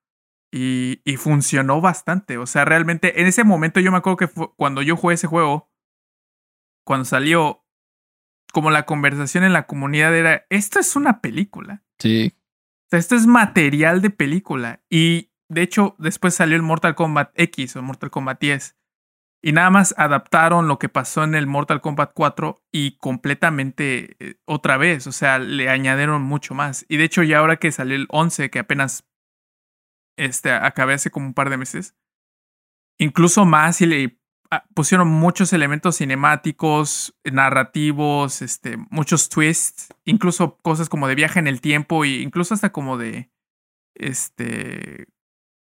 Y, 0.51 1.01
y, 1.03 1.17
funcionó 1.17 1.81
bastante. 1.81 2.37
O 2.37 2.45
sea, 2.45 2.63
realmente, 2.63 3.19
en 3.19 3.27
ese 3.27 3.43
momento 3.43 3.81
yo 3.81 3.91
me 3.91 3.97
acuerdo 3.97 4.17
que 4.17 4.29
cuando 4.55 4.81
yo 4.81 4.95
jugué 4.95 5.15
ese 5.15 5.27
juego, 5.27 5.69
cuando 6.85 7.03
salió, 7.03 7.65
como 8.53 8.71
la 8.71 8.85
conversación 8.85 9.43
en 9.43 9.51
la 9.51 9.67
comunidad 9.67 10.15
era, 10.15 10.45
esto 10.49 10.79
es 10.79 10.95
una 10.95 11.19
película. 11.19 11.83
Sí 11.99 12.33
sea, 12.89 12.99
esto 12.99 13.15
es 13.15 13.27
material 13.27 14.01
de 14.01 14.09
película. 14.09 14.81
Y 14.89 15.31
de 15.49 15.61
hecho, 15.61 15.95
después 15.99 16.33
salió 16.33 16.55
el 16.55 16.61
Mortal 16.61 16.95
Kombat 16.95 17.31
X 17.35 17.75
o 17.75 17.81
Mortal 17.81 18.09
Kombat 18.09 18.39
10. 18.39 18.75
Y 19.41 19.51
nada 19.51 19.69
más 19.69 19.93
adaptaron 19.97 20.67
lo 20.67 20.79
que 20.79 20.89
pasó 20.89 21.23
en 21.23 21.35
el 21.35 21.47
Mortal 21.47 21.79
Kombat 21.79 22.11
4 22.13 22.63
y 22.71 22.97
completamente 22.97 24.15
eh, 24.19 24.39
otra 24.45 24.77
vez. 24.77 25.07
O 25.07 25.11
sea, 25.11 25.39
le 25.39 25.69
añadieron 25.69 26.21
mucho 26.23 26.53
más. 26.55 26.85
Y 26.89 26.97
de 26.97 27.03
hecho, 27.03 27.23
ya 27.23 27.39
ahora 27.39 27.57
que 27.57 27.71
salió 27.71 27.95
el 27.95 28.07
11, 28.09 28.49
que 28.49 28.59
apenas 28.59 29.07
este, 30.17 30.51
acabé 30.51 30.95
hace 30.95 31.11
como 31.11 31.27
un 31.27 31.33
par 31.33 31.49
de 31.49 31.57
meses, 31.57 31.95
incluso 32.97 33.45
más 33.45 33.81
y 33.81 33.85
le 33.85 34.17
Ah, 34.49 34.65
pusieron 34.73 35.09
muchos 35.09 35.51
elementos 35.51 35.97
cinemáticos, 35.97 37.13
narrativos, 37.25 38.41
este, 38.41 38.77
muchos 38.89 39.27
twists, 39.27 39.89
incluso 40.05 40.57
cosas 40.59 40.87
como 40.87 41.09
de 41.09 41.15
viaje 41.15 41.39
en 41.39 41.47
el 41.47 41.59
tiempo 41.59 42.05
e 42.05 42.21
incluso 42.21 42.53
hasta 42.53 42.71
como 42.71 42.97
de, 42.97 43.29
este, 43.93 45.07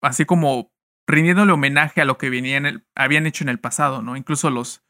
así 0.01 0.25
como 0.25 0.73
rindiéndole 1.07 1.53
homenaje 1.53 2.01
a 2.01 2.05
lo 2.05 2.17
que 2.17 2.27
habían 2.95 3.25
hecho 3.25 3.43
en 3.43 3.49
el 3.49 3.59
pasado, 3.59 4.01
¿no? 4.01 4.17
Incluso 4.17 4.49
los, 4.49 4.83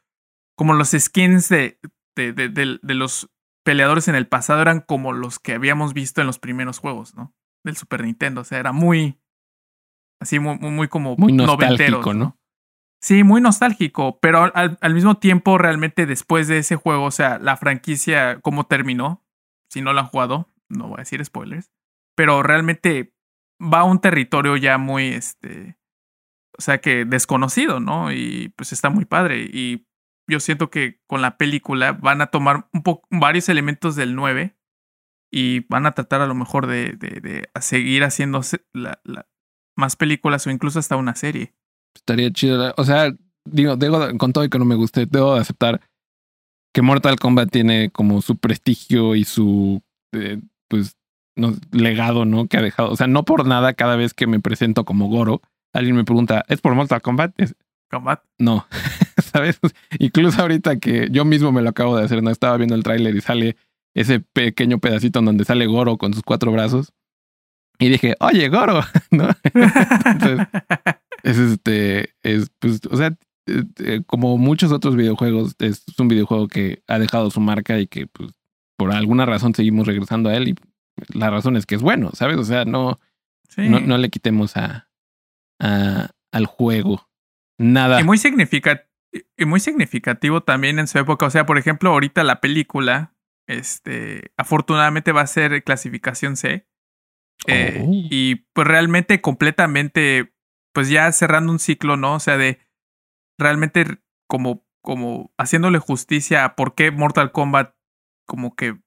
como 0.56 0.74
los 0.74 0.90
skins 0.90 1.48
de, 1.48 1.78
de, 2.16 2.32
de, 2.32 2.48
de, 2.82 2.94
los 2.94 3.30
peleadores 3.64 4.08
en 4.08 4.16
el 4.16 4.26
pasado 4.26 4.60
eran 4.60 4.80
como 4.80 5.12
los 5.12 5.38
que 5.38 5.54
habíamos 5.54 5.94
visto 5.94 6.20
en 6.20 6.26
los 6.26 6.38
primeros 6.38 6.80
juegos, 6.80 7.14
¿no? 7.14 7.32
Del 7.64 7.76
Super 7.76 8.04
Nintendo, 8.04 8.40
o 8.40 8.44
sea, 8.44 8.58
era 8.58 8.72
muy, 8.72 9.20
así 10.20 10.40
muy, 10.40 10.58
muy 10.58 10.88
como 10.88 11.16
muy 11.16 11.32
nostálgico, 11.32 12.12
¿no? 12.12 12.36
Sí, 13.00 13.22
muy 13.22 13.40
nostálgico, 13.40 14.18
pero 14.18 14.50
al, 14.52 14.94
mismo 14.94 15.18
tiempo 15.18 15.56
realmente 15.56 16.04
después 16.04 16.48
de 16.48 16.58
ese 16.58 16.74
juego, 16.74 17.04
o 17.04 17.10
sea, 17.12 17.38
la 17.38 17.56
franquicia, 17.56 18.40
cómo 18.40 18.66
terminó, 18.66 19.24
si 19.70 19.82
no 19.82 19.92
la 19.92 20.00
han 20.00 20.08
jugado, 20.08 20.52
no 20.68 20.88
voy 20.88 20.96
a 20.96 21.02
decir 21.02 21.24
spoilers, 21.24 21.70
pero 22.16 22.42
realmente 22.42 23.14
va 23.62 23.80
a 23.80 23.84
un 23.84 24.00
territorio 24.00 24.56
ya 24.56 24.78
muy, 24.78 25.10
este, 25.10 25.77
o 26.58 26.62
sea, 26.62 26.78
que 26.78 27.04
desconocido, 27.04 27.78
¿no? 27.78 28.12
Y 28.12 28.52
pues 28.56 28.72
está 28.72 28.90
muy 28.90 29.04
padre. 29.04 29.48
Y 29.52 29.86
yo 30.28 30.40
siento 30.40 30.70
que 30.70 31.00
con 31.06 31.22
la 31.22 31.36
película 31.36 31.92
van 31.92 32.20
a 32.20 32.26
tomar 32.26 32.68
varios 33.10 33.48
elementos 33.48 33.94
del 33.94 34.14
9 34.14 34.56
y 35.32 35.60
van 35.68 35.86
a 35.86 35.92
tratar 35.92 36.20
a 36.20 36.26
lo 36.26 36.34
mejor 36.34 36.66
de, 36.66 37.48
seguir 37.60 38.02
haciendo 38.02 38.40
más 39.76 39.96
películas 39.96 40.46
o 40.46 40.50
incluso 40.50 40.78
hasta 40.78 40.96
una 40.96 41.14
serie. 41.14 41.54
Estaría 41.94 42.32
chido. 42.32 42.74
O 42.76 42.84
sea, 42.84 43.12
digo, 43.44 43.76
debo, 43.76 44.16
con 44.18 44.32
todo 44.32 44.44
y 44.44 44.50
que 44.50 44.58
no 44.58 44.64
me 44.64 44.74
guste, 44.74 45.06
debo 45.06 45.34
de 45.34 45.40
aceptar 45.40 45.80
que 46.74 46.82
Mortal 46.82 47.18
Kombat 47.18 47.50
tiene 47.50 47.90
como 47.90 48.20
su 48.20 48.36
prestigio 48.36 49.14
y 49.14 49.24
su, 49.24 49.82
eh, 50.12 50.40
pues, 50.68 50.96
legado, 51.70 52.24
¿no? 52.24 52.48
Que 52.48 52.56
ha 52.56 52.62
dejado. 52.62 52.90
O 52.90 52.96
sea, 52.96 53.06
no 53.06 53.24
por 53.24 53.46
nada 53.46 53.74
cada 53.74 53.96
vez 53.96 54.12
que 54.12 54.26
me 54.26 54.40
presento 54.40 54.84
como 54.84 55.08
Goro, 55.08 55.40
alguien 55.72 55.96
me 55.96 56.04
pregunta, 56.04 56.44
¿es 56.48 56.60
por 56.60 56.74
Mortal 56.74 57.02
Kombat? 57.02 57.32
¿Es... 57.38 57.54
¿Combat? 57.90 58.22
No, 58.38 58.66
¿sabes? 59.22 59.58
Incluso 59.98 60.42
ahorita 60.42 60.78
que 60.78 61.08
yo 61.10 61.24
mismo 61.24 61.52
me 61.52 61.62
lo 61.62 61.70
acabo 61.70 61.96
de 61.96 62.04
hacer, 62.04 62.22
no 62.22 62.30
estaba 62.30 62.56
viendo 62.56 62.74
el 62.74 62.82
tráiler 62.82 63.16
y 63.16 63.20
sale 63.20 63.56
ese 63.94 64.20
pequeño 64.20 64.78
pedacito 64.78 65.18
en 65.20 65.24
donde 65.24 65.44
sale 65.44 65.66
Goro 65.66 65.96
con 65.96 66.12
sus 66.12 66.22
cuatro 66.22 66.52
brazos. 66.52 66.92
Y 67.78 67.88
dije, 67.88 68.16
oye, 68.20 68.48
Goro, 68.48 68.80
¿no? 69.10 69.28
Entonces, 70.04 70.46
es 71.22 71.38
este, 71.38 72.14
es, 72.22 72.50
pues, 72.58 72.80
o 72.90 72.96
sea, 72.96 73.16
eh, 73.46 73.64
eh, 73.78 74.00
como 74.06 74.36
muchos 74.36 74.72
otros 74.72 74.96
videojuegos, 74.96 75.54
es 75.58 75.84
un 75.98 76.08
videojuego 76.08 76.48
que 76.48 76.82
ha 76.86 76.98
dejado 76.98 77.30
su 77.30 77.40
marca 77.40 77.78
y 77.78 77.86
que, 77.86 78.06
pues, 78.06 78.32
por 78.76 78.92
alguna 78.92 79.26
razón 79.26 79.54
seguimos 79.54 79.86
regresando 79.86 80.28
a 80.28 80.36
él 80.36 80.48
y 80.48 80.54
la 81.14 81.30
razón 81.30 81.56
es 81.56 81.66
que 81.66 81.76
es 81.76 81.82
bueno, 81.82 82.10
¿sabes? 82.14 82.36
O 82.38 82.44
sea, 82.44 82.64
no, 82.64 82.98
no, 83.56 83.80
no, 83.80 83.98
le 83.98 84.10
quitemos 84.10 84.56
a, 84.56 84.87
a, 85.60 86.10
al 86.32 86.46
juego 86.46 87.08
nada. 87.58 88.00
Y 88.00 88.04
muy, 88.04 88.18
y 89.36 89.44
muy 89.44 89.60
significativo 89.60 90.42
también 90.42 90.78
en 90.78 90.86
su 90.86 90.98
época. 90.98 91.26
O 91.26 91.30
sea, 91.30 91.46
por 91.46 91.58
ejemplo, 91.58 91.90
ahorita 91.90 92.24
la 92.24 92.40
película, 92.40 93.14
este, 93.46 94.32
afortunadamente 94.36 95.12
va 95.12 95.22
a 95.22 95.26
ser 95.26 95.62
clasificación 95.64 96.36
C 96.36 96.66
Eh, 97.46 97.82
Oh. 97.84 97.90
Y 98.10 98.46
pues 98.52 98.66
realmente 98.66 99.20
completamente, 99.20 100.34
pues 100.72 100.88
ya 100.88 101.10
cerrando 101.12 101.52
un 101.52 101.58
ciclo, 101.58 101.96
¿no? 101.96 102.14
O 102.14 102.20
sea, 102.20 102.36
de 102.36 102.58
realmente 103.38 103.84
como, 104.28 104.66
como 104.82 105.32
haciéndole 105.38 105.78
justicia 105.78 106.44
a 106.44 106.56
por 106.56 106.74
qué 106.74 106.90
Mortal 106.90 107.32
Kombat 107.32 107.74
como 108.26 108.54
que 108.56 108.80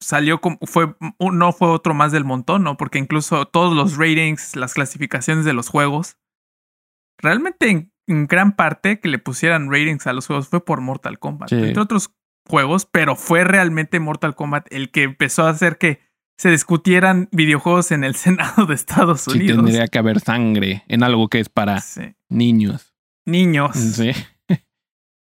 salió 0.00 0.40
como 0.40 0.58
fue 0.62 0.94
no 1.18 1.52
fue 1.52 1.68
otro 1.68 1.94
más 1.94 2.10
del 2.12 2.24
montón, 2.24 2.62
¿no? 2.64 2.76
Porque 2.76 2.98
incluso 2.98 3.46
todos 3.46 3.76
los 3.76 3.96
ratings, 3.98 4.56
las 4.56 4.74
clasificaciones 4.74 5.44
de 5.44 5.52
los 5.52 5.68
juegos, 5.68 6.16
realmente 7.18 7.70
en, 7.70 7.92
en 8.06 8.26
gran 8.26 8.56
parte 8.56 9.00
que 9.00 9.08
le 9.08 9.18
pusieran 9.18 9.70
ratings 9.70 10.06
a 10.06 10.12
los 10.12 10.26
juegos 10.26 10.48
fue 10.48 10.64
por 10.64 10.80
Mortal 10.80 11.18
Kombat, 11.18 11.50
Sí. 11.50 11.56
entre 11.56 11.80
otros 11.82 12.10
juegos, 12.48 12.86
pero 12.90 13.16
fue 13.16 13.44
realmente 13.44 14.00
Mortal 14.00 14.34
Kombat 14.34 14.66
el 14.72 14.90
que 14.90 15.02
empezó 15.04 15.44
a 15.46 15.50
hacer 15.50 15.78
que 15.78 16.00
se 16.38 16.50
discutieran 16.50 17.28
videojuegos 17.32 17.92
en 17.92 18.02
el 18.02 18.14
Senado 18.16 18.66
de 18.66 18.74
Estados 18.74 19.22
Sí 19.22 19.32
Unidos. 19.32 19.56
tendría 19.64 19.86
que 19.88 19.98
haber 19.98 20.20
sangre 20.20 20.84
en 20.88 21.02
algo 21.02 21.28
que 21.28 21.40
es 21.40 21.48
para 21.48 21.80
Sí. 21.80 22.14
niños. 22.28 22.94
Niños. 23.26 23.76
Sí. 23.76 24.12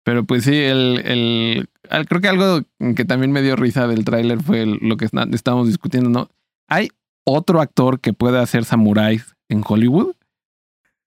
Pero 0.04 0.24
pues 0.24 0.44
sí, 0.44 0.54
el, 0.56 1.00
el, 1.04 2.06
creo 2.08 2.20
que 2.20 2.28
algo 2.28 2.62
que 2.96 3.04
también 3.04 3.30
me 3.32 3.42
dio 3.42 3.54
risa 3.56 3.86
del 3.86 4.04
tráiler 4.04 4.42
fue 4.42 4.62
el- 4.62 4.78
lo 4.82 4.96
que 4.96 5.04
está- 5.04 5.26
estábamos 5.32 5.68
discutiendo, 5.68 6.10
¿no? 6.10 6.28
¿Hay 6.68 6.90
otro 7.24 7.60
actor 7.60 8.00
que 8.00 8.12
pueda 8.12 8.42
hacer 8.42 8.64
samuráis 8.64 9.36
en 9.48 9.62
Hollywood? 9.66 10.14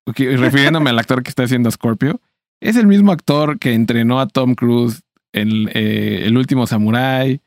Refiriéndome 0.06 0.91
al 0.91 1.00
actor 1.00 1.24
que 1.24 1.30
está 1.30 1.43
haciendo 1.43 1.70
Scorpio. 1.72 2.22
Es 2.62 2.76
el 2.76 2.88
mismo 2.88 3.12
actor 3.12 3.60
que 3.60 3.74
entrenó 3.74 4.20
a 4.20 4.28
Tom 4.28 4.56
Cruise 4.56 5.02
en 5.34 5.70
eh, 5.74 6.22
El 6.26 6.38
último 6.38 6.68
samurái. 6.68 7.41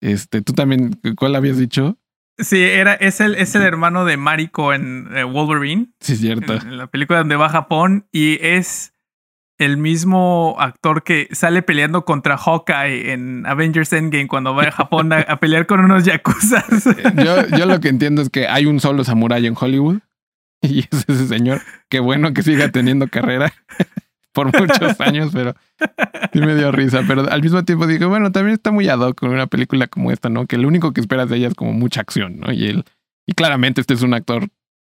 Este, 0.00 0.42
tú 0.42 0.52
también, 0.52 0.98
¿cuál 1.16 1.36
habías 1.36 1.58
dicho? 1.58 1.96
Sí, 2.38 2.62
era, 2.62 2.94
es, 2.94 3.20
el, 3.20 3.34
es 3.34 3.54
el 3.56 3.62
hermano 3.62 4.04
de 4.04 4.16
Mariko 4.16 4.72
en 4.72 5.08
eh, 5.16 5.24
Wolverine, 5.24 5.88
Sí, 6.00 6.12
en, 6.12 6.18
cierto. 6.18 6.54
en 6.54 6.78
la 6.78 6.86
película 6.86 7.18
donde 7.18 7.34
va 7.36 7.46
a 7.46 7.50
Japón, 7.50 8.06
y 8.12 8.38
es 8.40 8.92
el 9.58 9.76
mismo 9.76 10.56
actor 10.58 11.02
que 11.02 11.28
sale 11.32 11.62
peleando 11.62 12.04
contra 12.04 12.38
Hawkeye 12.38 13.12
en 13.12 13.44
Avengers 13.46 13.92
Endgame 13.92 14.28
cuando 14.28 14.54
va 14.54 14.64
a 14.64 14.72
Japón 14.72 15.12
a, 15.12 15.18
a 15.20 15.40
pelear 15.40 15.66
con 15.66 15.80
unos 15.80 16.04
yakuzas. 16.04 16.64
Yo, 17.24 17.46
yo 17.48 17.66
lo 17.66 17.80
que 17.80 17.88
entiendo 17.88 18.22
es 18.22 18.30
que 18.30 18.46
hay 18.46 18.66
un 18.66 18.80
solo 18.80 19.04
samurái 19.04 19.46
en 19.46 19.54
Hollywood 19.58 19.98
y 20.62 20.80
es 20.80 21.04
ese 21.08 21.26
señor. 21.26 21.60
Qué 21.88 22.00
bueno 22.00 22.32
que 22.32 22.42
siga 22.42 22.70
teniendo 22.70 23.08
carrera 23.08 23.52
por 24.32 24.56
muchos 24.58 25.00
años, 25.00 25.30
pero 25.32 25.54
sí 26.32 26.40
me 26.40 26.54
dio 26.54 26.70
risa. 26.72 27.02
Pero 27.06 27.28
al 27.28 27.42
mismo 27.42 27.64
tiempo 27.64 27.86
dije, 27.86 28.04
bueno, 28.04 28.32
también 28.32 28.54
está 28.54 28.70
muy 28.70 28.88
ad 28.88 29.00
hoc 29.00 29.18
con 29.18 29.30
una 29.30 29.46
película 29.46 29.86
como 29.86 30.12
esta, 30.12 30.28
¿no? 30.28 30.46
Que 30.46 30.58
lo 30.58 30.68
único 30.68 30.92
que 30.92 31.00
esperas 31.00 31.28
de 31.28 31.36
ella 31.36 31.48
es 31.48 31.54
como 31.54 31.72
mucha 31.72 32.00
acción, 32.00 32.38
¿no? 32.38 32.52
Y 32.52 32.66
él, 32.66 32.84
y 33.26 33.32
claramente 33.32 33.80
este 33.80 33.94
es 33.94 34.02
un 34.02 34.14
actor 34.14 34.48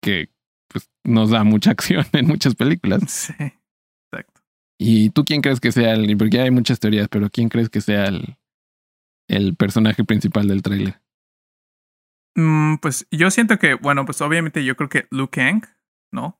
que 0.02 0.28
pues, 0.68 0.90
nos 1.04 1.30
da 1.30 1.44
mucha 1.44 1.70
acción 1.70 2.06
en 2.12 2.26
muchas 2.26 2.54
películas. 2.54 3.02
Sí. 3.06 3.52
¿Y 4.82 5.10
tú 5.10 5.24
quién 5.26 5.42
crees 5.42 5.60
que 5.60 5.72
sea 5.72 5.92
el, 5.92 6.16
porque 6.16 6.40
hay 6.40 6.50
muchas 6.50 6.80
teorías, 6.80 7.06
pero 7.08 7.28
quién 7.28 7.50
crees 7.50 7.68
que 7.68 7.82
sea 7.82 8.06
el, 8.06 8.38
el 9.28 9.54
personaje 9.54 10.04
principal 10.04 10.48
del 10.48 10.62
tráiler? 10.62 11.02
Mm, 12.36 12.76
pues 12.76 13.06
yo 13.10 13.30
siento 13.30 13.58
que, 13.58 13.74
bueno, 13.74 14.04
pues 14.06 14.20
obviamente 14.22 14.64
yo 14.64 14.76
creo 14.76 14.88
que 14.88 15.06
Liu 15.10 15.28
Kang, 15.28 15.64
¿no? 16.12 16.38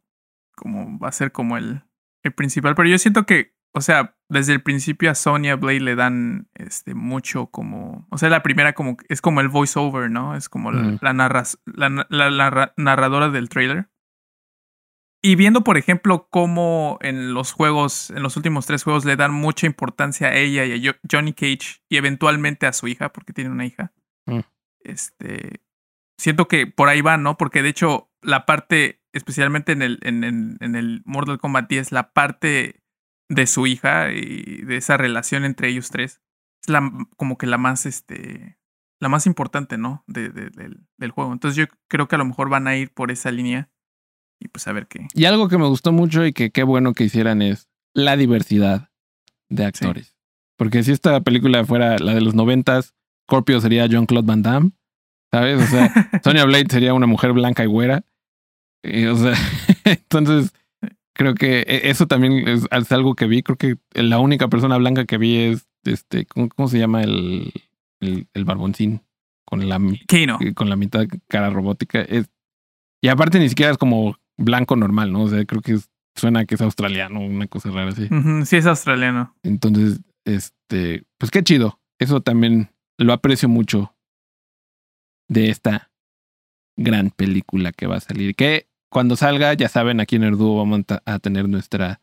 Como 0.57 0.99
va 0.99 1.09
a 1.09 1.13
ser 1.13 1.33
como 1.33 1.57
el, 1.59 1.83
el 2.23 2.33
principal, 2.33 2.75
pero 2.75 2.89
yo 2.89 2.99
siento 2.99 3.27
que, 3.27 3.55
o 3.75 3.81
sea, 3.81 4.17
desde 4.29 4.53
el 4.55 4.63
principio 4.63 5.11
a 5.11 5.15
Sonya 5.15 5.57
Blade 5.57 5.81
le 5.81 5.95
dan 5.95 6.49
este 6.55 6.95
mucho 6.95 7.47
como, 7.49 8.07
o 8.11 8.19
sea, 8.19 8.31
la 8.31 8.43
primera 8.43 8.73
como 8.73 8.97
es 9.09 9.21
como 9.21 9.41
el 9.41 9.49
voiceover, 9.49 10.11
¿no? 10.11 10.35
Es 10.35 10.49
como 10.49 10.73
la, 10.73 10.83
Mm. 10.83 10.99
la, 11.03 11.13
narras- 11.13 11.59
la, 11.67 11.89
la- 12.09 12.31
la 12.31 12.51
ra- 12.51 12.75
narradora 12.77 13.29
del 13.29 13.49
trailer. 13.49 13.89
Y 15.23 15.37
viendo, 15.37 15.63
por 15.65 15.77
ejemplo, 15.77 16.29
cómo 16.31 16.99
en 17.03 17.35
los 17.35 17.53
juegos, 17.53 18.11
en 18.11 18.23
los 18.23 18.37
últimos 18.37 18.65
tres 18.67 18.85
juegos, 18.85 19.05
le 19.05 19.17
dan 19.17 19.33
mucha 19.35 19.67
importancia 19.67 20.29
a 20.29 20.35
ella 20.35 20.65
y 20.65 20.73
a 20.89 20.93
Jo- 20.93 20.99
Johnny 21.11 21.35
Cage 21.35 21.83
y 21.91 21.97
eventualmente 21.99 22.67
a 22.67 22.73
su 22.73 22.89
hija, 22.89 23.13
porque 23.13 23.33
tiene 23.35 23.51
una 23.51 23.67
hija. 23.67 23.93
Mm. 24.27 24.41
Este. 24.81 25.61
Siento 26.19 26.49
que 26.49 26.67
por 26.67 26.89
ahí 26.89 27.01
va, 27.03 27.17
¿no? 27.17 27.37
Porque 27.37 27.63
de 27.63 27.69
hecho, 27.69 28.11
la 28.23 28.47
parte, 28.47 29.03
especialmente 29.13 29.73
en 29.73 29.83
el, 29.83 29.99
en, 30.03 30.25
en- 30.25 30.57
en 30.61 30.75
el 30.75 31.03
Mortal 31.05 31.39
Kombat 31.39 31.69
10, 31.69 31.93
la 31.93 32.13
parte 32.13 32.83
de 33.29 33.47
su 33.47 33.67
hija 33.67 34.13
y 34.13 34.63
de 34.63 34.77
esa 34.77 34.97
relación 34.97 35.45
entre 35.45 35.69
ellos 35.69 35.91
tres, 35.91 36.21
es 36.63 36.69
la 36.71 36.91
como 37.17 37.37
que 37.39 37.47
la 37.47 37.59
más, 37.59 37.85
este. 37.87 38.59
La 39.03 39.09
más 39.09 39.25
importante, 39.27 39.79
¿no? 39.79 40.05
De, 40.07 40.29
de- 40.31 40.51
del, 40.51 40.87
del 40.99 41.11
juego. 41.11 41.33
Entonces 41.33 41.57
yo 41.57 41.65
creo 41.89 42.07
que 42.09 42.17
a 42.17 42.19
lo 42.19 42.25
mejor 42.27 42.49
van 42.51 42.67
a 42.69 42.77
ir 42.77 42.93
por 42.93 43.11
esa 43.11 43.31
línea. 43.31 43.71
Y 44.41 44.49
pues 44.49 44.67
a 44.67 44.73
ver 44.73 44.87
qué. 44.87 45.07
Y 45.15 45.27
algo 45.27 45.49
que 45.49 45.59
me 45.59 45.67
gustó 45.67 45.93
mucho 45.93 46.25
y 46.27 46.33
que 46.33 46.51
qué 46.51 46.63
bueno 46.63 46.95
que 46.95 47.05
hicieran 47.05 47.43
es 47.43 47.69
la 47.95 48.17
diversidad 48.17 48.89
de 49.51 49.67
actores. 49.67 50.17
Porque 50.57 50.83
si 50.83 50.93
esta 50.93 51.21
película 51.21 51.65
fuera 51.65 51.99
la 51.99 52.15
de 52.15 52.21
los 52.23 52.35
noventas, 52.35 52.95
Scorpio 53.29 53.61
sería 53.61 53.87
John 53.91 54.07
Claude 54.07 54.27
Van 54.27 54.43
Damme, 54.43 54.71
¿sabes? 55.31 55.63
O 55.63 55.67
sea, 55.67 55.93
Sonya 56.25 56.45
Blade 56.45 56.67
sería 56.71 56.95
una 56.95 57.07
mujer 57.07 57.33
blanca 57.33 57.63
y 57.63 57.67
güera. 57.67 58.03
Y, 58.83 59.05
o 59.07 59.17
sea, 59.17 59.35
entonces 59.85 60.53
creo 61.15 61.35
que 61.35 61.61
e- 61.61 61.91
eso 61.91 62.07
también 62.07 62.49
es, 62.49 62.67
es 62.71 62.93
algo 62.93 63.15
que 63.15 63.27
vi. 63.27 63.43
Creo 63.43 63.57
que 63.57 63.77
la 63.93 64.19
única 64.19 64.49
persona 64.49 64.79
blanca 64.79 65.05
que 65.05 65.19
vi 65.19 65.37
es 65.37 65.69
este, 65.85 66.25
¿cómo, 66.27 66.49
cómo 66.49 66.69
se 66.69 66.79
llama 66.79 67.03
el, 67.03 67.53
el, 68.01 68.27
el 68.33 68.45
barboncín? 68.45 69.03
Con 69.45 69.69
la, 69.69 69.81
Kano. 70.07 70.39
con 70.55 70.71
la 70.71 70.77
mitad 70.77 71.07
cara 71.27 71.51
robótica. 71.51 72.01
Es, 72.03 72.31
y 73.03 73.09
aparte 73.09 73.41
ni 73.41 73.49
siquiera 73.49 73.73
es 73.73 73.79
como 73.79 74.17
blanco 74.41 74.75
normal, 74.77 75.13
¿no? 75.13 75.23
O 75.23 75.29
sea, 75.29 75.45
creo 75.45 75.63
que 75.63 75.73
es- 75.75 75.89
suena 76.17 76.45
que 76.45 76.57
es 76.57 76.61
australiano, 76.61 77.21
una 77.21 77.47
cosa 77.47 77.71
rara 77.71 77.91
así. 77.91 78.09
Sí, 78.45 78.57
es 78.57 78.67
australiano. 78.67 79.35
Entonces, 79.43 80.01
este, 80.25 81.05
pues 81.19 81.31
qué 81.31 81.43
chido. 81.43 81.81
Eso 81.99 82.21
también 82.21 82.71
lo 82.99 83.13
aprecio 83.13 83.49
mucho 83.49 83.95
de 85.29 85.51
esta 85.51 85.91
gran 86.77 87.11
película 87.11 87.73
que 87.73 87.87
va 87.87 87.97
a 87.97 88.01
salir. 88.01 88.35
Que 88.35 88.69
cuando 88.91 89.15
salga, 89.17 89.55
ya 89.55 89.69
saben, 89.69 90.01
aquí 90.01 90.17
en 90.17 90.25
Erduo 90.25 90.57
vamos 90.59 90.81
a 90.89 91.01
a 91.05 91.19
tener 91.21 91.49
nuestra 91.49 92.01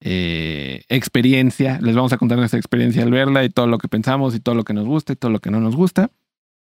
eh, 0.00 0.82
experiencia. 0.88 1.78
Les 1.80 1.94
vamos 1.94 2.12
a 2.12 2.18
contar 2.18 2.38
nuestra 2.38 2.58
experiencia 2.58 3.02
al 3.02 3.10
verla 3.10 3.44
y 3.44 3.50
todo 3.50 3.66
lo 3.66 3.78
que 3.78 3.88
pensamos 3.88 4.34
y 4.34 4.40
todo 4.40 4.54
lo 4.54 4.64
que 4.64 4.74
nos 4.74 4.86
gusta 4.86 5.12
y 5.12 5.16
todo 5.16 5.30
lo 5.30 5.40
que 5.40 5.50
no 5.50 5.60
nos 5.60 5.76
gusta. 5.76 6.10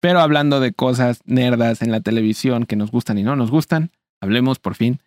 Pero 0.00 0.20
hablando 0.20 0.61
de 0.61 0.72
cosas 0.72 1.20
nerdas 1.24 1.82
en 1.82 1.90
la 1.90 2.00
televisión 2.00 2.66
que 2.66 2.76
nos 2.76 2.90
gustan 2.90 3.18
y 3.18 3.22
no 3.22 3.36
nos 3.36 3.50
gustan, 3.50 3.90
hablemos 4.25 4.59
por 4.59 4.75
fin 4.75 5.01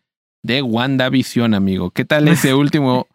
de 0.43 0.61
WandaVision, 0.61 1.53
amigo. 1.53 1.91
¿Qué 1.91 2.05
tal 2.05 2.28
ese 2.28 2.53
último 2.53 3.07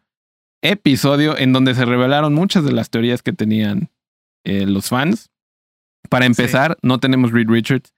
episodio 0.60 1.38
en 1.38 1.52
donde 1.52 1.74
se 1.74 1.84
revelaron 1.84 2.34
muchas 2.34 2.64
de 2.64 2.72
las 2.72 2.90
teorías 2.90 3.22
que 3.22 3.32
tenían 3.32 3.88
eh, 4.44 4.66
los 4.66 4.88
fans? 4.88 5.30
Para 6.10 6.26
empezar, 6.26 6.76
no 6.82 6.98
tenemos 6.98 7.32
Reed 7.32 7.48
Richards, 7.48 7.94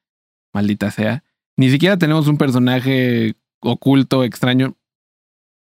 maldita 0.53 0.91
sea. 0.91 1.25
Ni 1.57 1.71
siquiera 1.71 1.97
tenemos 1.97 2.29
un 2.29 2.37
personaje 2.37 3.35
oculto, 3.61 4.23
extraño. 4.23 4.77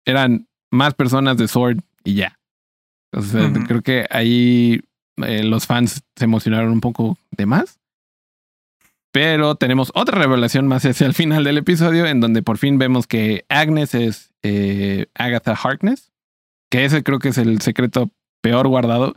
Eran 0.04 0.46
más 0.70 0.94
personas 0.94 1.38
de 1.38 1.48
Sword 1.48 1.80
y 2.04 2.14
ya. 2.14 2.38
Creo 3.66 3.82
que 3.82 4.06
ahí 4.10 4.82
eh, 5.16 5.42
los 5.42 5.66
fans 5.66 6.04
se 6.14 6.24
emocionaron 6.24 6.70
un 6.70 6.80
poco 6.80 7.16
de 7.30 7.46
más. 7.46 7.80
Pero 9.16 9.54
tenemos 9.54 9.92
otra 9.94 10.18
revelación 10.18 10.66
más 10.66 10.84
hacia 10.84 11.06
el 11.06 11.14
final 11.14 11.42
del 11.42 11.56
episodio, 11.56 12.04
en 12.04 12.20
donde 12.20 12.42
por 12.42 12.58
fin 12.58 12.76
vemos 12.76 13.06
que 13.06 13.46
Agnes 13.48 13.94
es 13.94 14.34
eh, 14.42 15.06
Agatha 15.14 15.54
Harkness, 15.54 16.12
que 16.70 16.84
ese 16.84 17.02
creo 17.02 17.18
que 17.18 17.30
es 17.30 17.38
el 17.38 17.62
secreto 17.62 18.10
peor 18.42 18.68
guardado. 18.68 19.14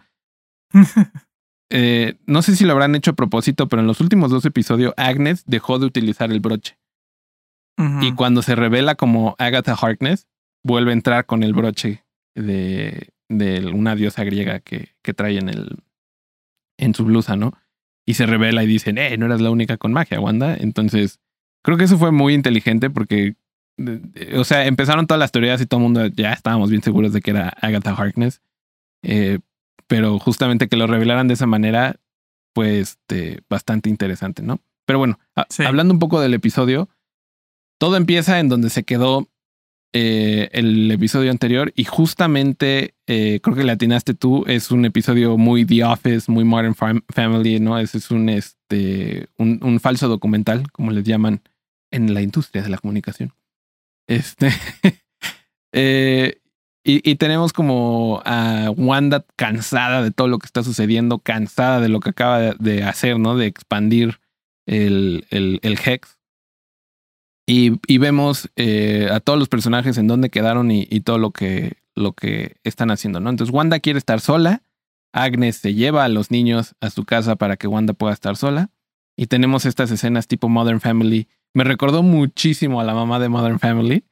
Eh, 1.72 2.18
no 2.26 2.42
sé 2.42 2.56
si 2.56 2.66
lo 2.66 2.72
habrán 2.72 2.96
hecho 2.96 3.12
a 3.12 3.16
propósito, 3.16 3.68
pero 3.68 3.82
en 3.84 3.88
los 3.88 4.02
últimos 4.02 4.32
dos 4.32 4.44
episodios 4.44 4.92
Agnes 4.98 5.44
dejó 5.46 5.78
de 5.78 5.86
utilizar 5.86 6.32
el 6.32 6.40
broche. 6.40 6.80
Y 8.02 8.16
cuando 8.16 8.42
se 8.42 8.56
revela 8.56 8.96
como 8.96 9.36
Agatha 9.38 9.76
Harkness, 9.80 10.28
vuelve 10.66 10.90
a 10.90 10.94
entrar 10.94 11.28
con 11.28 11.44
el 11.44 11.54
broche 11.54 12.06
de, 12.34 13.10
de 13.30 13.68
una 13.72 13.96
diosa 13.96 14.24
griega 14.24 14.62
que, 14.62 14.96
que 15.04 15.14
trae 15.14 15.38
en, 15.38 15.48
el, 15.50 15.84
en 16.80 16.96
su 16.96 17.06
blusa, 17.06 17.36
¿no? 17.36 17.54
Y 18.10 18.16
se 18.16 18.26
revela 18.26 18.64
y 18.64 18.68
dicen, 18.68 18.98
eh, 18.98 19.16
no 19.18 19.28
eras 19.28 19.40
la 19.40 19.52
única 19.52 19.78
con 19.78 19.94
magia, 19.94 20.20
Wanda. 20.20 20.56
Entonces, 20.60 21.20
creo 21.64 21.78
que 21.78 21.84
eso 21.84 22.00
fue 22.00 22.12
muy 22.12 22.34
inteligente 22.34 22.90
porque, 22.90 23.36
o 24.36 24.44
sea, 24.44 24.66
empezaron 24.66 25.06
todas 25.06 25.20
las 25.20 25.32
teorías 25.32 25.62
y 25.62 25.68
todo 25.68 25.80
el 25.80 25.84
mundo 25.84 26.08
ya 26.08 26.34
estábamos 26.34 26.72
bien 26.72 26.82
seguros 26.82 27.14
de 27.14 27.22
que 27.22 27.30
era 27.30 27.50
Agatha 27.62 27.92
Harkness. 27.92 28.42
Eh, 29.04 29.38
pero 29.86 30.18
justamente 30.18 30.68
que 30.68 30.76
lo 30.76 30.88
revelaran 30.88 31.28
de 31.28 31.36
esa 31.36 31.46
manera, 31.46 31.98
pues 32.54 32.98
este, 33.08 33.42
bastante 33.48 33.90
interesante, 33.92 34.42
¿no? 34.42 34.60
Pero 34.88 34.98
bueno, 34.98 35.20
Sí. 35.50 35.64
hablando 35.64 35.94
un 35.94 36.00
poco 36.00 36.20
del 36.20 36.34
episodio, 36.34 36.90
todo 37.80 37.96
empieza 37.96 38.40
en 38.40 38.50
donde 38.50 38.72
se 38.72 38.86
quedó 38.86 39.28
eh, 39.94 40.50
el 40.52 40.92
episodio 40.92 41.32
anterior 41.32 41.74
y 41.76 41.84
justamente 41.84 42.94
eh, 43.08 43.40
creo 43.42 43.56
que 43.56 43.64
le 43.64 43.72
atinaste 43.72 44.14
tú, 44.14 44.44
es 44.48 44.70
un 44.70 44.86
episodio 44.86 45.38
muy 45.38 45.66
The 45.66 45.84
Office, 45.84 46.32
muy 46.32 46.44
Modern 46.44 46.76
Fam- 46.76 47.04
Family, 47.10 47.60
¿no? 47.60 47.80
Ese 47.80 47.98
es 47.98 48.12
un, 48.12 48.30
este, 48.30 49.28
un, 49.38 49.60
un 49.64 49.80
falso 49.80 50.08
documental, 50.08 50.72
como 50.72 50.92
les 50.92 51.04
llaman 51.04 51.42
en 51.92 52.14
la 52.14 52.22
industria 52.22 52.62
de 52.62 52.70
la 52.70 52.78
comunicación. 52.78 53.34
Este. 54.08 54.50
eh, 55.74 56.40
y, 56.84 57.16
tenemos 57.16 57.54
como 57.54 58.22
a 58.26 58.72
Wanda 58.76 59.26
cansada 59.36 60.02
de 60.02 60.12
todo 60.12 60.28
lo 60.28 60.40
que 60.40 60.46
está 60.46 60.64
sucediendo, 60.64 61.20
cansada 61.20 61.80
de 61.82 61.90
lo 61.90 62.00
que 62.00 62.10
acaba 62.10 62.54
de, 62.54 62.84
hacer, 62.84 63.20
¿no? 63.20 63.38
De 63.38 63.46
expandir 63.46 64.20
el, 64.66 65.26
el, 65.30 65.60
el 65.62 65.78
Hex. 65.84 66.19
Y, 67.50 67.80
y 67.88 67.98
vemos 67.98 68.48
eh, 68.58 69.10
a 69.12 69.20
todos 69.20 69.40
los 69.40 69.50
personajes 69.50 69.98
en 69.98 70.06
dónde 70.06 70.30
quedaron 70.30 70.70
y, 70.70 70.88
y, 70.88 71.00
todo 71.00 71.18
lo 71.18 71.32
que, 71.32 71.78
lo 71.96 72.14
que 72.14 72.58
están 72.64 72.92
haciendo, 72.92 73.20
¿no? 73.20 73.32
Entonces 73.32 73.52
Wanda 73.52 73.80
quiere 73.80 73.98
estar 73.98 74.20
sola. 74.20 74.62
Agnes 75.14 75.56
se 75.56 75.74
lleva 75.74 76.04
a 76.04 76.10
los 76.10 76.30
niños 76.30 76.76
a 76.80 76.92
su 76.92 77.06
casa 77.06 77.38
para 77.38 77.58
que 77.58 77.66
Wanda 77.66 77.94
pueda 77.94 78.14
estar 78.14 78.38
sola. 78.38 78.70
Y 79.18 79.26
tenemos 79.26 79.66
estas 79.66 79.90
escenas 79.90 80.28
tipo 80.28 80.48
Modern 80.48 80.80
Family. 80.80 81.28
Me 81.56 81.64
recordó 81.64 82.04
muchísimo 82.04 82.82
a 82.82 82.84
la 82.84 82.94
mamá 82.94 83.18
de 83.18 83.30
Modern 83.30 83.58
Family. 83.58 84.04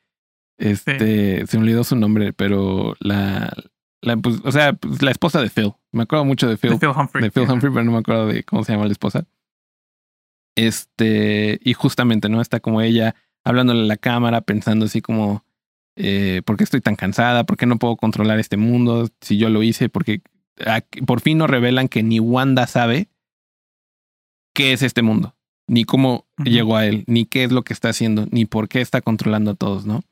Este, 0.57 1.45
se 1.45 1.57
me 1.57 1.63
olvidó 1.63 1.83
su 1.83 1.95
nombre, 1.95 2.33
pero 2.33 2.95
la, 2.99 3.53
la 4.01 4.17
pues, 4.17 4.38
o 4.45 4.51
sea, 4.51 4.73
pues, 4.73 5.03
la 5.03 5.11
esposa 5.11 5.41
de 5.41 5.51
Phil. 5.51 5.73
Me 5.91 6.01
acuerdo 6.01 6.25
mucho 6.25 6.49
de 6.49 6.57
Phil. 6.57 6.71
De 6.71 6.79
Phil 6.79 6.89
Humphrey. 6.89 7.25
De 7.25 7.29
Phil 7.29 7.43
Humphrey, 7.43 7.71
pero 7.71 7.85
no 7.85 7.91
me 7.91 7.99
acuerdo 7.99 8.25
de 8.25 8.43
cómo 8.43 8.63
se 8.63 8.73
llama 8.73 8.85
la 8.85 8.93
esposa. 8.93 9.27
Este, 10.55 11.59
y 11.63 11.73
justamente, 11.73 12.29
¿no? 12.29 12.41
Está 12.41 12.59
como 12.59 12.81
ella 12.81 13.13
hablándole 13.48 13.84
a 13.84 13.86
la 13.86 13.98
cámara, 13.98 14.41
pensando 14.41 14.86
así 14.86 15.02
como, 15.02 15.45
eh, 15.95 16.41
¿por 16.45 16.58
qué 16.58 16.66
estoy 16.66 16.82
tan 16.82 16.95
cansada? 16.98 17.45
¿Por 17.45 17.56
qué 17.56 17.66
no 17.66 17.80
puedo 17.80 17.95
controlar 17.95 18.39
este 18.39 18.58
mundo? 18.58 19.08
Si 19.22 19.38
yo 19.38 19.50
lo 19.50 19.64
hice, 19.64 19.88
porque 19.88 20.22
por 21.06 21.22
fin 21.22 21.38
nos 21.38 21.50
revelan 21.50 21.88
que 21.88 22.04
ni 22.04 22.20
Wanda 22.20 22.68
sabe 22.68 23.08
qué 24.54 24.74
es 24.74 24.82
este 24.82 25.02
mundo, 25.02 25.36
ni 25.68 25.86
cómo 25.86 26.28
llegó 26.43 26.76
a 26.76 26.86
él, 26.86 27.06
ni 27.08 27.26
qué 27.26 27.45
es 27.45 27.52
lo 27.54 27.64
que 27.64 27.74
está 27.74 27.89
haciendo, 27.89 28.28
ni 28.32 28.45
por 28.45 28.68
qué 28.68 28.82
está 28.82 29.02
controlando 29.02 29.52
a 29.52 29.56
todos, 29.56 29.86
¿no? 29.86 30.04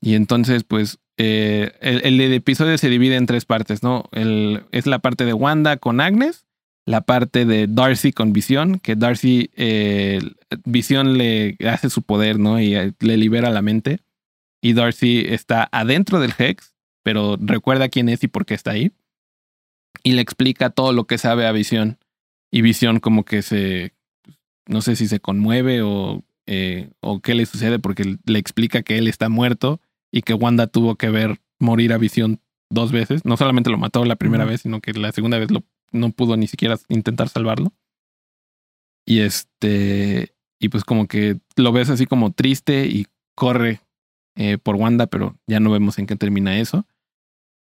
Y 0.00 0.14
entonces, 0.14 0.64
pues, 0.64 1.00
eh, 1.18 1.72
el, 1.80 2.20
episodio 2.32 2.78
se 2.78 2.88
divide 2.88 3.16
en 3.16 3.26
tres 3.26 3.44
partes, 3.44 3.82
¿no? 3.82 4.04
El, 4.12 4.64
es 4.70 4.86
la 4.86 5.00
parte 5.00 5.24
de 5.24 5.34
Wanda 5.34 5.76
con 5.76 6.00
Agnes, 6.00 6.46
la 6.86 7.02
parte 7.02 7.44
de 7.44 7.66
Darcy 7.66 8.12
con 8.12 8.32
Visión, 8.32 8.78
que 8.78 8.96
Darcy, 8.96 9.50
eh, 9.56 10.20
Visión 10.64 11.18
le 11.18 11.56
hace 11.68 11.90
su 11.90 12.02
poder, 12.02 12.38
¿no? 12.38 12.60
Y 12.60 12.74
eh, 12.74 12.92
le 13.00 13.16
libera 13.16 13.50
la 13.50 13.62
mente. 13.62 14.00
Y 14.60 14.72
Darcy 14.72 15.24
está 15.26 15.68
adentro 15.72 16.20
del 16.20 16.34
Hex, 16.36 16.74
pero 17.02 17.36
recuerda 17.40 17.88
quién 17.88 18.08
es 18.08 18.24
y 18.24 18.28
por 18.28 18.46
qué 18.46 18.54
está 18.54 18.72
ahí. 18.72 18.92
Y 20.02 20.12
le 20.12 20.22
explica 20.22 20.70
todo 20.70 20.92
lo 20.92 21.06
que 21.06 21.18
sabe 21.18 21.46
a 21.46 21.52
Visión. 21.52 21.98
Y 22.50 22.62
Visión 22.62 23.00
como 23.00 23.24
que 23.24 23.42
se, 23.42 23.92
no 24.66 24.80
sé 24.80 24.96
si 24.96 25.06
se 25.06 25.20
conmueve 25.20 25.82
o, 25.82 26.24
o 27.00 27.20
qué 27.20 27.34
le 27.34 27.46
sucede 27.46 27.78
porque 27.78 28.16
le 28.24 28.38
explica 28.38 28.82
que 28.82 28.96
él 28.96 29.06
está 29.06 29.28
muerto 29.28 29.80
y 30.10 30.22
que 30.22 30.34
Wanda 30.34 30.66
tuvo 30.66 30.96
que 30.96 31.10
ver 31.10 31.40
morir 31.58 31.92
a 31.92 31.98
Visión 31.98 32.40
dos 32.70 32.92
veces. 32.92 33.24
No 33.24 33.36
solamente 33.36 33.70
lo 33.70 33.78
mató 33.78 34.04
la 34.04 34.16
primera 34.16 34.44
vez, 34.44 34.62
sino 34.62 34.80
que 34.80 34.92
la 34.92 35.12
segunda 35.12 35.38
vez 35.38 35.50
lo, 35.50 35.64
no 35.92 36.10
pudo 36.10 36.36
ni 36.36 36.46
siquiera 36.46 36.78
intentar 36.88 37.28
salvarlo. 37.28 37.72
Y 39.06 39.20
este, 39.20 40.34
y 40.58 40.68
pues 40.68 40.84
como 40.84 41.06
que 41.06 41.38
lo 41.56 41.72
ves 41.72 41.90
así 41.90 42.06
como 42.06 42.32
triste 42.32 42.86
y 42.86 43.06
corre 43.34 43.80
eh, 44.36 44.58
por 44.58 44.76
Wanda, 44.76 45.06
pero 45.06 45.36
ya 45.46 45.60
no 45.60 45.70
vemos 45.70 45.98
en 45.98 46.06
qué 46.06 46.16
termina 46.16 46.58
eso. 46.58 46.86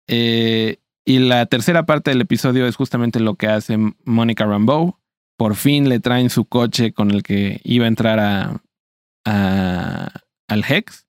Eh, 0.08 0.78
y 1.04 1.18
la 1.18 1.46
tercera 1.46 1.86
parte 1.86 2.10
del 2.10 2.20
episodio 2.20 2.66
es 2.66 2.76
justamente 2.76 3.20
lo 3.20 3.34
que 3.34 3.46
hace 3.46 3.78
Mónica 4.04 4.46
Rambeau. 4.46 4.98
Por 5.36 5.56
fin 5.56 5.88
le 5.88 6.00
traen 6.00 6.30
su 6.30 6.44
coche 6.44 6.92
con 6.92 7.10
el 7.10 7.22
que 7.22 7.60
iba 7.64 7.84
a 7.84 7.88
entrar 7.88 8.18
a, 8.20 8.62
a 9.24 10.12
al 10.48 10.64
Hex 10.68 11.04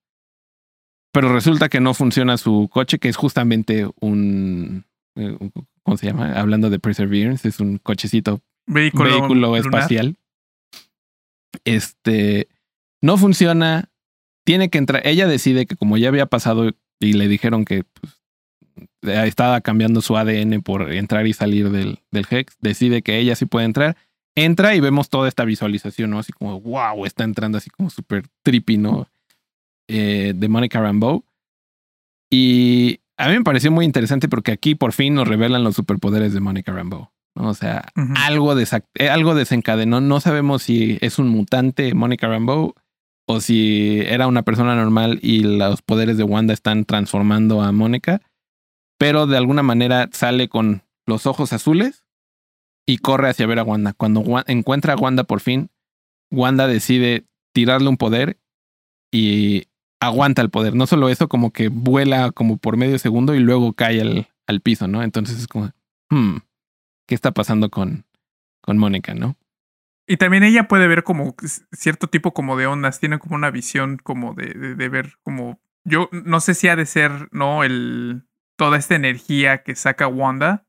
pero 1.16 1.32
resulta 1.32 1.70
que 1.70 1.80
no 1.80 1.94
funciona 1.94 2.36
su 2.36 2.68
coche, 2.70 2.98
que 2.98 3.08
es 3.08 3.16
justamente 3.16 3.80
eh, 3.80 3.90
un, 4.00 4.84
¿cómo 5.82 5.96
se 5.96 6.08
llama? 6.08 6.38
Hablando 6.38 6.68
de 6.68 6.78
Perseverance, 6.78 7.48
es 7.48 7.58
un 7.58 7.78
cochecito, 7.78 8.42
vehículo, 8.66 9.56
espacial. 9.56 10.18
Este, 11.64 12.48
no 13.02 13.18
funciona, 13.18 13.90
tiene 14.44 14.68
que 14.70 14.78
entrar, 14.78 15.06
ella 15.06 15.26
decide 15.26 15.66
que 15.66 15.76
como 15.76 15.96
ya 15.96 16.08
había 16.08 16.26
pasado 16.26 16.70
y 17.00 17.12
le 17.12 17.28
dijeron 17.28 17.64
que 17.64 17.84
pues, 17.84 18.14
estaba 19.02 19.60
cambiando 19.60 20.00
su 20.00 20.16
ADN 20.16 20.62
por 20.62 20.92
entrar 20.92 21.26
y 21.26 21.32
salir 21.32 21.70
del, 21.70 22.00
del 22.10 22.26
Hex, 22.30 22.56
decide 22.60 23.02
que 23.02 23.18
ella 23.18 23.36
sí 23.36 23.46
puede 23.46 23.66
entrar, 23.66 23.96
entra 24.34 24.74
y 24.74 24.80
vemos 24.80 25.08
toda 25.08 25.28
esta 25.28 25.44
visualización, 25.44 26.10
¿no? 26.10 26.18
Así 26.18 26.32
como, 26.32 26.60
wow, 26.60 27.06
está 27.06 27.24
entrando 27.24 27.58
así 27.58 27.70
como 27.70 27.90
súper 27.90 28.24
trippy, 28.42 28.76
¿no? 28.76 29.08
eh, 29.88 30.32
de 30.34 30.48
Monica 30.48 30.80
Rambeau. 30.80 31.24
Y 32.30 33.00
a 33.16 33.28
mí 33.28 33.34
me 33.34 33.44
pareció 33.44 33.70
muy 33.70 33.84
interesante 33.84 34.28
porque 34.28 34.52
aquí 34.52 34.74
por 34.74 34.92
fin 34.92 35.14
nos 35.14 35.28
revelan 35.28 35.64
los 35.64 35.76
superpoderes 35.76 36.32
de 36.32 36.40
Monica 36.40 36.72
Rambeau. 36.72 37.10
O 37.36 37.54
sea, 37.54 37.92
algo, 38.16 38.54
eh, 38.58 39.08
algo 39.08 39.34
desencadenó. 39.34 40.00
No 40.00 40.20
sabemos 40.20 40.62
si 40.62 40.98
es 41.00 41.18
un 41.18 41.28
mutante 41.28 41.94
Monica 41.94 42.28
Rambeau 42.28 42.74
o 43.28 43.40
si 43.40 44.00
era 44.06 44.26
una 44.26 44.42
persona 44.42 44.74
normal 44.74 45.18
y 45.22 45.40
los 45.40 45.82
poderes 45.82 46.16
de 46.16 46.24
Wanda 46.24 46.54
están 46.54 46.84
transformando 46.84 47.62
a 47.62 47.72
Mónica. 47.72 48.22
Pero 48.98 49.26
de 49.26 49.36
alguna 49.36 49.62
manera 49.62 50.08
sale 50.12 50.48
con 50.48 50.82
los 51.06 51.26
ojos 51.26 51.52
azules 51.52 52.04
y 52.86 52.98
corre 52.98 53.28
hacia 53.28 53.46
ver 53.46 53.58
a 53.58 53.64
Wanda. 53.64 53.92
Cuando 53.92 54.24
encuentra 54.46 54.94
a 54.94 54.96
Wanda 54.96 55.24
por 55.24 55.40
fin, 55.40 55.70
Wanda 56.30 56.66
decide 56.66 57.26
tirarle 57.52 57.88
un 57.88 57.96
poder 57.96 58.38
y 59.12 59.64
aguanta 60.00 60.42
el 60.42 60.50
poder. 60.50 60.74
No 60.74 60.86
solo 60.86 61.08
eso, 61.08 61.28
como 61.28 61.52
que 61.52 61.68
vuela 61.68 62.30
como 62.30 62.56
por 62.56 62.76
medio 62.76 62.98
segundo 62.98 63.34
y 63.34 63.40
luego 63.40 63.72
cae 63.72 64.00
al, 64.00 64.28
al 64.46 64.60
piso, 64.60 64.88
¿no? 64.88 65.02
Entonces 65.02 65.38
es 65.38 65.46
como, 65.46 65.70
hmm, 66.10 66.36
¿qué 67.06 67.14
está 67.14 67.32
pasando 67.32 67.70
con, 67.70 68.04
con 68.60 68.78
Mónica, 68.78 69.14
no? 69.14 69.36
Y 70.06 70.18
también 70.18 70.44
ella 70.44 70.68
puede 70.68 70.86
ver 70.86 71.02
como 71.02 71.34
cierto 71.72 72.06
tipo 72.06 72.32
como 72.32 72.56
de 72.56 72.66
ondas, 72.66 73.00
tiene 73.00 73.18
como 73.18 73.34
una 73.34 73.50
visión 73.50 73.98
como 73.98 74.34
de, 74.34 74.74
de, 74.76 74.88
ver 74.88 75.14
como, 75.22 75.60
yo 75.84 76.08
no 76.12 76.40
sé 76.40 76.54
si 76.54 76.68
ha 76.68 76.76
de 76.76 76.86
ser, 76.86 77.28
¿no? 77.32 77.64
El, 77.64 78.22
toda 78.56 78.78
esta 78.78 78.94
energía 78.94 79.62
que 79.64 79.74
saca 79.74 80.06
Wanda 80.06 80.64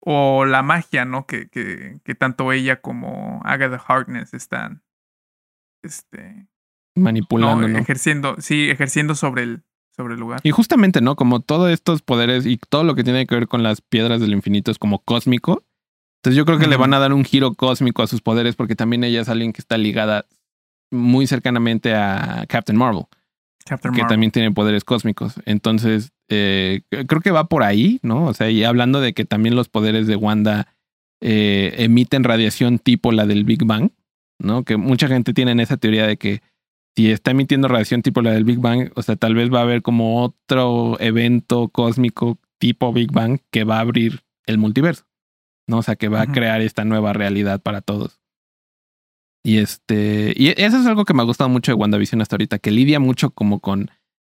o 0.00 0.44
la 0.44 0.62
magia, 0.62 1.04
¿no? 1.04 1.26
Que, 1.26 1.48
que, 1.48 2.00
que 2.02 2.14
tanto 2.16 2.52
ella 2.52 2.80
como 2.80 3.40
Agatha 3.44 3.82
Harkness 3.86 4.34
están, 4.34 4.82
este, 5.82 6.48
manipulando, 6.96 7.68
¿no? 7.68 7.78
Ejerciendo, 7.78 8.36
sí, 8.40 8.70
ejerciendo 8.70 9.14
sobre 9.14 9.44
el, 9.44 9.64
sobre 9.96 10.14
el 10.14 10.20
lugar. 10.20 10.40
Y 10.42 10.50
justamente, 10.50 11.00
¿no? 11.00 11.16
Como 11.16 11.40
todos 11.40 11.70
estos 11.70 12.02
poderes 12.02 12.46
y 12.46 12.56
todo 12.56 12.84
lo 12.84 12.94
que 12.94 13.04
tiene 13.04 13.26
que 13.26 13.34
ver 13.34 13.48
con 13.48 13.62
las 13.62 13.80
piedras 13.80 14.20
del 14.20 14.32
infinito 14.32 14.70
es 14.70 14.78
como 14.78 15.00
cósmico. 15.00 15.64
Entonces 16.18 16.36
yo 16.36 16.46
creo 16.46 16.58
que 16.58 16.66
le 16.66 16.76
van 16.76 16.94
a 16.94 16.98
dar 16.98 17.12
un 17.12 17.24
giro 17.24 17.54
cósmico 17.54 18.02
a 18.02 18.06
sus 18.06 18.22
poderes 18.22 18.56
porque 18.56 18.76
también 18.76 19.04
ella 19.04 19.20
es 19.20 19.28
alguien 19.28 19.52
que 19.52 19.60
está 19.60 19.76
ligada 19.76 20.26
muy 20.90 21.26
cercanamente 21.26 21.94
a 21.94 22.46
Captain 22.48 22.78
Marvel. 22.78 23.04
que 23.66 24.04
también 24.04 24.32
tiene 24.32 24.50
poderes 24.50 24.84
cósmicos. 24.84 25.34
Entonces, 25.44 26.12
eh, 26.28 26.82
creo 27.06 27.20
que 27.20 27.30
va 27.30 27.44
por 27.46 27.62
ahí, 27.62 27.98
¿no? 28.02 28.26
O 28.26 28.34
sea, 28.34 28.50
y 28.50 28.64
hablando 28.64 29.00
de 29.00 29.12
que 29.12 29.24
también 29.24 29.54
los 29.54 29.68
poderes 29.68 30.06
de 30.06 30.16
Wanda 30.16 30.74
eh, 31.20 31.74
emiten 31.78 32.24
radiación 32.24 32.78
tipo 32.78 33.12
la 33.12 33.26
del 33.26 33.44
Big 33.44 33.64
Bang, 33.64 33.90
¿no? 34.38 34.64
Que 34.64 34.76
mucha 34.76 35.08
gente 35.08 35.32
tiene 35.34 35.62
esa 35.62 35.76
teoría 35.76 36.06
de 36.06 36.16
que 36.16 36.42
si 36.96 37.10
está 37.10 37.32
emitiendo 37.32 37.68
radiación 37.68 38.02
tipo 38.02 38.22
la 38.22 38.32
del 38.32 38.44
Big 38.44 38.58
Bang, 38.58 38.92
o 38.94 39.02
sea, 39.02 39.16
tal 39.16 39.34
vez 39.34 39.52
va 39.52 39.60
a 39.60 39.62
haber 39.62 39.82
como 39.82 40.22
otro 40.22 40.96
evento 41.00 41.68
cósmico 41.68 42.38
tipo 42.58 42.92
Big 42.92 43.12
Bang 43.12 43.40
que 43.50 43.64
va 43.64 43.78
a 43.78 43.80
abrir 43.80 44.22
el 44.46 44.58
multiverso, 44.58 45.04
¿no? 45.66 45.78
O 45.78 45.82
sea, 45.82 45.96
que 45.96 46.08
va 46.08 46.22
a 46.22 46.32
crear 46.32 46.60
esta 46.60 46.84
nueva 46.84 47.12
realidad 47.12 47.60
para 47.60 47.80
todos. 47.80 48.20
Y 49.42 49.58
este, 49.58 50.32
y 50.36 50.48
eso 50.60 50.78
es 50.78 50.86
algo 50.86 51.04
que 51.04 51.12
me 51.12 51.22
ha 51.22 51.26
gustado 51.26 51.50
mucho 51.50 51.72
de 51.72 51.76
WandaVision 51.76 52.22
hasta 52.22 52.36
ahorita, 52.36 52.58
que 52.58 52.70
lidia 52.70 53.00
mucho 53.00 53.30
como 53.30 53.60
con 53.60 53.90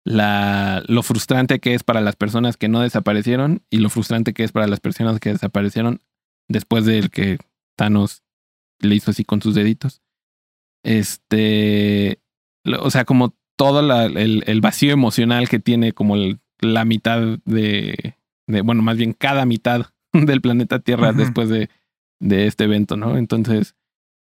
la, 0.04 0.84
lo 0.88 1.04
frustrante 1.04 1.60
que 1.60 1.74
es 1.74 1.84
para 1.84 2.02
las 2.02 2.16
personas 2.16 2.58
que 2.58 2.68
no 2.68 2.82
desaparecieron 2.82 3.64
y 3.70 3.78
lo 3.78 3.90
frustrante 3.90 4.34
que 4.34 4.44
es 4.44 4.52
para 4.52 4.68
las 4.68 4.80
personas 4.80 5.20
que 5.20 5.32
desaparecieron 5.32 6.02
después 6.48 6.86
de 6.86 7.10
que 7.10 7.38
Thanos 7.78 8.24
le 8.80 8.96
hizo 8.96 9.12
así 9.12 9.24
con 9.24 9.42
sus 9.42 9.56
deditos. 9.56 10.02
Este, 10.84 12.22
o 12.80 12.90
sea, 12.92 13.06
como 13.06 13.36
todo 13.56 13.80
el, 13.80 14.62
vacío 14.62 14.94
emocional 14.94 15.50
que 15.50 15.60
tiene 15.60 15.92
como 15.94 16.16
la 16.60 16.86
mitad 16.86 17.40
de, 17.46 18.16
bueno, 18.48 18.82
más 18.82 18.98
bien 18.98 19.14
cada 19.14 19.46
mitad 19.46 19.88
del 20.14 20.42
planeta 20.42 20.80
Tierra 20.80 21.12
después 21.14 21.50
de, 21.50 21.70
de, 22.20 22.48
este 22.48 22.66
evento, 22.66 22.98
¿no? 22.98 23.18
Entonces, 23.18 23.76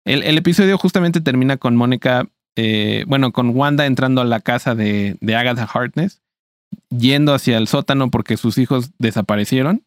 el, 0.04 0.22
el 0.22 0.38
episodio 0.38 0.78
justamente 0.78 1.20
termina 1.20 1.56
con 1.56 1.76
Mónica, 1.76 2.28
eh, 2.56 3.04
bueno, 3.08 3.32
con 3.32 3.50
Wanda 3.50 3.86
entrando 3.86 4.20
a 4.20 4.24
la 4.24 4.40
casa 4.40 4.74
de, 4.74 5.16
de 5.20 5.36
Agatha 5.36 5.68
Harkness, 5.72 6.22
yendo 6.90 7.34
hacia 7.34 7.58
el 7.58 7.68
sótano 7.68 8.10
porque 8.10 8.36
sus 8.36 8.58
hijos 8.58 8.92
desaparecieron, 8.98 9.84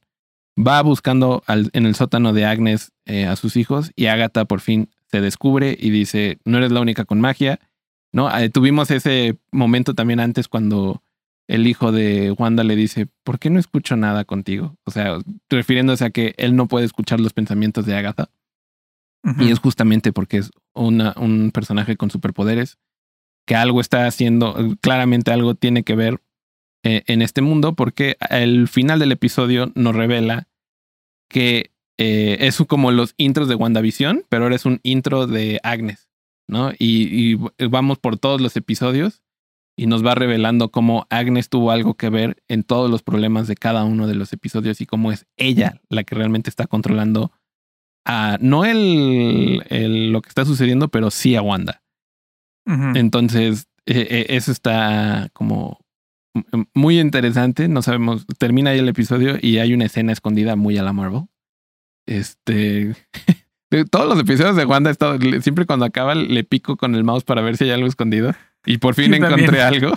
va 0.57 0.81
buscando 0.81 1.43
al, 1.47 1.69
en 1.73 1.85
el 1.85 1.95
sótano 1.95 2.33
de 2.33 2.45
Agnes 2.45 2.91
eh, 3.05 3.25
a 3.25 3.35
sus 3.35 3.55
hijos 3.55 3.91
y 3.95 4.07
Agatha 4.07 4.45
por 4.45 4.59
fin 4.59 4.89
se 5.07 5.21
descubre 5.21 5.75
y 5.79 5.89
dice, 5.89 6.39
no 6.45 6.57
eres 6.57 6.71
la 6.71 6.81
única 6.81 7.05
con 7.05 7.21
magia, 7.21 7.59
¿no? 8.11 8.35
Eh, 8.37 8.49
tuvimos 8.49 8.91
ese 8.91 9.37
momento 9.51 9.93
también 9.93 10.19
antes 10.19 10.47
cuando 10.47 11.03
el 11.47 11.65
hijo 11.67 11.91
de 11.91 12.31
Wanda 12.31 12.63
le 12.63 12.75
dice, 12.75 13.07
¿por 13.23 13.39
qué 13.39 13.49
no 13.49 13.59
escucho 13.59 13.95
nada 13.95 14.23
contigo? 14.23 14.75
O 14.85 14.91
sea, 14.91 15.17
refiriéndose 15.49 16.05
a 16.05 16.11
que 16.11 16.35
él 16.37 16.55
no 16.55 16.67
puede 16.67 16.85
escuchar 16.85 17.19
los 17.19 17.33
pensamientos 17.33 17.85
de 17.85 17.95
Agatha. 17.95 18.29
Y 19.37 19.51
es 19.51 19.59
justamente 19.59 20.13
porque 20.13 20.37
es 20.37 20.51
una, 20.73 21.13
un 21.17 21.51
personaje 21.51 21.97
con 21.97 22.09
superpoderes, 22.09 22.77
que 23.45 23.55
algo 23.55 23.81
está 23.81 24.05
haciendo, 24.05 24.55
claramente 24.79 25.31
algo 25.31 25.55
tiene 25.55 25.83
que 25.83 25.95
ver 25.95 26.21
eh, 26.83 27.03
en 27.07 27.21
este 27.21 27.41
mundo, 27.41 27.73
porque 27.73 28.15
el 28.29 28.69
final 28.69 28.99
del 28.99 29.11
episodio 29.11 29.71
nos 29.75 29.93
revela 29.93 30.47
que 31.29 31.71
eh, 31.97 32.37
es 32.39 32.57
como 32.67 32.91
los 32.91 33.13
intros 33.17 33.49
de 33.49 33.55
WandaVision, 33.55 34.23
pero 34.29 34.43
ahora 34.43 34.55
es 34.55 34.65
un 34.65 34.79
intro 34.83 35.27
de 35.27 35.59
Agnes, 35.63 36.08
¿no? 36.49 36.71
Y, 36.77 37.33
y 37.33 37.67
vamos 37.67 37.99
por 37.99 38.17
todos 38.17 38.41
los 38.41 38.55
episodios 38.57 39.23
y 39.79 39.87
nos 39.87 40.05
va 40.05 40.13
revelando 40.13 40.71
cómo 40.71 41.07
Agnes 41.09 41.47
tuvo 41.47 41.71
algo 41.71 41.93
que 41.93 42.09
ver 42.09 42.43
en 42.49 42.63
todos 42.63 42.91
los 42.91 43.01
problemas 43.01 43.47
de 43.47 43.55
cada 43.55 43.85
uno 43.85 44.07
de 44.07 44.15
los 44.15 44.33
episodios 44.33 44.81
y 44.81 44.85
cómo 44.85 45.13
es 45.13 45.25
ella 45.37 45.79
la 45.87 46.03
que 46.03 46.15
realmente 46.15 46.49
está 46.49 46.67
controlando 46.67 47.31
a 48.05 48.37
no 48.41 48.65
el, 48.65 50.11
lo 50.11 50.21
que 50.21 50.27
está 50.27 50.43
sucediendo, 50.43 50.89
pero 50.89 51.11
sí 51.11 51.37
a 51.37 51.41
Wanda. 51.41 51.81
Entonces, 52.65 53.67
e, 53.85 54.01
e, 54.01 54.35
eso 54.35 54.51
está 54.51 55.29
como 55.33 55.79
muy 56.75 56.99
interesante. 56.99 57.67
No 57.67 57.81
sabemos, 57.81 58.25
termina 58.37 58.71
ahí 58.71 58.79
el 58.79 58.89
episodio 58.89 59.37
y 59.41 59.59
hay 59.59 59.73
una 59.73 59.85
escena 59.85 60.11
escondida 60.11 60.55
muy 60.55 60.77
a 60.77 60.83
la 60.83 60.91
Marvel. 60.91 61.23
Este, 62.05 62.95
todos 63.89 64.07
los 64.07 64.19
episodios 64.19 64.55
de 64.55 64.65
Wanda, 64.65 64.89
estado, 64.89 65.17
siempre 65.41 65.65
cuando 65.65 65.85
acaba 65.85 66.15
le 66.15 66.43
pico 66.43 66.77
con 66.77 66.95
el 66.95 67.03
mouse 67.03 67.23
para 67.23 67.41
ver 67.41 67.57
si 67.57 67.65
hay 67.65 67.71
algo 67.71 67.87
escondido. 67.87 68.33
Y 68.65 68.77
por 68.77 68.95
fin 68.95 69.13
encontré 69.13 69.61
algo. 69.61 69.93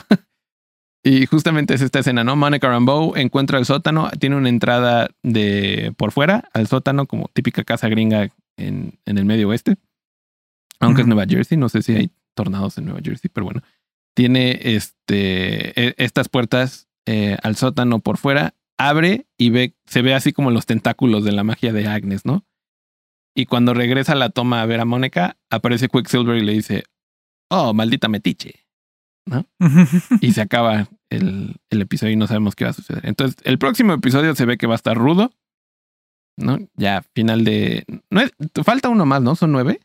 Y 1.05 1.27
justamente 1.27 1.75
es 1.75 1.81
esta 1.81 1.99
escena, 1.99 2.23
¿no? 2.23 2.37
Monica 2.37 2.69
Rambeau 2.69 3.17
encuentra 3.17 3.59
el 3.59 3.65
sótano, 3.65 4.11
tiene 4.21 4.37
una 4.37 4.49
entrada 4.49 5.11
de 5.23 5.93
por 5.97 6.13
fuera 6.13 6.49
al 6.53 6.69
sótano, 6.69 7.07
como 7.07 7.29
típica 7.33 7.65
casa 7.65 7.89
gringa 7.89 8.29
en, 8.57 8.99
en 9.05 9.19
el 9.19 9.25
medio 9.25 9.49
oeste. 9.49 9.77
Aunque 10.79 11.03
es 11.03 11.09
Nueva 11.09 11.27
Jersey, 11.27 11.59
no 11.59 11.69
sé 11.69 11.83
si 11.83 11.95
hay 11.95 12.11
tornados 12.35 12.79
en 12.79 12.85
Nueva 12.85 13.01
Jersey, 13.03 13.31
pero 13.33 13.45
bueno. 13.45 13.63
Tiene 14.15 14.59
este, 14.63 15.81
e, 15.81 15.95
estas 15.97 16.29
puertas 16.29 16.89
eh, 17.07 17.37
al 17.43 17.57
sótano 17.57 18.01
por 18.01 18.19
fuera, 18.19 18.55
abre 18.79 19.27
y 19.39 19.51
ve, 19.51 19.75
se 19.87 20.03
ve 20.03 20.15
así 20.15 20.33
como 20.33 20.51
los 20.51 20.67
tentáculos 20.67 21.25
de 21.25 21.33
la 21.33 21.45
magia 21.45 21.73
de 21.73 21.87
Agnes, 21.87 22.25
¿no? 22.25 22.45
Y 23.35 23.47
cuando 23.47 23.75
regresa 23.75 24.15
la 24.15 24.31
toma 24.31 24.63
a 24.63 24.67
ver 24.67 24.81
a 24.81 24.85
Mónica, 24.85 25.37
aparece 25.51 25.89
Quicksilver 25.89 26.37
y 26.37 26.45
le 26.45 26.53
dice, 26.53 26.85
oh, 27.51 27.73
maldita 27.73 28.09
metiche. 28.09 28.67
¿no? 29.27 29.47
y 30.21 30.33
se 30.33 30.41
acaba 30.41 30.89
el, 31.11 31.57
el, 31.71 31.81
episodio 31.81 32.13
y 32.13 32.17
no 32.17 32.27
sabemos 32.27 32.55
qué 32.55 32.65
va 32.65 32.71
a 32.71 32.75
suceder. 32.75 33.07
Entonces, 33.07 33.37
el 33.45 33.59
próximo 33.59 33.93
episodio 33.93 34.35
se 34.35 34.47
ve 34.47 34.59
que 34.59 34.67
va 34.67 34.75
a 34.75 34.77
estar 34.77 34.97
rudo. 34.97 35.33
¿No? 36.37 36.59
Ya, 36.77 37.03
final 37.15 37.45
de. 37.45 37.85
No 38.11 38.21
es, 38.21 38.33
falta 38.65 38.89
uno 38.89 39.05
más, 39.05 39.23
¿no? 39.23 39.37
Son 39.37 39.53
nueve. 39.53 39.81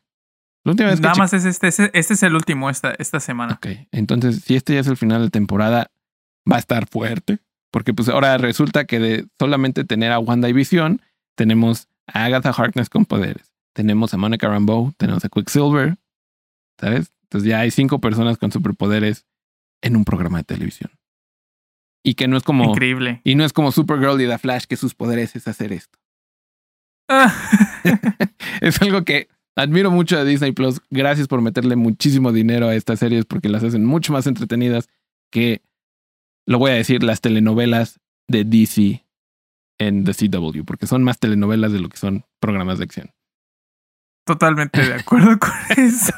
La 0.64 0.72
última 0.72 0.90
vez 0.90 1.00
Nada 1.00 1.16
más 1.16 1.34
es 1.34 1.46
este, 1.46 1.68
este, 1.68 1.92
es 1.94 2.24
el 2.24 2.36
último 2.36 2.70
esta, 2.70 2.92
esta 3.00 3.20
semana. 3.20 3.54
Ok. 3.54 3.68
Entonces, 3.92 4.44
si 4.44 4.56
este 4.56 4.74
ya 4.74 4.80
es 4.80 4.88
el 4.88 4.98
final 4.98 5.22
de 5.22 5.30
temporada, 5.30 5.92
va 6.50 6.56
a 6.56 6.60
estar 6.60 6.88
fuerte. 6.88 7.40
Porque 7.72 7.94
pues 7.94 8.10
ahora 8.10 8.38
resulta 8.38 8.86
que 8.86 9.00
de 9.00 9.28
solamente 9.40 9.84
tener 9.84 10.12
a 10.12 10.20
Wanda 10.20 10.50
y 10.50 10.54
Visión, 10.54 11.02
tenemos 11.36 11.90
a 12.08 12.26
Agatha 12.26 12.50
Harkness 12.50 12.90
con 12.90 13.06
poderes. 13.06 13.54
Tenemos 13.74 14.14
a 14.14 14.18
Monica 14.18 14.48
Rambeau, 14.48 14.94
tenemos 14.98 15.24
a 15.24 15.30
Quicksilver, 15.30 15.98
¿sabes? 16.80 17.14
Entonces 17.24 17.50
ya 17.50 17.60
hay 17.60 17.72
cinco 17.72 18.00
personas 18.00 18.38
con 18.38 18.52
superpoderes 18.52 19.26
en 19.82 19.96
un 19.96 20.06
programa 20.06 20.40
de 20.40 20.44
televisión. 20.46 20.92
Y 22.04 22.16
que 22.16 22.28
no 22.28 22.38
es 22.38 22.44
como. 22.44 22.64
Increíble. 22.64 23.22
Y 23.24 23.36
no 23.36 23.44
es 23.44 23.54
como 23.54 23.72
Supergirl 23.72 24.22
y 24.22 24.28
The 24.28 24.38
Flash, 24.38 24.64
que 24.64 24.78
sus 24.78 24.96
poderes 24.96 25.36
es 25.36 25.48
hacer 25.48 25.74
esto. 25.74 26.00
es 28.62 28.82
algo 28.82 29.04
que 29.04 29.28
admiro 29.56 29.92
mucho 29.92 30.18
de 30.18 30.26
Disney 30.26 30.54
Plus. 30.54 30.82
Gracias 30.90 31.28
por 31.28 31.42
meterle 31.42 31.76
muchísimo 31.76 32.32
dinero 32.32 32.68
a 32.68 32.76
estas 32.76 33.00
series 33.00 33.26
porque 33.26 33.50
las 33.50 33.64
hacen 33.64 33.86
mucho 33.86 34.14
más 34.14 34.28
entretenidas 34.28 34.88
que, 35.32 35.62
lo 36.46 36.60
voy 36.60 36.72
a 36.72 36.76
decir, 36.76 37.04
las 37.04 37.22
telenovelas 37.22 38.00
de 38.28 38.46
DC 38.46 39.07
en 39.80 40.04
The 40.04 40.14
CW, 40.14 40.64
porque 40.66 40.88
son 40.88 41.04
más 41.04 41.20
telenovelas 41.20 41.72
de 41.72 41.80
lo 41.80 41.90
que 41.90 41.98
son 41.98 42.26
programas 42.40 42.78
de 42.78 42.86
acción. 42.86 43.12
Totalmente 44.26 44.86
de 44.86 44.94
acuerdo 44.96 45.38
con 45.40 45.52
eso. 45.78 46.14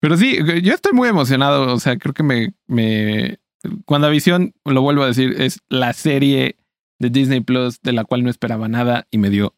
Pero 0.00 0.16
sí, 0.16 0.38
yo 0.62 0.74
estoy 0.74 0.92
muy 0.92 1.08
emocionado. 1.08 1.72
O 1.72 1.80
sea, 1.80 1.96
creo 1.96 2.12
que 2.12 2.22
me, 2.22 2.54
me. 2.66 3.38
WandaVision, 3.86 4.54
lo 4.66 4.82
vuelvo 4.82 5.02
a 5.02 5.06
decir, 5.06 5.40
es 5.40 5.62
la 5.68 5.94
serie 5.94 6.58
de 6.98 7.08
Disney 7.08 7.40
Plus 7.40 7.80
de 7.80 7.92
la 7.92 8.04
cual 8.04 8.22
no 8.22 8.28
esperaba 8.28 8.68
nada 8.68 9.06
y 9.10 9.16
me 9.16 9.30
dio 9.30 9.54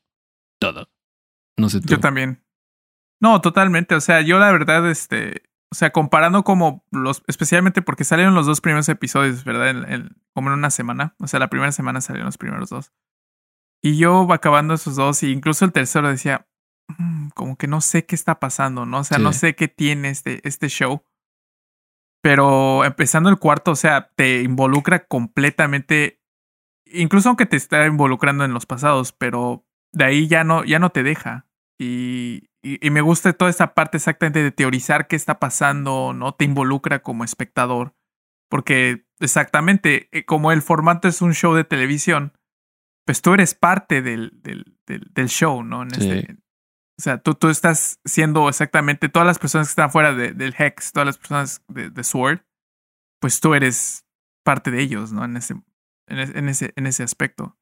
todo. 0.61 0.89
No 1.57 1.69
sé 1.69 1.81
tú. 1.81 1.89
Yo 1.89 1.99
también. 1.99 2.45
No, 3.21 3.41
totalmente. 3.41 3.97
O 3.97 4.01
sea, 4.01 4.21
yo 4.21 4.39
la 4.39 4.53
verdad, 4.53 4.89
este. 4.89 5.43
O 5.71 5.75
sea, 5.75 5.91
comparando 5.91 6.45
como 6.45 6.85
los. 6.91 7.23
Especialmente 7.27 7.83
porque 7.83 8.05
salieron 8.05 8.35
los 8.35 8.47
dos 8.47 8.61
primeros 8.61 8.89
episodios, 8.89 9.45
¿verdad? 9.45 9.71
En, 9.71 10.17
como 10.33 10.51
en 10.51 10.59
una 10.59 10.71
semana. 10.71 11.15
O 11.19 11.27
sea, 11.27 11.41
la 11.41 11.49
primera 11.49 11.73
semana 11.73 12.01
salieron 12.01 12.27
los 12.27 12.39
primeros 12.39 12.71
dos. 12.71 12.93
Y 13.83 13.99
yo 13.99 14.33
acabando 14.33 14.75
esos 14.75 14.97
dos, 14.97 15.23
e 15.23 15.29
incluso 15.29 15.65
el 15.65 15.73
tercero 15.73 16.09
decía, 16.09 16.47
Mm, 16.89 17.29
como 17.31 17.57
que 17.57 17.67
no 17.67 17.81
sé 17.81 18.07
qué 18.07 18.15
está 18.15 18.39
pasando, 18.39 18.87
¿no? 18.87 18.99
O 18.99 19.05
sea, 19.05 19.19
no 19.19 19.33
sé 19.33 19.55
qué 19.55 19.69
tiene 19.69 20.11
este, 20.11 20.47
este 20.47 20.69
show. 20.69 21.03
Pero 22.23 22.85
empezando 22.85 23.29
el 23.29 23.39
cuarto, 23.39 23.73
o 23.73 23.77
sea, 23.77 24.13
te 24.17 24.43
involucra 24.43 25.07
completamente, 25.07 26.23
incluso 26.87 27.29
aunque 27.29 27.47
te 27.47 27.57
está 27.57 27.87
involucrando 27.87 28.45
en 28.45 28.53
los 28.53 28.67
pasados, 28.67 29.13
pero 29.13 29.65
de 29.93 30.05
ahí 30.05 30.29
ya 30.29 30.45
no, 30.45 30.65
ya 30.65 30.79
no 30.79 30.91
te 30.91 31.03
deja. 31.03 31.46
Y, 31.79 32.49
y, 32.63 32.91
me 32.91 33.03
gusta 33.03 33.33
toda 33.35 33.51
esta 33.51 33.75
parte 33.75 33.99
exactamente 33.99 34.43
de 34.43 34.51
teorizar 34.51 35.09
qué 35.09 35.17
está 35.17 35.39
pasando, 35.39 36.15
¿no? 36.15 36.33
Te 36.33 36.45
involucra 36.45 37.03
como 37.03 37.23
espectador. 37.23 37.95
Porque 38.49 39.07
exactamente, 39.21 40.09
eh, 40.13 40.25
como 40.25 40.53
el 40.53 40.63
formato 40.63 41.09
es 41.09 41.21
un 41.21 41.35
show 41.35 41.55
de 41.55 41.65
televisión, 41.65 42.33
pues 43.05 43.23
tú 43.23 43.35
eres 43.35 43.55
parte 43.55 44.03
del, 44.03 44.33
del, 44.43 44.79
del, 44.87 45.29
show, 45.29 45.63
¿no? 45.63 45.83
En 45.83 45.89
este, 45.89 46.39
o 46.99 47.03
sea, 47.03 47.19
tú, 47.19 47.35
tú 47.35 47.49
estás 47.49 48.01
siendo 48.05 48.49
exactamente 48.49 49.09
todas 49.09 49.27
las 49.27 49.39
personas 49.39 49.69
que 49.69 49.73
están 49.73 49.91
fuera 49.91 50.15
de, 50.15 50.33
del 50.33 50.55
Hex, 50.59 50.93
todas 50.93 51.07
las 51.07 51.19
personas 51.19 51.63
de, 51.69 51.91
de, 51.91 52.05
Sword, 52.05 52.41
pues 53.21 53.41
tú 53.41 53.55
eres 53.55 54.07
parte 54.45 54.71
de 54.71 54.81
ellos, 54.81 55.13
¿no? 55.13 55.25
En 55.25 55.37
ese, 55.37 55.55
en, 56.09 56.49
ese, 56.49 56.73
en 56.75 56.87
ese 56.87 57.03
aspecto. 57.03 57.59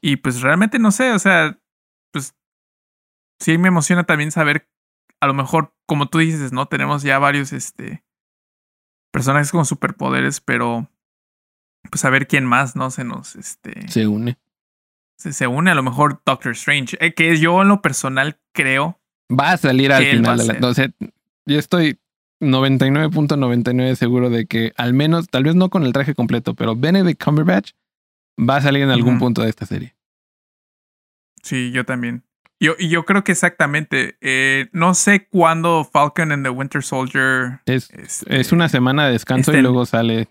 Y 0.00 0.16
pues 0.16 0.40
realmente 0.40 0.78
no 0.78 0.92
sé, 0.92 1.12
o 1.12 1.18
sea, 1.18 1.58
pues 2.12 2.36
sí 3.40 3.58
me 3.58 3.68
emociona 3.68 4.04
también 4.04 4.30
saber, 4.30 4.68
a 5.20 5.26
lo 5.26 5.34
mejor, 5.34 5.74
como 5.86 6.08
tú 6.08 6.18
dices, 6.18 6.52
¿no? 6.52 6.66
Tenemos 6.66 7.02
ya 7.02 7.18
varios, 7.18 7.52
este, 7.52 8.04
personajes 9.10 9.50
con 9.50 9.66
superpoderes, 9.66 10.40
pero 10.40 10.88
pues 11.90 12.04
a 12.04 12.10
ver 12.10 12.28
quién 12.28 12.44
más, 12.44 12.76
¿no? 12.76 12.90
Se 12.90 13.02
nos, 13.02 13.34
este... 13.34 13.88
Se 13.88 14.06
une 14.06 14.38
se, 15.20 15.46
une 15.46 15.70
a 15.70 15.74
lo 15.74 15.82
mejor 15.82 16.22
Doctor 16.24 16.52
Strange, 16.52 16.96
eh, 17.00 17.12
que 17.12 17.36
yo 17.38 17.60
en 17.62 17.68
lo 17.68 17.82
personal 17.82 18.38
creo. 18.52 18.98
Va 19.30 19.52
a 19.52 19.56
salir 19.56 19.92
al 19.92 20.04
final 20.04 20.38
de 20.38 20.46
la. 20.46 20.66
O 20.66 20.74
sea, 20.74 20.90
yo 21.46 21.58
estoy 21.58 21.98
99.99 22.40 23.94
seguro 23.94 24.30
de 24.30 24.46
que 24.46 24.72
al 24.76 24.94
menos, 24.94 25.28
tal 25.28 25.44
vez 25.44 25.54
no 25.54 25.68
con 25.68 25.84
el 25.84 25.92
traje 25.92 26.14
completo, 26.14 26.54
pero 26.54 26.74
Benedict 26.74 27.22
Cumberbatch 27.22 27.72
va 28.38 28.56
a 28.56 28.60
salir 28.62 28.82
en 28.82 28.90
algún 28.90 29.18
punto 29.18 29.42
de 29.42 29.50
esta 29.50 29.66
serie. 29.66 29.94
Sí, 31.42 31.70
yo 31.70 31.84
también. 31.84 32.24
Yo, 32.60 32.76
yo 32.76 33.04
creo 33.04 33.24
que 33.24 33.32
exactamente. 33.32 34.16
Eh, 34.20 34.68
no 34.72 34.94
sé 34.94 35.26
cuándo 35.26 35.88
Falcon 35.90 36.30
and 36.30 36.44
the 36.44 36.50
Winter 36.50 36.82
Soldier. 36.82 37.60
Es, 37.64 37.90
es 37.90 38.24
este, 38.28 38.54
una 38.54 38.68
semana 38.68 39.06
de 39.06 39.12
descanso 39.12 39.56
y 39.56 39.62
luego 39.62 39.86
sale 39.86 40.28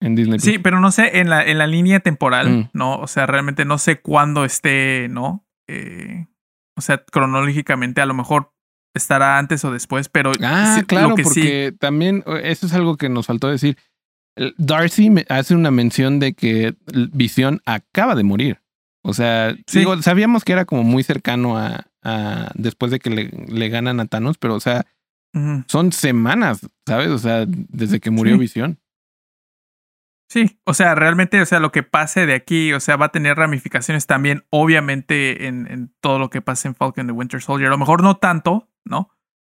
en 0.00 0.14
Disney. 0.14 0.38
Sí, 0.38 0.58
pero 0.58 0.80
no 0.80 0.92
sé, 0.92 1.18
en 1.18 1.28
la, 1.28 1.44
en 1.44 1.58
la 1.58 1.66
línea 1.66 2.00
temporal, 2.00 2.48
mm. 2.48 2.70
¿no? 2.72 2.96
O 2.98 3.08
sea, 3.08 3.26
realmente 3.26 3.64
no 3.64 3.78
sé 3.78 4.00
cuándo 4.00 4.44
esté, 4.44 5.08
¿no? 5.10 5.44
Eh, 5.68 6.26
o 6.76 6.80
sea, 6.80 7.04
cronológicamente 7.04 8.00
a 8.00 8.06
lo 8.06 8.14
mejor 8.14 8.52
estará 8.94 9.38
antes 9.38 9.64
o 9.64 9.72
después, 9.72 10.08
pero... 10.08 10.32
Ah, 10.42 10.82
claro, 10.86 11.14
porque 11.20 11.74
también 11.78 12.22
eso 12.42 12.66
es 12.66 12.72
algo 12.74 12.96
que 12.96 13.08
nos 13.08 13.26
faltó 13.26 13.48
decir. 13.48 13.76
Darcy 14.58 15.10
hace 15.28 15.54
una 15.54 15.70
mención 15.70 16.20
de 16.20 16.34
que 16.34 16.76
Visión 17.12 17.60
acaba 17.64 18.14
de 18.14 18.22
morir. 18.22 18.60
O 19.08 19.14
sea, 19.14 19.54
digo, 19.72 20.02
sabíamos 20.02 20.44
que 20.44 20.52
era 20.52 20.64
como 20.64 20.82
muy 20.82 21.04
cercano 21.04 21.56
a, 21.56 21.86
a 22.02 22.50
después 22.54 22.90
de 22.90 22.98
que 22.98 23.08
le, 23.08 23.30
le, 23.46 23.68
ganan 23.68 24.00
a 24.00 24.06
Thanos, 24.06 24.36
pero 24.36 24.56
o 24.56 24.60
sea, 24.60 24.84
son 25.68 25.92
semanas, 25.92 26.66
¿sabes? 26.84 27.10
O 27.10 27.18
sea, 27.18 27.44
desde 27.46 28.00
que 28.00 28.10
murió 28.10 28.36
Visión. 28.36 28.80
Sí, 30.28 30.58
o 30.64 30.74
sea, 30.74 30.96
realmente, 30.96 31.40
o 31.40 31.46
sea, 31.46 31.60
lo 31.60 31.70
que 31.70 31.84
pase 31.84 32.26
de 32.26 32.34
aquí, 32.34 32.72
o 32.72 32.80
sea, 32.80 32.96
va 32.96 33.06
a 33.06 33.12
tener 33.12 33.36
ramificaciones 33.36 34.08
también, 34.08 34.44
obviamente, 34.50 35.46
en, 35.46 35.70
en 35.70 35.94
todo 36.00 36.18
lo 36.18 36.28
que 36.28 36.42
pase 36.42 36.66
en 36.66 36.74
Falcon 36.74 37.06
the 37.06 37.12
Winter 37.12 37.40
Soldier. 37.40 37.68
A 37.68 37.70
lo 37.70 37.78
mejor 37.78 38.02
no 38.02 38.16
tanto, 38.16 38.68
¿no? 38.84 39.10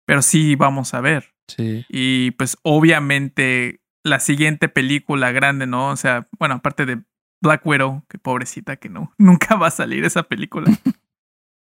Pero 0.07 0.22
sí 0.22 0.57
vamos 0.57 0.94
a 0.94 1.03
ver, 1.03 1.34
Sí. 1.46 1.84
Y 1.90 2.30
pues 2.32 2.57
obviamente 2.62 3.82
la 4.03 4.18
siguiente 4.18 4.70
película 4.70 5.30
grande, 5.32 5.66
¿no? 5.66 5.90
O 5.90 5.96
sea, 5.96 6.26
bueno, 6.38 6.55
aparte 6.55 6.86
de 6.86 7.03
Black 7.43 7.66
Widow, 7.66 8.05
que 8.09 8.18
pobrecita 8.18 8.76
que 8.76 8.88
no, 8.88 9.12
nunca 9.18 9.57
va 9.57 9.66
a 9.66 9.70
salir 9.70 10.05
esa 10.05 10.22
película. 10.22 10.70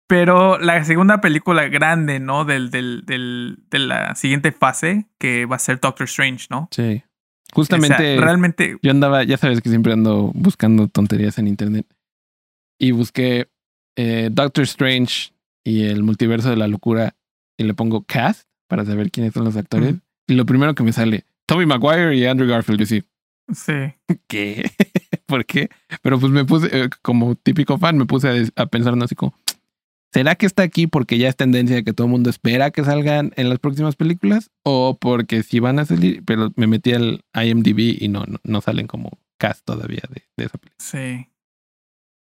Pero 0.07 0.57
la 0.57 0.83
segunda 0.85 1.21
película 1.21 1.67
grande, 1.67 2.19
¿no? 2.19 2.43
Del, 2.43 2.71
del, 2.71 3.03
del, 3.05 3.59
de 3.69 3.79
la 3.79 4.15
siguiente 4.15 4.51
fase, 4.51 5.07
que 5.19 5.45
va 5.45 5.55
a 5.55 5.59
ser 5.59 5.79
Doctor 5.79 6.05
Strange, 6.05 6.47
¿no? 6.49 6.67
Sí. 6.71 7.03
Justamente. 7.53 8.17
realmente. 8.17 8.77
Yo 8.81 8.91
andaba, 8.91 9.23
ya 9.23 9.37
sabes 9.37 9.61
que 9.61 9.69
siempre 9.69 9.93
ando 9.93 10.31
buscando 10.33 10.87
tonterías 10.87 11.37
en 11.37 11.47
internet. 11.47 11.85
Y 12.79 12.91
busqué 12.91 13.49
eh, 13.95 14.29
Doctor 14.31 14.63
Strange 14.63 15.31
y 15.63 15.83
el 15.83 16.01
multiverso 16.01 16.49
de 16.49 16.55
la 16.55 16.67
locura. 16.67 17.15
Y 17.57 17.63
le 17.63 17.75
pongo 17.75 18.03
cast 18.03 18.47
para 18.67 18.85
saber 18.85 19.11
quiénes 19.11 19.33
son 19.33 19.43
los 19.43 19.57
actores. 19.57 19.95
Y 20.27 20.33
lo 20.33 20.45
primero 20.45 20.73
que 20.73 20.83
me 20.83 20.93
sale, 20.93 21.25
Tommy 21.45 21.67
Maguire 21.67 22.15
y 22.15 22.25
Andrew 22.25 22.49
Garfield. 22.49 22.79
Yo 22.79 22.85
sí. 22.87 23.03
Sí. 23.53 23.93
¿Qué? 24.27 24.71
¿Por 25.29 25.45
qué? 25.45 25.69
Pero 26.01 26.19
pues 26.19 26.31
me 26.31 26.43
puse, 26.43 26.67
eh, 26.71 26.89
como 27.03 27.35
típico 27.35 27.77
fan, 27.77 27.97
me 27.97 28.05
puse 28.05 28.27
a, 28.27 28.61
a 28.61 28.65
pensar 28.65 28.95
así 29.03 29.13
como, 29.13 29.35
¿Será 30.11 30.33
que 30.35 30.47
está 30.47 30.63
aquí 30.63 30.87
porque 30.87 31.19
ya 31.19 31.29
es 31.29 31.35
tendencia 31.35 31.75
de 31.75 31.83
que 31.83 31.93
todo 31.93 32.07
el 32.07 32.11
mundo 32.11 32.31
espera 32.31 32.71
que 32.71 32.83
salgan 32.83 33.31
en 33.35 33.47
las 33.49 33.59
próximas 33.59 33.95
películas? 33.95 34.49
¿O 34.63 34.97
porque 34.99 35.43
si 35.43 35.59
van 35.59 35.77
a 35.77 35.85
salir? 35.85 36.23
Pero 36.25 36.51
me 36.55 36.65
metí 36.65 36.93
al 36.93 37.23
IMDb 37.35 38.01
y 38.01 38.07
no, 38.07 38.25
no, 38.43 38.61
salen 38.61 38.87
como 38.87 39.19
cast 39.37 39.63
todavía 39.65 40.01
de, 40.09 40.23
esa 40.43 40.57
película. 40.57 40.75
Sí. 40.79 41.29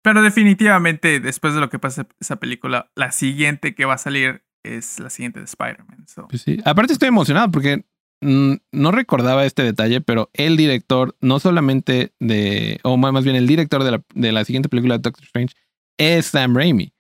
Pero 0.03 0.23
definitivamente, 0.23 1.21
después 1.21 1.55
de 1.55 1.61
lo 1.61 1.71
que 1.71 1.79
pasa 1.79 2.09
esa 2.21 2.37
película, 2.37 2.91
la 2.97 3.13
siguiente 3.13 3.75
que 3.75 3.85
va 3.85 3.95
a 3.95 3.99
salir 3.99 4.43
es 4.65 4.99
la 4.99 5.11
siguiente 5.11 5.39
de 5.39 5.45
Spider-Man. 5.45 6.07
Pues 6.29 6.43
sí. 6.43 6.59
Aparte 6.65 6.93
estoy 6.93 7.09
emocionado 7.09 7.53
porque 7.53 7.85
no 8.27 8.91
recordaba 8.91 9.45
este 9.45 9.63
detalle, 9.63 10.01
pero 10.01 10.31
el 10.33 10.57
director, 10.57 11.17
no 11.21 11.39
solamente 11.39 12.13
de, 12.19 12.81
o 12.83 12.97
más 12.97 13.25
bien 13.25 13.37
el 13.37 13.47
director 13.47 13.85
de 13.85 13.93
la, 13.93 14.03
de 14.15 14.33
la 14.33 14.45
siguiente 14.45 14.69
película 14.69 14.95
de 14.97 15.03
Doctor 15.03 15.25
Strange, 15.25 15.55
es 15.99 16.27
Sam 16.27 16.57
Raimi. 16.57 16.93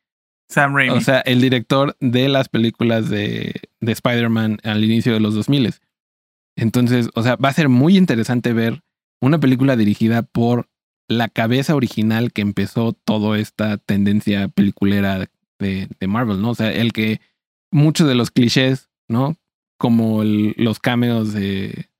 Sam 0.48 0.74
Raimi. 0.74 0.96
O 0.96 1.00
sea, 1.00 1.20
el 1.20 1.40
director 1.40 1.96
de 2.00 2.28
las 2.28 2.48
películas 2.48 3.10
de, 3.10 3.54
de 3.80 3.92
Spider-Man 3.92 4.58
al 4.62 4.84
inicio 4.84 5.12
de 5.12 5.20
los 5.20 5.34
2000. 5.34 5.74
Entonces, 6.56 7.10
o 7.14 7.22
sea, 7.22 7.36
va 7.36 7.48
a 7.48 7.54
ser 7.54 7.68
muy 7.68 7.96
interesante 7.96 8.52
ver 8.52 8.82
una 9.20 9.40
película 9.40 9.76
dirigida 9.76 10.22
por 10.22 10.68
la 11.08 11.28
cabeza 11.28 11.74
original 11.74 12.32
que 12.32 12.42
empezó 12.42 12.92
toda 12.92 13.38
esta 13.38 13.78
tendencia 13.78 14.48
peliculera 14.48 15.28
de, 15.58 15.88
de 15.98 16.06
Marvel, 16.06 16.40
¿no? 16.40 16.50
O 16.50 16.54
sea, 16.54 16.72
el 16.72 16.92
que 16.92 17.20
muchos 17.72 18.06
de 18.06 18.14
los 18.14 18.30
clichés, 18.30 18.90
¿no? 19.08 19.36
Como 19.78 20.22
los 20.24 20.78
cameos 20.80 21.32
de, 21.32 21.90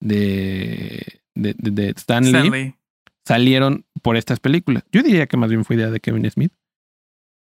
de, 0.00 1.20
de, 1.34 1.54
de 1.56 1.90
Stanley, 1.90 2.74
salieron 3.24 3.84
por 4.02 4.16
estas 4.16 4.40
películas. 4.40 4.84
Yo 4.90 5.02
diría 5.02 5.26
que 5.26 5.36
más 5.36 5.50
bien 5.50 5.64
fue 5.64 5.76
idea 5.76 5.90
de 5.90 6.00
Kevin 6.00 6.28
Smith. 6.30 6.52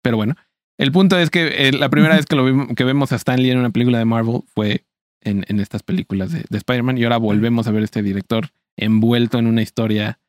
Pero 0.03 0.17
bueno, 0.17 0.36
el 0.77 0.91
punto 0.91 1.17
es 1.17 1.29
que 1.29 1.67
eh, 1.67 1.71
la 1.71 1.89
primera 1.89 2.15
vez 2.15 2.25
que, 2.25 2.36
lo 2.36 2.45
vimos, 2.45 2.69
que 2.75 2.84
vemos 2.84 3.11
a 3.11 3.15
Stan 3.15 3.41
Lee 3.41 3.51
en 3.51 3.59
una 3.59 3.69
película 3.69 3.99
de 3.99 4.05
Marvel 4.05 4.41
fue 4.53 4.86
en, 5.21 5.45
en 5.47 5.59
estas 5.59 5.84
películas 5.84 6.32
de, 6.32 6.43
Spider-Man 6.49 6.97
y 6.97 7.03
ahora 7.03 7.17
volvemos 7.17 7.67
a 7.67 7.71
ver 7.71 7.84
este 7.84 8.01
director 8.01 8.49
envuelto 8.77 9.38
en 9.38 9.47
una 9.47 9.61
historia 9.61 10.19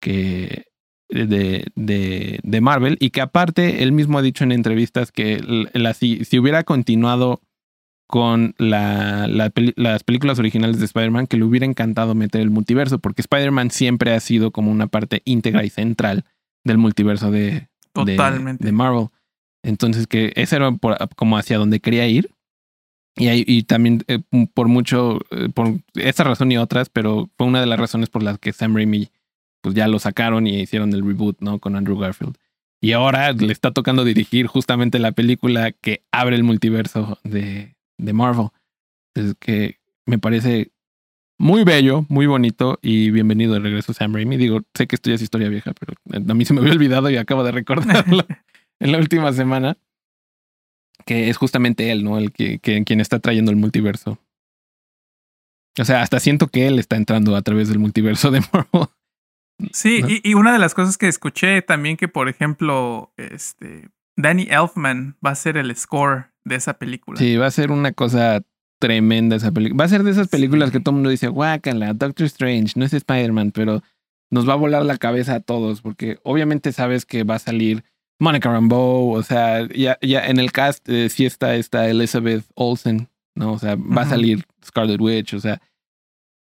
que 0.00 0.66
de, 1.08 1.66
de, 1.74 2.40
de, 2.42 2.60
Marvel 2.60 2.96
y 3.00 3.10
que 3.10 3.20
aparte 3.20 3.82
él 3.82 3.92
mismo 3.92 4.18
ha 4.18 4.22
dicho 4.22 4.44
en 4.44 4.52
entrevistas 4.52 5.12
que 5.12 5.40
la, 5.72 5.94
si, 5.94 6.24
si, 6.24 6.38
hubiera 6.38 6.64
continuado 6.64 7.40
con 8.06 8.54
la, 8.58 9.26
las 9.28 10.04
películas 10.04 10.38
originales 10.38 10.78
de 10.78 10.84
Spider-Man, 10.84 11.26
que 11.26 11.36
le 11.36 11.44
hubiera 11.44 11.66
encantado 11.66 12.14
meter 12.14 12.40
el 12.40 12.50
multiverso, 12.50 12.98
porque 12.98 13.22
Spider-Man 13.22 13.70
siempre 13.70 14.12
ha 14.12 14.20
sido 14.20 14.52
como 14.52 14.70
una 14.70 14.86
parte 14.86 15.22
íntegra 15.24 15.64
y 15.64 15.70
central 15.70 16.24
del 16.64 16.78
multiverso 16.78 17.30
de, 17.30 17.68
Totalmente. 17.92 18.64
de, 18.64 18.72
Marvel. 18.72 19.08
Entonces, 19.62 20.06
que 20.06 20.32
ese 20.36 20.56
era 20.56 20.76
como 21.16 21.36
hacia 21.36 21.58
donde 21.58 21.80
quería 21.80 22.06
ir. 22.06 22.30
Y, 23.16 23.28
y 23.50 23.62
también 23.62 24.04
eh, 24.08 24.20
por 24.52 24.68
mucho, 24.68 25.20
eh, 25.30 25.48
por 25.52 25.78
esta 25.94 26.22
razón 26.22 26.52
y 26.52 26.58
otras, 26.58 26.90
pero 26.90 27.30
fue 27.38 27.46
una 27.46 27.60
de 27.60 27.66
las 27.66 27.80
razones 27.80 28.10
por 28.10 28.22
las 28.22 28.38
que 28.38 28.52
Sam 28.52 28.74
Raimi 28.74 29.08
pues 29.62 29.74
ya 29.74 29.88
lo 29.88 29.98
sacaron 29.98 30.46
y 30.46 30.60
hicieron 30.60 30.92
el 30.92 31.04
reboot, 31.04 31.38
¿no? 31.40 31.58
Con 31.58 31.76
Andrew 31.76 31.98
Garfield. 31.98 32.36
Y 32.80 32.92
ahora 32.92 33.32
le 33.32 33.52
está 33.52 33.72
tocando 33.72 34.04
dirigir 34.04 34.46
justamente 34.46 34.98
la 34.98 35.12
película 35.12 35.72
que 35.72 36.04
abre 36.12 36.36
el 36.36 36.44
multiverso 36.44 37.18
de, 37.24 37.75
de 37.98 38.12
Marvel. 38.12 38.48
Es 39.14 39.34
que 39.38 39.78
me 40.06 40.18
parece 40.18 40.72
muy 41.38 41.64
bello, 41.64 42.06
muy 42.08 42.26
bonito 42.26 42.78
y 42.82 43.10
bienvenido 43.10 43.54
de 43.54 43.60
regreso 43.60 43.92
Sam 43.92 44.14
Raimi. 44.14 44.36
Digo, 44.36 44.62
sé 44.74 44.86
que 44.86 44.96
esto 44.96 45.10
ya 45.10 45.16
es 45.16 45.22
historia 45.22 45.48
vieja, 45.48 45.72
pero 45.78 45.94
a 46.14 46.34
mí 46.34 46.44
se 46.44 46.54
me 46.54 46.60
había 46.60 46.72
olvidado 46.72 47.10
y 47.10 47.16
acabo 47.16 47.44
de 47.44 47.52
recordarlo 47.52 48.24
en 48.80 48.92
la 48.92 48.98
última 48.98 49.32
semana. 49.32 49.76
Que 51.04 51.28
es 51.28 51.36
justamente 51.36 51.92
él, 51.92 52.02
¿no? 52.02 52.18
El 52.18 52.32
que, 52.32 52.58
quien 52.58 53.00
está 53.00 53.20
trayendo 53.20 53.50
el 53.50 53.56
multiverso. 53.56 54.18
O 55.78 55.84
sea, 55.84 56.00
hasta 56.00 56.18
siento 56.20 56.48
que 56.48 56.66
él 56.66 56.78
está 56.78 56.96
entrando 56.96 57.36
a 57.36 57.42
través 57.42 57.68
del 57.68 57.78
multiverso 57.78 58.30
de 58.30 58.40
Marvel. 58.52 58.88
Sí, 59.72 60.02
y, 60.06 60.30
y, 60.30 60.34
una 60.34 60.52
de 60.52 60.58
las 60.58 60.74
cosas 60.74 60.98
que 60.98 61.06
escuché 61.06 61.62
también 61.62 61.96
que, 61.96 62.08
por 62.08 62.28
ejemplo, 62.28 63.12
este 63.16 63.90
Danny 64.16 64.48
Elfman 64.50 65.16
va 65.24 65.30
a 65.30 65.34
ser 65.34 65.56
el 65.56 65.74
score 65.76 66.32
de 66.46 66.54
esa 66.54 66.74
película. 66.74 67.18
Sí, 67.18 67.36
va 67.36 67.46
a 67.46 67.50
ser 67.50 67.72
una 67.72 67.92
cosa 67.92 68.42
tremenda 68.78 69.36
esa 69.36 69.50
película. 69.50 69.80
Va 69.80 69.84
a 69.84 69.88
ser 69.88 70.04
de 70.04 70.12
esas 70.12 70.28
películas 70.28 70.70
que 70.70 70.80
todo 70.80 70.92
el 70.92 70.96
mundo 70.96 71.10
dice, 71.10 71.28
guácala, 71.28 71.92
Doctor 71.92 72.26
Strange, 72.26 72.74
no 72.76 72.84
es 72.84 72.94
Spider-Man, 72.94 73.50
pero 73.50 73.82
nos 74.30 74.48
va 74.48 74.52
a 74.52 74.56
volar 74.56 74.84
la 74.84 74.96
cabeza 74.96 75.34
a 75.34 75.40
todos, 75.40 75.82
porque 75.82 76.18
obviamente 76.22 76.72
sabes 76.72 77.04
que 77.04 77.24
va 77.24 77.34
a 77.34 77.40
salir 77.40 77.84
Monica 78.20 78.50
Rambeau, 78.50 79.10
o 79.12 79.22
sea, 79.22 79.68
ya, 79.68 79.98
ya 80.00 80.26
en 80.26 80.38
el 80.38 80.52
cast 80.52 80.88
eh, 80.88 81.08
sí 81.08 81.26
está, 81.26 81.56
está 81.56 81.88
Elizabeth 81.88 82.44
Olsen, 82.54 83.08
¿no? 83.34 83.52
O 83.52 83.58
sea, 83.58 83.76
va 83.76 84.02
a 84.02 84.08
salir 84.08 84.46
Scarlet 84.64 85.00
Witch, 85.00 85.34
o 85.34 85.40
sea, 85.40 85.60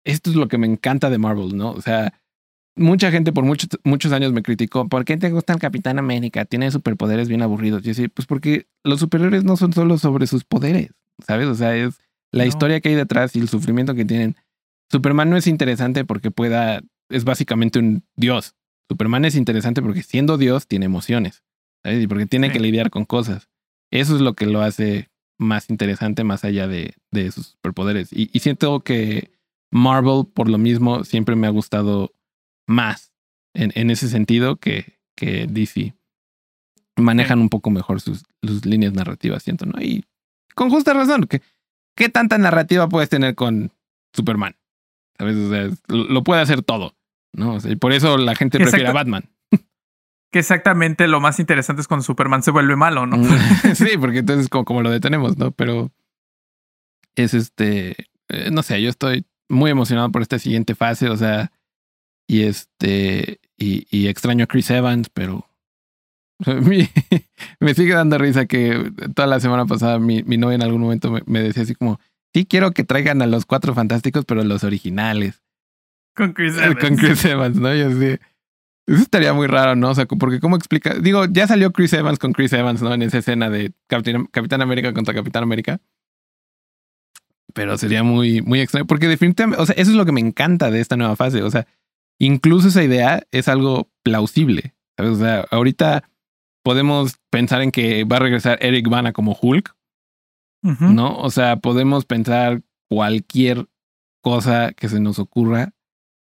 esto 0.05 0.31
es 0.31 0.37
lo 0.37 0.49
que 0.49 0.57
me 0.57 0.67
encanta 0.67 1.11
de 1.11 1.19
Marvel, 1.19 1.57
¿no? 1.57 1.73
O 1.73 1.81
sea, 1.81 2.15
mucha 2.77 3.11
gente 3.11 3.33
por 3.33 3.45
muchos, 3.45 3.69
muchos 3.85 4.13
años 4.13 4.33
me 4.33 4.43
criticó, 4.43 4.89
¿por 4.89 5.05
qué 5.05 5.17
te 5.17 5.31
gusta 5.31 5.53
el 5.53 5.59
Capitán 5.59 5.99
América? 5.99 6.45
Tiene 6.45 6.71
superpoderes 6.71 7.29
bien 7.29 7.43
aburridos. 7.43 7.83
Yo 7.83 7.95
sí, 7.95 8.09
pues 8.09 8.27
porque 8.27 8.67
los 8.85 9.01
superhéroes 9.01 9.45
no 9.45 9.57
son 9.57 9.73
solo 9.73 9.99
sobre 9.99 10.27
sus 10.27 10.45
poderes, 10.45 10.93
¿sabes? 11.27 11.47
O 11.47 11.55
sea, 11.55 11.77
es 11.77 11.99
la 12.33 12.47
historia 12.47 12.81
que 12.81 12.91
hay 12.91 12.95
detrás 12.95 13.35
y 13.37 13.41
el 13.41 13.49
sufrimiento 13.49 13.95
que 13.95 14.05
tienen. 14.05 14.37
Superman 14.91 15.31
no 15.31 15.37
es 15.37 15.47
interesante 15.47 16.05
porque 16.05 16.31
pueda, 16.31 16.81
es 17.09 17.25
básicamente 17.25 17.79
un 17.79 18.05
dios. 18.17 18.55
Superman 18.89 19.25
es 19.25 19.37
interesante 19.37 19.83
porque 19.83 20.03
siendo 20.03 20.37
dios 20.37 20.67
tiene 20.67 20.87
emociones, 20.87 21.43
¿sabes? 21.85 22.03
Y 22.03 22.07
porque 22.07 22.27
tiene 22.27 22.51
que 22.51 22.61
lidiar 22.61 22.91
con 22.91 23.05
cosas. 23.05 23.49
Eso 23.93 24.15
es 24.15 24.21
lo 24.21 24.35
que 24.35 24.47
lo 24.47 24.63
hace 24.63 25.11
más 25.39 25.71
interesante 25.71 26.23
más 26.23 26.45
allá 26.45 26.69
de, 26.69 26.95
de 27.11 27.31
sus 27.31 27.49
superpoderes. 27.49 28.13
Y, 28.13 28.31
y 28.33 28.41
siento 28.41 28.81
que 28.81 29.31
Marvel, 29.71 30.27
por 30.33 30.49
lo 30.49 30.59
mismo, 30.59 31.05
siempre 31.05 31.37
me 31.37 31.47
ha 31.47 31.51
gustado 31.51 32.13
más 32.71 33.13
en, 33.55 33.73
en 33.75 33.91
ese 33.91 34.09
sentido 34.09 34.57
que, 34.57 34.99
que 35.17 35.47
DC. 35.47 35.95
Manejan 36.97 37.41
un 37.41 37.49
poco 37.49 37.71
mejor 37.71 38.01
sus, 38.01 38.25
sus 38.43 38.67
líneas 38.67 38.93
narrativas, 38.93 39.43
siento, 39.43 39.65
¿no? 39.65 39.81
Y 39.81 40.05
con 40.55 40.71
justa 40.71 40.93
razón, 40.93 41.25
que 41.25 41.41
¿qué 41.97 42.09
tanta 42.09 42.39
narrativa 42.39 42.89
puedes 42.89 43.09
tener 43.09 43.35
con 43.35 43.73
Superman? 44.15 44.57
¿Sabes? 45.19 45.37
O 45.37 45.51
sea, 45.51 45.71
lo 45.89 46.25
puede 46.25 46.43
hacer 46.43 46.63
todo, 46.63 46.95
¿no? 47.33 47.59
y 47.65 47.77
por 47.77 47.93
eso 47.93 48.17
la 48.19 48.35
gente 48.35 48.59
prefiere 48.59 48.89
a 48.89 48.93
Batman. 48.93 49.31
Que 50.33 50.39
exactamente 50.39 51.09
lo 51.09 51.21
más 51.21 51.41
interesante 51.41 51.83
es 51.83 51.89
cuando 51.89 52.05
Superman 52.05 52.43
se 52.43 52.53
vuelve 52.53 52.77
malo, 52.77 53.05
¿no? 53.07 53.17
sí, 53.75 53.89
porque 53.99 54.19
entonces 54.19 54.49
como, 54.49 54.65
como 54.65 54.83
lo 54.83 54.91
detenemos, 54.91 55.37
¿no? 55.37 55.51
Pero 55.51 55.91
es 57.17 57.35
este, 57.35 58.07
eh, 58.29 58.51
no 58.53 58.63
sé, 58.63 58.81
yo 58.81 58.91
estoy 58.91 59.27
muy 59.49 59.71
emocionado 59.71 60.11
por 60.11 60.23
esta 60.23 60.39
siguiente 60.39 60.75
fase, 60.75 61.09
o 61.09 61.17
sea, 61.17 61.51
y 62.31 62.45
este, 62.45 63.41
y, 63.59 63.89
y 63.91 64.07
extraño 64.07 64.45
a 64.45 64.47
Chris 64.47 64.71
Evans, 64.71 65.11
pero 65.13 65.51
me 67.59 67.75
sigue 67.75 67.93
dando 67.93 68.19
risa 68.19 68.47
que 68.47 68.93
toda 69.17 69.27
la 69.27 69.41
semana 69.41 69.67
pasada 69.67 69.99
mi, 69.99 70.23
mi 70.23 70.37
novia 70.37 70.55
en 70.55 70.63
algún 70.63 70.81
momento 70.81 71.13
me, 71.27 71.43
decía 71.43 71.65
así 71.65 71.75
como, 71.75 71.99
sí 72.33 72.47
quiero 72.47 72.71
que 72.71 72.85
traigan 72.85 73.21
a 73.21 73.27
los 73.27 73.47
cuatro 73.47 73.75
fantásticos, 73.75 74.27
pero 74.27 74.45
los 74.45 74.63
originales. 74.63 75.43
Con 76.15 76.33
Chris 76.33 76.57
Evans. 76.63 76.79
Con 76.79 76.97
Chris 76.99 77.25
Evans, 77.25 77.57
¿no? 77.57 77.75
Yo 77.75 77.91
sí. 77.91 78.17
Eso 78.87 79.03
estaría 79.03 79.33
muy 79.33 79.49
raro, 79.49 79.75
¿no? 79.75 79.91
O 79.91 79.95
sea, 79.97 80.07
porque 80.07 80.39
¿cómo 80.39 80.55
explica? 80.55 80.95
Digo, 80.95 81.25
ya 81.25 81.49
salió 81.49 81.73
Chris 81.73 81.93
Evans 81.95 82.21
con 82.21 82.33
Chris 82.33 82.53
Evans, 82.53 82.81
¿no? 82.81 82.95
En 82.95 83.03
esa 83.03 83.19
escena 83.19 83.51
de 83.51 83.73
Capitán, 83.89 84.27
Capitán 84.27 84.63
América 84.63 84.95
contra 84.95 85.15
Capitán 85.15 85.43
América. 85.43 85.81
Pero 87.55 87.77
sería 87.77 88.05
muy, 88.05 88.41
muy 88.41 88.61
extraño. 88.61 88.87
Porque 88.87 89.09
definitivamente, 89.09 89.61
o 89.61 89.67
sea, 89.67 89.75
eso 89.77 89.91
es 89.91 89.97
lo 89.97 90.07
que 90.07 90.13
me 90.13 90.21
encanta 90.21 90.71
de 90.71 90.81
esta 90.81 90.97
nueva 90.97 91.17
fase. 91.17 91.43
O 91.43 91.51
sea, 91.51 91.67
incluso 92.21 92.69
esa 92.69 92.85
idea 92.85 93.27
es 93.33 93.49
algo 93.49 93.89
plausible. 94.05 94.75
¿sabes? 94.97 95.13
O 95.15 95.17
sea, 95.17 95.47
ahorita 95.51 96.05
podemos 96.63 97.19
pensar 97.31 97.63
en 97.63 97.73
que 97.73 98.05
va 98.05 98.17
a 98.17 98.21
regresar 98.21 98.59
Eric 98.61 98.89
Bana 98.89 99.13
como 99.13 99.37
Hulk, 99.41 99.75
¿no? 100.63 101.17
O 101.17 101.31
sea, 101.31 101.57
podemos 101.57 102.05
pensar 102.05 102.63
cualquier 102.89 103.67
cosa 104.23 104.73
que 104.73 104.89
se 104.89 105.01
nos 105.01 105.19
ocurra. 105.19 105.73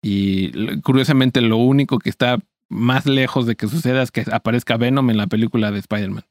Y 0.02 0.80
curiosamente 0.82 1.40
lo 1.40 1.56
único 1.56 1.98
que 1.98 2.10
está 2.10 2.38
más 2.70 3.06
lejos 3.06 3.46
de 3.46 3.56
que 3.56 3.66
suceda 3.66 4.02
es 4.02 4.12
que 4.12 4.24
aparezca 4.30 4.76
Venom 4.76 5.10
en 5.10 5.16
la 5.16 5.26
película 5.26 5.72
de 5.72 5.80
Spider-Man. 5.80 6.24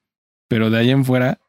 Pero 0.47 0.69
de 0.69 0.77
ahí 0.79 0.91
en 0.91 1.03
fuera, 1.03 1.39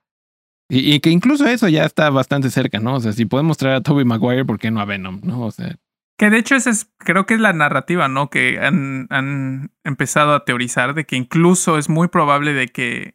y, 0.73 1.01
que 1.01 1.11
incluso 1.11 1.47
eso 1.47 1.69
ya 1.69 1.85
está 1.85 2.11
bastante 2.11 2.49
cerca, 2.49 2.79
¿no? 2.79 2.95
O 2.95 3.01
sea, 3.01 3.13
si 3.13 3.25
podemos 3.25 3.57
traer 3.57 3.77
a 3.77 3.81
Toby 3.81 4.05
Maguire, 4.05 4.45
¿por 4.45 4.59
qué 4.59 4.71
no 4.71 4.81
a 4.81 4.85
Venom? 4.85 5.21
¿No? 5.25 5.43
O 5.43 5.51
sea. 5.51 5.77
Que 6.21 6.29
de 6.29 6.37
hecho 6.37 6.55
esa 6.55 6.68
es, 6.68 6.93
creo 6.99 7.25
que 7.25 7.33
es 7.33 7.41
la 7.41 7.55
narrativa, 7.55 8.07
¿no? 8.07 8.29
Que 8.29 8.59
han, 8.61 9.07
han 9.09 9.73
empezado 9.85 10.35
a 10.35 10.45
teorizar 10.45 10.93
de 10.93 11.07
que 11.07 11.16
incluso 11.16 11.79
es 11.79 11.89
muy 11.89 12.09
probable 12.09 12.53
de 12.53 12.68
que 12.68 13.14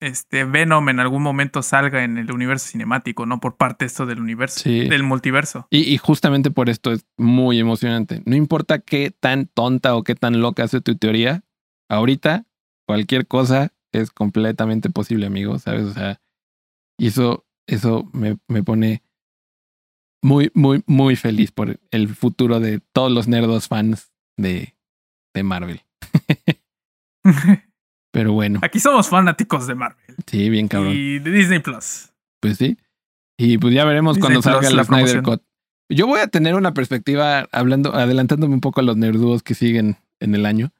este 0.00 0.42
Venom 0.42 0.88
en 0.88 0.98
algún 0.98 1.22
momento 1.22 1.62
salga 1.62 2.02
en 2.02 2.18
el 2.18 2.32
universo 2.32 2.66
cinemático, 2.66 3.24
no 3.24 3.38
por 3.38 3.56
parte 3.56 3.84
esto 3.84 4.04
del 4.04 4.18
universo, 4.18 4.68
del 4.68 5.04
multiverso. 5.04 5.68
Y, 5.70 5.96
justamente 5.98 6.50
por 6.50 6.68
esto 6.68 6.90
es 6.90 7.06
muy 7.16 7.60
emocionante. 7.60 8.20
No 8.26 8.34
importa 8.34 8.80
qué 8.80 9.12
tan 9.12 9.46
tonta 9.46 9.94
o 9.94 10.02
qué 10.02 10.16
tan 10.16 10.40
loca 10.40 10.66
sea 10.66 10.80
tu 10.80 10.96
teoría, 10.96 11.44
ahorita 11.88 12.46
cualquier 12.84 13.28
cosa 13.28 13.72
es 13.92 14.10
completamente 14.10 14.90
posible, 14.90 15.26
amigo, 15.26 15.56
¿sabes? 15.60 15.84
O 15.84 15.92
sea, 15.92 16.20
y 16.98 17.06
eso, 17.06 17.46
eso 17.68 18.10
me, 18.12 18.38
me 18.48 18.64
pone 18.64 19.04
muy, 20.22 20.50
muy, 20.54 20.82
muy 20.86 21.16
feliz 21.16 21.52
por 21.52 21.80
el 21.90 22.08
futuro 22.08 22.60
de 22.60 22.80
todos 22.92 23.10
los 23.10 23.28
nerdos 23.28 23.68
fans 23.68 24.12
de, 24.36 24.76
de 25.34 25.42
Marvel. 25.42 25.82
Pero 28.12 28.32
bueno. 28.32 28.60
Aquí 28.62 28.80
somos 28.80 29.08
fanáticos 29.08 29.66
de 29.66 29.74
Marvel. 29.74 30.16
Sí, 30.26 30.50
bien 30.50 30.68
cabrón. 30.68 30.92
Y 30.94 31.18
de 31.18 31.30
Disney 31.30 31.60
Plus. 31.60 32.10
Pues 32.40 32.58
sí. 32.58 32.76
Y 33.38 33.58
pues 33.58 33.72
ya 33.72 33.84
veremos 33.84 34.18
cuando 34.18 34.42
salga 34.42 34.68
el 34.68 34.84
Snyder 34.84 35.22
Cut. 35.22 35.42
Yo 35.88 36.06
voy 36.06 36.20
a 36.20 36.28
tener 36.28 36.54
una 36.54 36.74
perspectiva, 36.74 37.48
hablando, 37.52 37.94
adelantándome 37.94 38.54
un 38.54 38.60
poco 38.60 38.80
a 38.80 38.82
los 38.84 38.96
nerduos 38.96 39.42
que 39.42 39.54
siguen 39.54 39.96
en 40.20 40.34
el 40.34 40.46
año. 40.46 40.72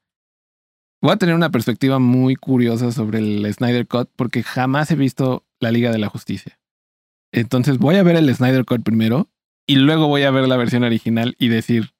Voy 1.02 1.12
a 1.12 1.16
tener 1.16 1.34
una 1.34 1.50
perspectiva 1.50 1.98
muy 1.98 2.36
curiosa 2.36 2.92
sobre 2.92 3.18
el 3.18 3.52
Snyder 3.52 3.86
Cut 3.86 4.10
porque 4.14 4.42
jamás 4.42 4.90
he 4.90 4.96
visto 4.96 5.46
la 5.58 5.70
Liga 5.70 5.90
de 5.90 5.98
la 5.98 6.08
Justicia. 6.08 6.59
Entonces 7.32 7.78
voy 7.78 7.96
a 7.96 8.02
ver 8.02 8.16
el 8.16 8.34
Snyder 8.34 8.64
Cut 8.64 8.82
primero 8.82 9.28
y 9.66 9.76
luego 9.76 10.08
voy 10.08 10.22
a 10.22 10.30
ver 10.30 10.48
la 10.48 10.56
versión 10.56 10.82
original 10.82 11.36
y 11.38 11.48
decir, 11.48 11.90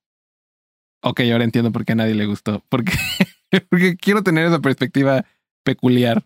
ok, 1.02 1.20
ahora 1.32 1.44
entiendo 1.44 1.72
por 1.72 1.84
qué 1.84 1.92
a 1.92 1.96
nadie 1.96 2.14
le 2.14 2.26
gustó. 2.26 2.64
Porque 2.68 2.92
porque 3.70 3.96
quiero 3.96 4.22
tener 4.22 4.46
esa 4.46 4.60
perspectiva 4.60 5.24
peculiar, 5.64 6.24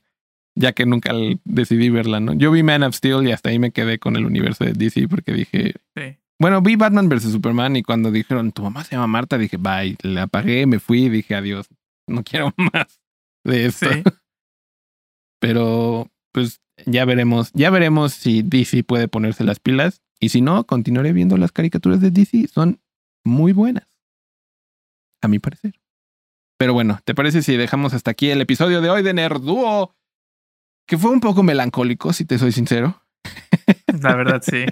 ya 0.55 0.73
que 0.73 0.87
nunca 0.87 1.13
decidí 1.45 1.91
verla, 1.91 2.21
¿no? 2.21 2.35
Yo 2.35 2.51
vi 2.51 2.63
Man 2.63 2.83
of 2.83 2.95
Steel 2.95 3.27
y 3.27 3.33
hasta 3.33 3.51
ahí 3.51 3.59
me 3.59 3.73
quedé 3.73 3.99
con 3.99 4.17
el 4.17 4.27
universo 4.27 4.65
de 4.65 4.73
DC 4.73 5.09
porque 5.09 5.33
dije, 5.33 5.75
bueno, 6.41 6.61
vi 6.63 6.77
Batman 6.77 7.09
vs. 7.09 7.33
Superman 7.33 7.77
y 7.77 7.83
cuando 7.83 8.11
dijeron, 8.11 8.53
tu 8.53 8.63
mamá 8.63 8.85
se 8.85 8.95
llama 8.95 9.07
Marta, 9.07 9.39
dije, 9.39 9.57
bye, 9.57 9.97
le 10.03 10.21
apagué, 10.21 10.67
me 10.67 10.79
fui 10.79 11.05
y 11.05 11.09
dije, 11.09 11.35
adiós, 11.35 11.69
no 12.07 12.23
quiero 12.23 12.53
más 12.57 13.01
de 13.45 13.67
esto. 13.67 13.87
Pero, 15.41 16.11
pues, 16.33 16.61
ya 16.87 17.05
veremos, 17.05 17.51
ya 17.53 17.71
veremos 17.71 18.13
si 18.13 18.43
DC 18.43 18.85
puede 18.85 19.09
ponerse 19.09 19.45
las 19.45 19.61
pilas 19.61 20.03
y 20.21 20.31
si 20.31 20.41
no, 20.41 20.65
continuaré 20.65 21.13
viendo 21.13 21.37
las 21.37 21.53
caricaturas 21.53 22.01
de 22.01 22.11
DC, 22.11 22.49
son 22.49 22.81
muy 23.25 23.53
buenas, 23.53 23.87
a 25.23 25.29
mi 25.29 25.39
parecer. 25.39 25.81
Pero 26.59 26.73
bueno, 26.73 27.01
¿te 27.05 27.15
parece 27.15 27.43
si 27.43 27.57
dejamos 27.57 27.95
hasta 27.95 28.11
aquí 28.11 28.31
el 28.31 28.41
episodio 28.41 28.81
de 28.81 28.91
hoy 28.91 29.03
de 29.03 29.13
Nerduo? 29.13 29.95
Que 30.87 30.99
fue 30.99 31.11
un 31.11 31.21
poco 31.21 31.43
melancólico, 31.43 32.13
si 32.13 32.25
te 32.25 32.39
soy 32.39 32.53
sincero. 32.53 33.03
La 34.01 34.15
verdad, 34.15 34.43
sí. 34.43 34.67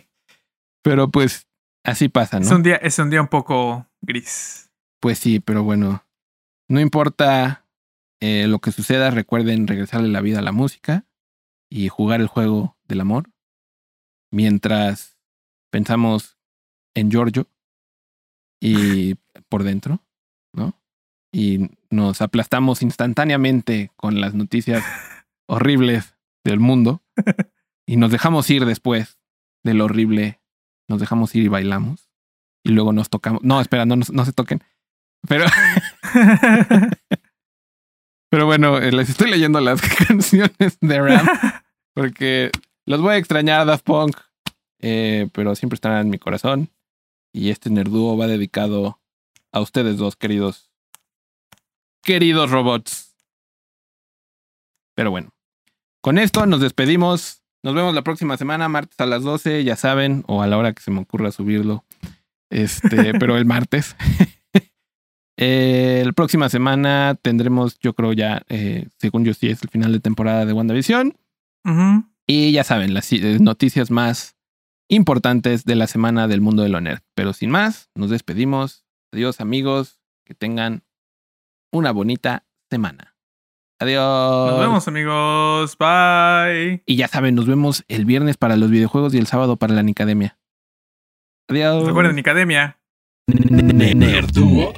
Pero 0.82 1.10
pues 1.10 1.46
así 1.84 2.08
pasa, 2.08 2.38
¿no? 2.38 2.46
Es 2.46 2.52
un 2.52 2.62
día, 2.62 2.76
es 2.76 2.98
un 2.98 3.10
día 3.10 3.20
un 3.20 3.28
poco 3.28 3.86
gris. 4.00 4.70
Pues 5.00 5.18
sí, 5.18 5.40
pero 5.40 5.64
bueno, 5.64 6.04
no 6.68 6.80
importa 6.80 7.66
eh, 8.20 8.46
lo 8.46 8.60
que 8.60 8.72
suceda, 8.72 9.10
recuerden 9.10 9.66
regresarle 9.66 10.08
la 10.08 10.20
vida 10.20 10.38
a 10.38 10.42
la 10.42 10.52
música 10.52 11.06
y 11.72 11.88
jugar 11.88 12.20
el 12.20 12.26
juego 12.26 12.76
del 12.84 13.00
amor 13.00 13.30
mientras 14.30 15.16
pensamos 15.70 16.36
en 16.94 17.10
Giorgio 17.10 17.48
y 18.60 19.14
por 19.48 19.62
dentro, 19.62 20.04
¿no? 20.52 20.78
y 21.32 21.70
nos 21.88 22.20
aplastamos 22.20 22.82
instantáneamente 22.82 23.90
con 23.96 24.20
las 24.20 24.34
noticias 24.34 24.84
horribles 25.48 26.14
del 26.44 26.60
mundo 26.60 27.02
y 27.86 27.96
nos 27.96 28.12
dejamos 28.12 28.50
ir 28.50 28.66
después 28.66 29.18
del 29.64 29.80
horrible, 29.80 30.42
nos 30.88 31.00
dejamos 31.00 31.34
ir 31.34 31.44
y 31.44 31.48
bailamos 31.48 32.10
y 32.62 32.70
luego 32.70 32.92
nos 32.92 33.08
tocamos. 33.08 33.42
No, 33.42 33.60
espera, 33.62 33.86
no, 33.86 33.96
no, 33.96 34.24
se 34.24 34.32
toquen. 34.32 34.62
Pero. 35.26 35.46
Pero 38.32 38.46
bueno, 38.46 38.78
eh, 38.78 38.90
les 38.92 39.10
estoy 39.10 39.30
leyendo 39.30 39.60
las 39.60 39.82
canciones 40.08 40.78
de 40.80 41.02
Ram 41.02 41.26
porque 41.94 42.50
los 42.86 43.02
voy 43.02 43.12
a 43.12 43.16
extrañar, 43.18 43.66
Daft 43.66 43.84
Punk, 43.84 44.16
eh, 44.80 45.28
pero 45.34 45.54
siempre 45.54 45.74
estarán 45.74 46.06
en 46.06 46.10
mi 46.10 46.18
corazón. 46.18 46.70
Y 47.34 47.50
este 47.50 47.68
Nerdúo 47.68 48.16
va 48.16 48.26
dedicado 48.26 48.98
a 49.52 49.60
ustedes 49.60 49.98
dos, 49.98 50.16
queridos 50.16 50.70
queridos 52.02 52.50
robots. 52.50 53.14
Pero 54.94 55.10
bueno, 55.10 55.34
con 56.00 56.16
esto 56.16 56.46
nos 56.46 56.62
despedimos. 56.62 57.42
Nos 57.62 57.74
vemos 57.74 57.94
la 57.94 58.02
próxima 58.02 58.38
semana, 58.38 58.66
martes 58.70 58.98
a 58.98 59.04
las 59.04 59.24
12, 59.24 59.62
ya 59.62 59.76
saben, 59.76 60.24
o 60.26 60.40
a 60.40 60.46
la 60.46 60.56
hora 60.56 60.72
que 60.72 60.82
se 60.82 60.90
me 60.90 61.00
ocurra 61.00 61.32
subirlo. 61.32 61.84
Este, 62.48 63.12
pero 63.18 63.36
el 63.36 63.44
martes. 63.44 63.94
Eh, 65.44 66.02
la 66.04 66.12
próxima 66.12 66.48
semana 66.48 67.18
tendremos, 67.20 67.76
yo 67.80 67.94
creo 67.94 68.12
ya, 68.12 68.42
eh, 68.48 68.86
según 68.98 69.24
yo 69.24 69.34
sí, 69.34 69.48
es 69.48 69.60
el 69.62 69.70
final 69.70 69.92
de 69.92 69.98
temporada 69.98 70.46
de 70.46 70.52
WandaVision. 70.52 71.16
Y 72.28 72.52
ya 72.52 72.62
saben, 72.62 72.94
las 72.94 73.12
eh, 73.12 73.38
noticias 73.40 73.90
más 73.90 74.36
importantes 74.88 75.64
de 75.64 75.74
la 75.74 75.88
semana 75.88 76.28
del 76.28 76.40
mundo 76.40 76.62
de 76.62 76.68
lo 76.68 76.80
nerd. 76.80 77.00
Pero 77.16 77.32
sin 77.32 77.50
más, 77.50 77.90
nos 77.96 78.10
despedimos. 78.10 78.84
Adiós 79.12 79.40
amigos, 79.40 80.00
que 80.24 80.34
tengan 80.34 80.84
una 81.72 81.90
bonita 81.90 82.44
semana. 82.70 83.16
Adiós. 83.80 84.52
Nos 84.52 84.60
vemos 84.60 84.86
amigos. 84.86 85.76
Bye. 85.76 86.84
Y 86.86 86.94
ya 86.94 87.08
saben, 87.08 87.34
nos 87.34 87.46
vemos 87.46 87.84
el 87.88 88.04
viernes 88.04 88.36
para 88.36 88.56
los 88.56 88.70
videojuegos 88.70 89.12
y 89.12 89.18
el 89.18 89.26
sábado 89.26 89.56
para 89.56 89.74
la 89.74 89.82
Nicademia. 89.82 90.38
Adiós. 91.48 91.84
Recuerden, 91.84 92.14
Nicademia. 92.14 92.78
Nerduo 93.26 94.72